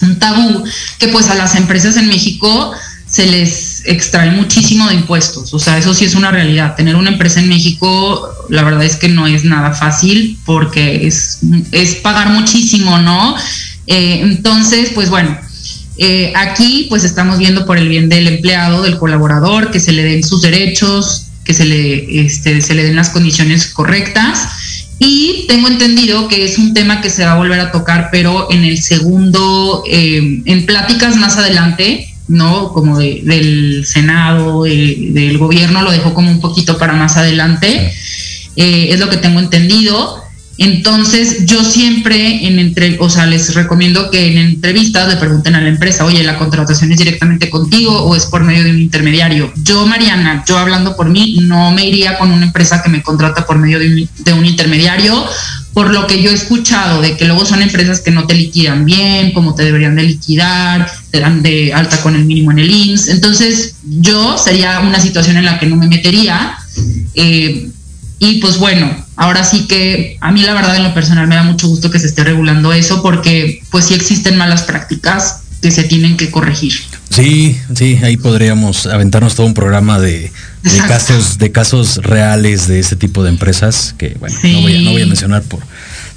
un 0.00 0.18
tabú 0.18 0.64
que 0.98 1.08
pues 1.08 1.28
a 1.28 1.34
las 1.34 1.54
empresas 1.54 1.96
en 1.96 2.08
México 2.08 2.72
se 3.12 3.26
les 3.26 3.82
extrae 3.84 4.30
muchísimo 4.30 4.88
de 4.88 4.94
impuestos. 4.94 5.52
O 5.52 5.58
sea, 5.58 5.76
eso 5.76 5.92
sí 5.92 6.06
es 6.06 6.14
una 6.14 6.30
realidad. 6.30 6.76
Tener 6.76 6.96
una 6.96 7.10
empresa 7.10 7.40
en 7.40 7.48
México, 7.50 8.26
la 8.48 8.62
verdad 8.62 8.84
es 8.84 8.96
que 8.96 9.10
no 9.10 9.26
es 9.26 9.44
nada 9.44 9.72
fácil 9.72 10.38
porque 10.46 11.06
es, 11.06 11.40
pagar 12.02 12.30
muchísimo, 12.30 12.98
¿no? 13.00 13.36
Eh, 13.86 14.20
entonces, 14.22 14.92
pues 14.94 15.10
bueno, 15.10 15.38
eh, 15.98 16.32
aquí 16.34 16.86
pues 16.88 17.04
estamos 17.04 17.38
viendo 17.38 17.66
por 17.66 17.76
el 17.76 17.90
bien 17.90 18.08
del 18.08 18.28
empleado, 18.28 18.82
del 18.82 18.96
colaborador, 18.96 19.70
que 19.70 19.78
se 19.78 19.92
le 19.92 20.04
den 20.04 20.24
sus 20.24 20.40
derechos, 20.40 21.26
que 21.44 21.52
se 21.52 21.66
le, 21.66 22.24
este, 22.24 22.62
se 22.62 22.74
le 22.74 22.82
den 22.82 22.96
las 22.96 23.10
condiciones 23.10 23.66
correctas. 23.66 24.86
Y 24.98 25.44
tengo 25.48 25.68
entendido 25.68 26.28
que 26.28 26.46
es 26.46 26.56
un 26.56 26.72
tema 26.72 27.02
que 27.02 27.10
se 27.10 27.26
va 27.26 27.32
a 27.32 27.36
volver 27.36 27.60
a 27.60 27.72
tocar, 27.72 28.08
pero 28.10 28.50
en 28.50 28.64
el 28.64 28.82
segundo, 28.82 29.84
eh, 29.86 30.40
en 30.46 30.64
pláticas 30.64 31.16
más 31.16 31.36
adelante, 31.36 32.08
¿no? 32.32 32.72
Como 32.72 32.98
del 32.98 33.84
Senado, 33.86 34.64
del 34.64 35.38
gobierno, 35.38 35.82
lo 35.82 35.92
dejó 35.92 36.14
como 36.14 36.30
un 36.30 36.40
poquito 36.40 36.78
para 36.78 36.94
más 36.94 37.16
adelante. 37.16 37.92
Eh, 38.56 38.88
es 38.90 38.98
lo 38.98 39.08
que 39.10 39.18
tengo 39.18 39.38
entendido. 39.38 40.22
Entonces, 40.58 41.44
yo 41.46 41.64
siempre 41.64 42.46
en 42.46 42.58
entre, 42.58 42.98
o 43.00 43.10
sea, 43.10 43.26
les 43.26 43.54
recomiendo 43.54 44.10
que 44.10 44.32
en 44.32 44.38
entrevistas 44.38 45.08
le 45.08 45.16
pregunten 45.16 45.54
a 45.56 45.60
la 45.60 45.68
empresa, 45.68 46.04
oye, 46.04 46.22
¿la 46.22 46.38
contratación 46.38 46.92
es 46.92 46.98
directamente 46.98 47.50
contigo 47.50 48.02
o 48.02 48.14
es 48.14 48.26
por 48.26 48.44
medio 48.44 48.64
de 48.64 48.70
un 48.70 48.78
intermediario? 48.78 49.52
Yo, 49.56 49.86
Mariana, 49.86 50.44
yo 50.46 50.58
hablando 50.58 50.94
por 50.96 51.08
mí, 51.08 51.38
no 51.42 51.70
me 51.72 51.86
iría 51.86 52.16
con 52.16 52.30
una 52.30 52.46
empresa 52.46 52.82
que 52.82 52.90
me 52.90 53.02
contrata 53.02 53.46
por 53.46 53.58
medio 53.58 53.78
de 53.78 53.88
un, 53.88 54.08
de 54.24 54.32
un 54.32 54.46
intermediario, 54.46 55.24
por 55.74 55.90
lo 55.90 56.06
que 56.06 56.22
yo 56.22 56.30
he 56.30 56.34
escuchado 56.34 57.00
de 57.00 57.16
que 57.16 57.24
luego 57.24 57.44
son 57.46 57.62
empresas 57.62 58.00
que 58.00 58.10
no 58.10 58.26
te 58.26 58.34
liquidan 58.34 58.84
bien, 58.84 59.32
como 59.32 59.54
te 59.54 59.64
deberían 59.64 59.96
de 59.96 60.02
liquidar, 60.02 60.90
te 61.10 61.20
dan 61.20 61.42
de 61.42 61.72
alta 61.72 62.00
con 62.02 62.14
el 62.14 62.24
mínimo 62.24 62.50
en 62.50 62.58
el 62.58 62.70
IMSS. 62.70 63.08
Entonces, 63.08 63.76
yo 63.82 64.36
sería 64.36 64.80
una 64.80 65.00
situación 65.00 65.36
en 65.38 65.46
la 65.46 65.58
que 65.58 65.66
no 65.66 65.76
me 65.76 65.86
metería. 65.86 66.56
Eh, 67.14 67.70
y 68.18 68.40
pues 68.40 68.58
bueno, 68.58 68.94
ahora 69.16 69.44
sí 69.44 69.66
que 69.66 70.16
a 70.20 70.30
mí 70.30 70.42
la 70.42 70.54
verdad 70.54 70.76
en 70.76 70.84
lo 70.84 70.94
personal 70.94 71.26
me 71.26 71.34
da 71.34 71.42
mucho 71.42 71.68
gusto 71.68 71.90
que 71.90 71.98
se 71.98 72.06
esté 72.06 72.22
regulando 72.22 72.72
eso 72.72 73.02
porque 73.02 73.62
pues 73.70 73.86
sí 73.86 73.94
existen 73.94 74.36
malas 74.36 74.62
prácticas 74.62 75.40
que 75.60 75.70
se 75.70 75.84
tienen 75.84 76.16
que 76.16 76.30
corregir. 76.30 76.74
Sí, 77.10 77.58
sí, 77.74 77.98
ahí 78.02 78.16
podríamos 78.16 78.86
aventarnos 78.86 79.34
todo 79.34 79.46
un 79.46 79.54
programa 79.54 79.98
de, 79.98 80.30
casos, 80.86 81.38
de 81.38 81.52
casos 81.52 81.96
reales 82.02 82.68
de 82.68 82.78
este 82.78 82.96
tipo 82.96 83.22
de 83.22 83.30
empresas 83.30 83.94
que 83.98 84.16
bueno, 84.20 84.36
no, 84.42 84.60
voy 84.60 84.76
a, 84.76 84.80
no 84.80 84.92
voy 84.92 85.02
a 85.02 85.06
mencionar 85.06 85.42
por, 85.42 85.60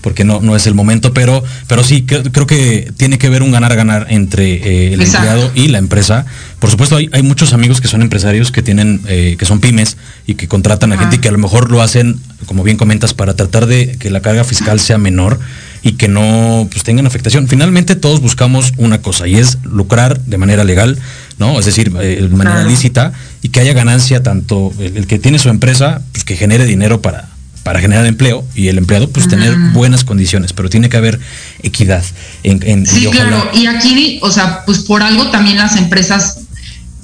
porque 0.06 0.24
no, 0.24 0.40
no 0.40 0.56
es 0.56 0.68
el 0.68 0.76
momento, 0.76 1.16
pero, 1.16 1.44
pero 1.66 1.84
sí, 1.84 2.06
creo, 2.06 2.46
que 2.46 2.92
tiene 2.96 3.18
que 3.18 3.26
haber 3.26 3.42
un 3.42 3.52
ganar-ganar 3.52 4.06
entre 4.12 4.54
eh, 4.54 4.94
el 4.94 5.02
empleado 5.02 5.52
y 5.56 5.70
la 5.70 5.80
empresa. 5.80 6.28
Por 6.60 6.70
supuesto, 6.70 6.98
hay, 6.98 7.10
hay 7.12 7.24
muchos 7.24 7.54
amigos 7.54 7.82
que 7.82 7.88
son 7.88 8.04
empresarios 8.04 8.52
que 8.52 8.62
tienen, 8.62 9.02
eh, 9.08 9.36
que 9.40 9.46
son 9.46 9.60
pymes 9.60 9.98
y 10.28 10.36
que 10.36 10.48
contratan 10.48 10.94
a 10.94 11.00
gente 11.00 11.16
y 11.16 11.20
que 11.20 11.30
a 11.30 11.32
lo 11.32 11.40
mejor 11.40 11.72
lo 11.72 11.82
hacen, 11.82 12.20
como 12.46 12.62
bien 12.62 12.78
comentas, 12.78 13.16
para 13.16 13.36
tratar 13.36 13.66
de 13.66 13.98
que 13.98 14.12
la 14.12 14.22
carga 14.22 14.44
fiscal 14.44 14.80
sea 14.80 15.00
menor 15.00 15.40
y 15.86 15.94
que 15.94 16.08
no 16.08 16.68
pues, 16.72 16.84
tengan 16.84 17.06
afectación. 17.06 17.48
Finalmente 17.48 17.96
todos 17.96 18.20
buscamos 18.20 18.74
una 18.78 19.04
cosa 19.04 19.28
y 19.28 19.36
es 19.36 19.60
lucrar 19.64 20.20
de 20.22 20.40
manera 20.40 20.64
legal, 20.64 20.98
¿no? 21.38 21.60
Es 21.60 21.68
decir, 21.68 21.94
eh, 22.02 22.22
de 22.24 22.28
manera 22.28 22.64
lícita 22.64 23.14
y 23.44 23.50
que 23.50 23.60
haya 23.60 23.74
ganancia 23.74 24.24
tanto 24.24 24.74
el, 24.80 25.06
que 25.06 25.20
tiene 25.20 25.38
su 25.38 25.50
empresa, 25.50 26.02
pues 26.12 26.24
que 26.24 26.36
genere 26.36 26.66
dinero 26.66 27.04
para, 27.04 27.30
para 27.62 27.82
generar 27.82 28.08
empleo 28.08 28.44
y 28.56 28.70
el 28.70 28.80
empleado 28.80 29.12
pues 29.12 29.28
tener 29.28 29.56
buenas 29.74 30.04
condiciones, 30.04 30.54
pero 30.54 30.72
tiene 30.72 30.90
que 30.90 30.98
haber 30.98 31.20
equidad. 31.62 32.04
En, 32.42 32.88
sí, 32.88 33.06
claro, 33.12 33.52
y 33.54 33.68
aquí, 33.68 34.18
o 34.24 34.32
sea, 34.32 34.66
pues 34.66 34.80
por 34.80 35.04
algo 35.04 35.30
también 35.30 35.58
las 35.58 35.76
empresas 35.76 36.40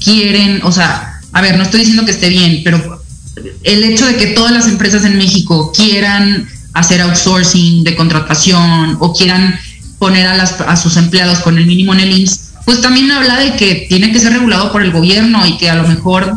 quieren, 0.04 0.60
o 0.64 0.72
sea, 0.72 1.20
a 1.34 1.42
ver, 1.42 1.56
no 1.56 1.62
estoy 1.62 1.82
diciendo 1.82 2.04
que 2.04 2.12
esté 2.12 2.30
bien, 2.30 2.62
pero 2.64 3.04
el 3.62 3.84
hecho 3.84 4.08
de 4.08 4.16
que 4.16 4.28
todas 4.28 4.52
las 4.52 4.68
empresas 4.68 5.06
en 5.06 5.20
México 5.20 5.72
quieran 5.72 6.50
hacer 6.74 7.02
outsourcing 7.02 7.84
de 7.84 7.96
contratación 7.96 8.98
o 9.00 9.14
quieran 9.14 9.60
poner 10.00 10.28
a, 10.28 10.36
las, 10.36 10.60
a 10.62 10.76
sus 10.76 10.98
empleados 10.98 11.40
con 11.40 11.58
el 11.58 11.66
mínimo 11.66 11.94
en 11.94 12.00
el 12.00 12.20
IMSS, 12.20 12.52
pues 12.66 12.82
también 12.82 13.12
habla 13.12 13.40
de 13.40 13.56
que 13.56 13.86
tiene 13.90 14.12
que 14.12 14.20
ser 14.20 14.34
regulado 14.34 14.72
por 14.72 14.82
el 14.82 14.92
gobierno 14.92 15.46
y 15.46 15.58
que 15.58 15.70
a 15.70 15.76
lo 15.76 15.88
mejor 15.88 16.36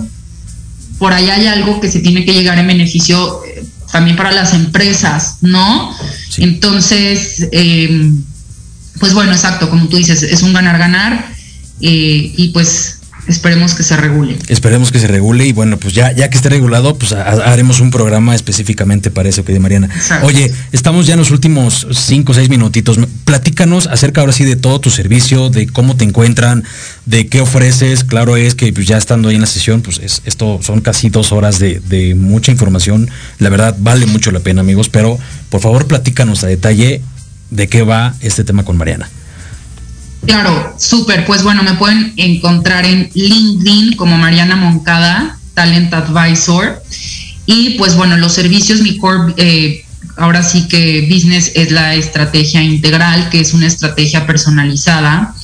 por 0.99 1.12
allá 1.12 1.35
hay 1.35 1.47
algo 1.47 1.80
que 1.80 1.91
se 1.91 2.01
tiene 2.01 2.24
que 2.24 2.32
llegar 2.32 2.59
en 2.59 2.66
beneficio 2.66 3.43
eh, 3.45 3.64
también 3.91 4.16
para 4.16 4.32
las 4.32 4.55
empresas, 4.55 5.37
¿no? 5.41 5.95
Entonces, 6.39 7.49
eh, 7.53 8.11
pues 8.99 9.14
bueno, 9.14 9.32
exacto, 9.32 9.70
como 9.70 9.89
tú 9.89 9.97
dices, 9.97 10.22
es 10.22 10.43
un 10.43 10.53
ganar-ganar 10.53 11.32
eh, 11.80 12.32
y 12.37 12.49
pues 12.49 13.01
esperemos 13.26 13.74
que 13.74 13.82
se 13.82 13.96
regule. 13.96 14.38
Esperemos 14.48 14.92
que 14.92 14.98
se 14.98 15.06
regule 15.06 15.46
y 15.46 15.52
bueno, 15.52 15.78
pues 15.78 15.94
ya, 15.94 16.12
ya 16.12 16.28
que 16.30 16.36
esté 16.36 16.48
regulado, 16.48 16.96
pues 16.96 17.12
haremos 17.12 17.80
un 17.80 17.90
programa 17.90 18.34
específicamente 18.34 19.10
para 19.10 19.28
eso 19.28 19.44
que 19.44 19.52
de 19.52 19.60
Mariana. 19.60 19.88
Oye, 20.22 20.52
estamos 20.72 21.06
ya 21.06 21.14
en 21.14 21.20
los 21.20 21.30
últimos 21.30 21.86
cinco 21.92 22.32
o 22.32 22.34
seis 22.34 22.48
minutitos. 22.48 22.98
Platícanos 23.24 23.86
acerca 23.86 24.20
ahora 24.20 24.32
sí 24.32 24.44
de 24.44 24.56
todo 24.56 24.80
tu 24.80 24.90
servicio, 24.90 25.50
de 25.50 25.66
cómo 25.66 25.96
te 25.96 26.04
encuentran, 26.04 26.64
de 27.06 27.26
qué 27.28 27.40
ofreces. 27.40 28.04
Claro 28.04 28.36
es 28.36 28.54
que 28.54 28.72
pues, 28.72 28.86
ya 28.86 28.98
estando 28.98 29.28
ahí 29.28 29.36
en 29.36 29.40
la 29.40 29.46
sesión, 29.46 29.82
pues 29.82 30.00
esto 30.24 30.60
son 30.62 30.80
casi 30.80 31.10
dos 31.10 31.32
horas 31.32 31.58
de, 31.58 31.80
de 31.80 32.14
mucha 32.14 32.52
información. 32.52 33.10
La 33.38 33.48
verdad, 33.50 33.76
vale 33.78 34.06
mucho 34.06 34.30
la 34.30 34.40
pena, 34.40 34.60
amigos, 34.60 34.88
pero 34.88 35.18
por 35.50 35.60
favor 35.60 35.86
platícanos 35.86 36.44
a 36.44 36.46
detalle 36.46 37.02
de 37.50 37.68
qué 37.68 37.82
va 37.82 38.14
este 38.20 38.44
tema 38.44 38.64
con 38.64 38.76
Mariana. 38.76 39.08
Claro, 40.26 40.74
súper. 40.78 41.26
Pues 41.26 41.42
bueno, 41.42 41.62
me 41.62 41.74
pueden 41.74 42.12
encontrar 42.16 42.86
en 42.86 43.10
LinkedIn 43.14 43.96
como 43.96 44.16
Mariana 44.16 44.56
Moncada, 44.56 45.38
Talent 45.54 45.92
Advisor. 45.92 46.82
Y 47.46 47.70
pues 47.70 47.94
bueno, 47.96 48.16
los 48.16 48.32
servicios, 48.32 48.80
mi 48.80 48.96
core, 48.96 49.34
eh, 49.36 49.84
ahora 50.16 50.42
sí 50.42 50.66
que 50.68 51.06
business 51.10 51.52
es 51.54 51.70
la 51.70 51.94
estrategia 51.94 52.62
integral, 52.62 53.28
que 53.30 53.40
es 53.40 53.52
una 53.52 53.66
estrategia 53.66 54.26
personalizada, 54.26 55.34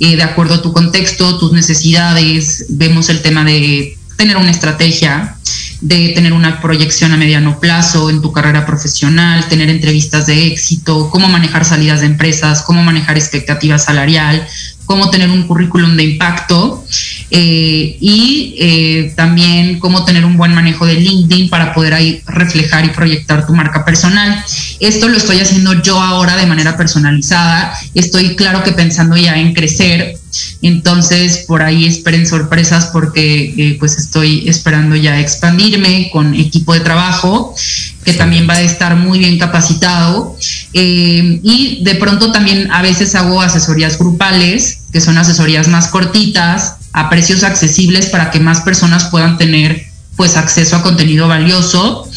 eh, 0.00 0.16
de 0.16 0.22
acuerdo 0.22 0.54
a 0.54 0.62
tu 0.62 0.72
contexto, 0.72 1.38
tus 1.38 1.52
necesidades. 1.52 2.66
Vemos 2.70 3.08
el 3.08 3.22
tema 3.22 3.44
de 3.44 3.96
tener 4.16 4.36
una 4.36 4.50
estrategia, 4.50 5.36
de 5.84 6.12
tener 6.14 6.32
una 6.32 6.62
proyección 6.62 7.12
a 7.12 7.18
mediano 7.18 7.60
plazo 7.60 8.08
en 8.08 8.22
tu 8.22 8.32
carrera 8.32 8.64
profesional, 8.64 9.46
tener 9.48 9.68
entrevistas 9.68 10.24
de 10.24 10.46
éxito, 10.46 11.10
cómo 11.10 11.28
manejar 11.28 11.66
salidas 11.66 12.00
de 12.00 12.06
empresas, 12.06 12.62
cómo 12.62 12.82
manejar 12.82 13.18
expectativa 13.18 13.78
salarial, 13.78 14.48
cómo 14.84 15.10
tener 15.10 15.30
un 15.30 15.44
currículum 15.44 15.96
de 15.96 16.04
impacto 16.04 16.84
eh, 17.30 17.96
y 18.00 18.54
eh, 18.58 19.12
también 19.16 19.78
cómo 19.78 20.04
tener 20.04 20.24
un 20.24 20.36
buen 20.36 20.54
manejo 20.54 20.86
de 20.86 20.94
LinkedIn 20.94 21.48
para 21.48 21.74
poder 21.74 21.94
ahí 21.94 22.22
reflejar 22.26 22.84
y 22.84 22.90
proyectar 22.90 23.46
tu 23.46 23.54
marca 23.54 23.84
personal. 23.84 24.44
Esto 24.80 25.08
lo 25.08 25.16
estoy 25.16 25.40
haciendo 25.40 25.82
yo 25.82 26.00
ahora 26.00 26.36
de 26.36 26.46
manera 26.46 26.76
personalizada. 26.76 27.74
Estoy 27.94 28.36
claro 28.36 28.62
que 28.62 28.72
pensando 28.72 29.16
ya 29.16 29.38
en 29.38 29.54
crecer 29.54 30.18
entonces, 30.62 31.44
por 31.46 31.62
ahí 31.62 31.86
esperen 31.86 32.26
sorpresas 32.26 32.86
porque 32.86 33.54
eh, 33.56 33.76
pues 33.78 33.98
estoy 33.98 34.48
esperando 34.48 34.96
ya 34.96 35.20
expandirme 35.20 36.10
con 36.12 36.34
equipo 36.34 36.74
de 36.74 36.80
trabajo 36.80 37.54
que 38.04 38.12
también 38.12 38.48
va 38.48 38.54
a 38.54 38.62
estar 38.62 38.96
muy 38.96 39.18
bien 39.18 39.38
capacitado. 39.38 40.36
Eh, 40.72 41.40
y 41.42 41.82
de 41.82 41.94
pronto 41.94 42.32
también 42.32 42.70
a 42.70 42.82
veces 42.82 43.14
hago 43.14 43.40
asesorías 43.40 43.98
grupales, 43.98 44.80
que 44.92 45.00
son 45.00 45.18
asesorías 45.18 45.68
más 45.68 45.88
cortitas, 45.88 46.76
a 46.92 47.10
precios 47.10 47.42
accesibles 47.42 48.06
para 48.06 48.30
que 48.30 48.40
más 48.40 48.60
personas 48.60 49.04
puedan 49.04 49.36
tener 49.38 49.86
pues 50.16 50.36
acceso 50.36 50.76
a 50.76 50.82
contenido 50.82 51.26
valioso. 51.26 52.08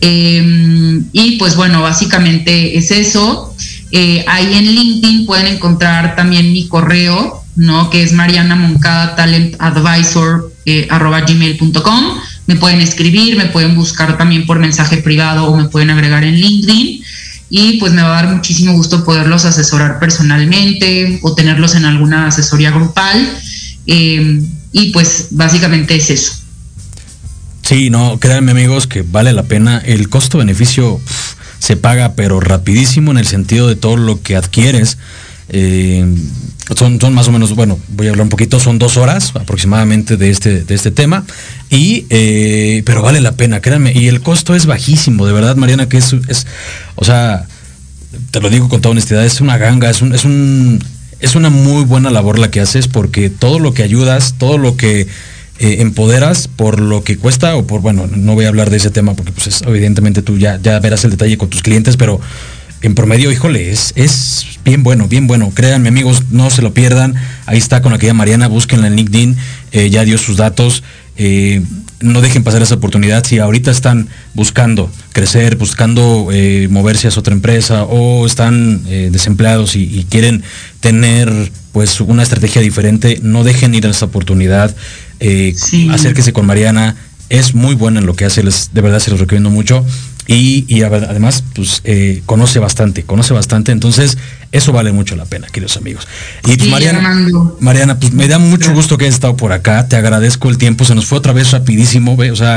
Eh, 0.00 1.00
y 1.12 1.36
pues 1.38 1.56
bueno, 1.56 1.82
básicamente 1.82 2.76
es 2.76 2.90
eso. 2.90 3.54
ahí 4.26 4.54
en 4.54 4.74
LinkedIn 4.74 5.26
pueden 5.26 5.46
encontrar 5.46 6.14
también 6.16 6.52
mi 6.52 6.68
correo, 6.68 7.42
¿no? 7.56 7.90
Que 7.90 8.02
es 8.02 8.12
Mariana 8.12 8.56
Moncada 8.56 9.16
Talent 9.16 9.56
Advisor 9.58 10.52
eh, 10.64 10.88
gmail.com. 10.88 12.21
Me 12.46 12.56
pueden 12.56 12.80
escribir, 12.80 13.36
me 13.36 13.46
pueden 13.46 13.74
buscar 13.76 14.18
también 14.18 14.46
por 14.46 14.58
mensaje 14.58 14.98
privado 14.98 15.46
o 15.46 15.56
me 15.56 15.68
pueden 15.68 15.90
agregar 15.90 16.24
en 16.24 16.34
LinkedIn. 16.34 17.02
Y 17.50 17.78
pues 17.78 17.92
me 17.92 18.02
va 18.02 18.18
a 18.18 18.22
dar 18.22 18.34
muchísimo 18.34 18.72
gusto 18.72 19.04
poderlos 19.04 19.44
asesorar 19.44 19.98
personalmente 19.98 21.20
o 21.22 21.34
tenerlos 21.34 21.74
en 21.74 21.84
alguna 21.84 22.26
asesoría 22.26 22.70
grupal. 22.70 23.28
Em, 23.86 24.46
y 24.72 24.90
pues 24.90 25.28
básicamente 25.30 25.94
es 25.94 26.10
eso. 26.10 26.32
Sí, 27.62 27.90
no, 27.90 28.18
créanme 28.18 28.50
amigos 28.52 28.86
que 28.86 29.02
vale 29.02 29.32
la 29.32 29.44
pena. 29.44 29.78
El 29.78 30.08
costo-beneficio 30.08 31.00
se 31.58 31.76
paga, 31.76 32.14
pero 32.14 32.40
rapidísimo 32.40 33.12
en 33.12 33.18
el 33.18 33.26
sentido 33.26 33.68
de 33.68 33.76
todo 33.76 33.96
lo 33.96 34.20
que 34.20 34.34
adquieres. 34.34 34.98
Eh, 35.48 36.04
son, 36.76 37.00
son 37.00 37.12
más 37.14 37.28
o 37.28 37.32
menos, 37.32 37.54
bueno, 37.54 37.78
voy 37.88 38.06
a 38.06 38.10
hablar 38.10 38.24
un 38.24 38.30
poquito, 38.30 38.60
son 38.60 38.78
dos 38.78 38.96
horas 38.96 39.32
aproximadamente 39.34 40.16
de 40.16 40.30
este, 40.30 40.64
de 40.64 40.74
este 40.74 40.90
tema. 40.90 41.24
Y, 41.70 42.06
eh, 42.10 42.82
pero 42.86 43.02
vale 43.02 43.20
la 43.20 43.32
pena, 43.32 43.60
créanme. 43.60 43.92
Y 43.92 44.08
el 44.08 44.20
costo 44.20 44.54
es 44.54 44.66
bajísimo, 44.66 45.26
de 45.26 45.32
verdad, 45.32 45.56
Mariana, 45.56 45.88
que 45.88 45.98
es, 45.98 46.14
es 46.28 46.46
o 46.94 47.04
sea, 47.04 47.46
te 48.30 48.40
lo 48.40 48.50
digo 48.50 48.68
con 48.68 48.80
toda 48.80 48.92
honestidad, 48.92 49.24
es 49.24 49.40
una 49.40 49.58
ganga, 49.58 49.90
es 49.90 50.02
un, 50.02 50.14
es 50.14 50.24
un, 50.24 50.82
es 51.20 51.34
una 51.34 51.50
muy 51.50 51.84
buena 51.84 52.10
labor 52.10 52.38
la 52.38 52.50
que 52.50 52.60
haces 52.60 52.88
porque 52.88 53.30
todo 53.30 53.58
lo 53.58 53.74
que 53.74 53.82
ayudas, 53.82 54.34
todo 54.38 54.58
lo 54.58 54.76
que 54.76 55.06
eh, 55.58 55.76
empoderas 55.80 56.48
por 56.48 56.80
lo 56.80 57.04
que 57.04 57.16
cuesta 57.16 57.54
o 57.56 57.66
por, 57.66 57.80
bueno, 57.80 58.08
no 58.08 58.34
voy 58.34 58.46
a 58.46 58.48
hablar 58.48 58.70
de 58.70 58.78
ese 58.78 58.90
tema 58.90 59.14
porque 59.14 59.32
pues 59.32 59.62
evidentemente 59.62 60.22
tú 60.22 60.36
ya, 60.38 60.58
ya 60.60 60.78
verás 60.80 61.04
el 61.04 61.12
detalle 61.12 61.38
con 61.38 61.50
tus 61.50 61.62
clientes, 61.62 61.96
pero 61.96 62.20
en 62.82 62.94
promedio, 62.96 63.30
híjole, 63.30 63.70
es, 63.70 63.92
es 63.94 64.58
bien 64.64 64.82
bueno, 64.82 65.06
bien 65.06 65.26
bueno. 65.28 65.50
Créanme 65.54 65.88
amigos, 65.88 66.24
no 66.30 66.50
se 66.50 66.62
lo 66.62 66.74
pierdan. 66.74 67.14
Ahí 67.46 67.58
está 67.58 67.80
con 67.80 67.92
aquella 67.92 68.12
Mariana, 68.12 68.48
búsquenla 68.48 68.88
en 68.88 68.96
LinkedIn, 68.96 69.36
eh, 69.70 69.90
ya 69.90 70.04
dio 70.04 70.18
sus 70.18 70.36
datos. 70.36 70.82
Eh, 71.16 71.62
no 72.00 72.20
dejen 72.20 72.42
pasar 72.42 72.60
esa 72.62 72.74
oportunidad. 72.74 73.24
Si 73.24 73.38
ahorita 73.38 73.70
están 73.70 74.08
buscando 74.34 74.90
crecer, 75.12 75.56
buscando 75.56 76.30
eh, 76.32 76.66
moverse 76.70 77.06
a 77.06 77.10
otra 77.16 77.32
empresa 77.32 77.84
o 77.84 78.26
están 78.26 78.82
desempleados 78.84 79.76
y, 79.76 80.04
quieren 80.10 80.42
tener 80.80 81.52
pues 81.70 82.00
una 82.00 82.24
estrategia 82.24 82.60
diferente, 82.60 83.20
no 83.22 83.44
dejen 83.44 83.74
ir 83.74 83.86
a 83.86 83.90
esa 83.90 84.06
oportunidad. 84.06 84.74
Acérquese 85.90 86.32
con 86.32 86.46
Mariana. 86.46 86.96
Es 87.28 87.54
muy 87.54 87.76
buena 87.76 88.00
en 88.00 88.06
lo 88.06 88.14
que 88.14 88.26
hace, 88.26 88.42
les, 88.42 88.74
de 88.74 88.80
verdad 88.82 88.98
se 88.98 89.10
los 89.10 89.20
recomiendo 89.20 89.48
mucho 89.48 89.86
y, 90.26 90.82
además 90.82 91.44
pues 91.54 91.80
eh, 91.84 92.22
conoce 92.26 92.58
bastante, 92.58 93.02
conoce 93.04 93.34
bastante, 93.34 93.72
entonces 93.72 94.18
eso 94.52 94.72
vale 94.72 94.92
mucho 94.92 95.16
la 95.16 95.24
pena, 95.24 95.46
queridos 95.48 95.76
amigos. 95.78 96.06
Y 96.44 96.56
pues, 96.56 96.68
Mariana, 96.68 97.26
Mariana, 97.58 97.98
pues 97.98 98.12
me 98.12 98.28
da 98.28 98.38
mucho 98.38 98.72
gusto 98.74 98.98
que 98.98 99.06
hayas 99.06 99.14
estado 99.14 99.36
por 99.36 99.52
acá, 99.52 99.88
te 99.88 99.96
agradezco 99.96 100.50
el 100.50 100.58
tiempo, 100.58 100.84
se 100.84 100.94
nos 100.94 101.06
fue 101.06 101.18
otra 101.18 101.32
vez 101.32 101.50
rapidísimo, 101.52 102.16
o 102.16 102.36
sea, 102.36 102.56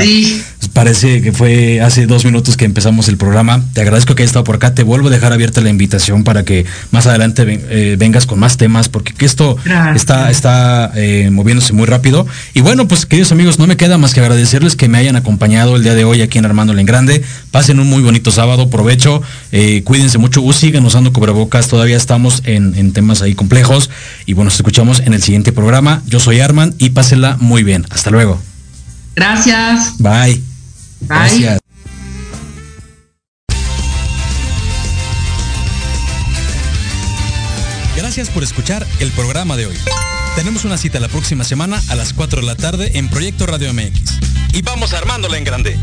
parece 0.73 1.21
que 1.21 1.31
fue 1.31 1.79
hace 1.81 2.05
dos 2.05 2.25
minutos 2.25 2.57
que 2.57 2.65
empezamos 2.65 3.07
el 3.07 3.17
programa, 3.17 3.63
te 3.73 3.81
agradezco 3.81 4.13
que 4.13 4.23
hayas 4.23 4.31
estado 4.31 4.43
por 4.43 4.55
acá, 4.55 4.75
te 4.75 4.83
vuelvo 4.83 5.07
a 5.07 5.11
dejar 5.11 5.31
abierta 5.31 5.61
la 5.61 5.69
invitación 5.69 6.23
para 6.25 6.43
que 6.43 6.65
más 6.91 7.07
adelante 7.07 7.45
eh, 7.47 7.95
vengas 7.97 8.25
con 8.25 8.39
más 8.39 8.57
temas, 8.57 8.89
porque 8.89 9.25
esto 9.25 9.57
está, 9.95 10.29
está 10.29 10.91
eh, 10.95 11.29
moviéndose 11.31 11.73
muy 11.73 11.85
rápido. 11.85 12.27
Y 12.53 12.61
bueno, 12.61 12.87
pues 12.87 13.05
queridos 13.05 13.31
amigos, 13.31 13.57
no 13.57 13.67
me 13.67 13.77
queda 13.77 13.97
más 13.97 14.13
que 14.13 14.19
agradecerles 14.19 14.75
que 14.75 14.89
me 14.89 14.97
hayan 14.97 15.15
acompañado 15.15 15.77
el 15.77 15.83
día 15.83 15.95
de 15.95 16.03
hoy 16.03 16.21
aquí 16.21 16.37
en 16.37 16.45
Armando 16.45 16.77
en 16.77 16.85
Grande. 16.85 17.23
Pasen 17.55 17.79
un 17.79 17.87
muy 17.87 18.03
bonito 18.03 18.31
sábado, 18.31 18.69
provecho, 18.69 19.21
eh, 19.53 19.81
cuídense 19.85 20.17
mucho, 20.17 20.41
sigan 20.51 20.85
usando 20.85 21.13
cubrebocas, 21.13 21.69
todavía 21.69 21.95
estamos 21.95 22.41
en, 22.43 22.91
temas 22.91 23.21
ahí 23.21 23.33
complejos. 23.33 23.89
Y 24.25 24.33
bueno, 24.33 24.49
nos 24.49 24.55
escuchamos 24.55 24.99
en 24.99 25.13
el 25.13 25.23
siguiente 25.23 25.53
programa. 25.53 26.01
Yo 26.05 26.19
soy 26.19 26.41
Arman 26.41 26.75
y 26.79 26.89
pásenla 26.89 27.37
muy 27.39 27.63
bien. 27.63 27.85
Hasta 27.91 28.11
luego. 28.11 28.41
Gracias. 29.15 29.97
Bye. 29.99 30.33
Bye. 30.99 31.07
Gracias. 31.07 31.59
Gracias 37.95 38.29
por 38.31 38.43
escuchar 38.43 38.85
el 38.99 39.11
programa 39.11 39.55
de 39.55 39.67
hoy. 39.67 39.77
Tenemos 40.35 40.65
una 40.65 40.77
cita 40.77 40.99
la 40.99 41.07
próxima 41.07 41.45
semana 41.45 41.81
a 41.87 41.95
las 41.95 42.11
4 42.11 42.41
de 42.41 42.47
la 42.47 42.55
tarde 42.55 42.91
en 42.95 43.07
Proyecto 43.07 43.45
Radio 43.45 43.73
MX. 43.73 44.19
Y 44.51 44.61
vamos 44.61 44.93
armándola 44.93 45.37
en 45.37 45.45
grande. 45.45 45.79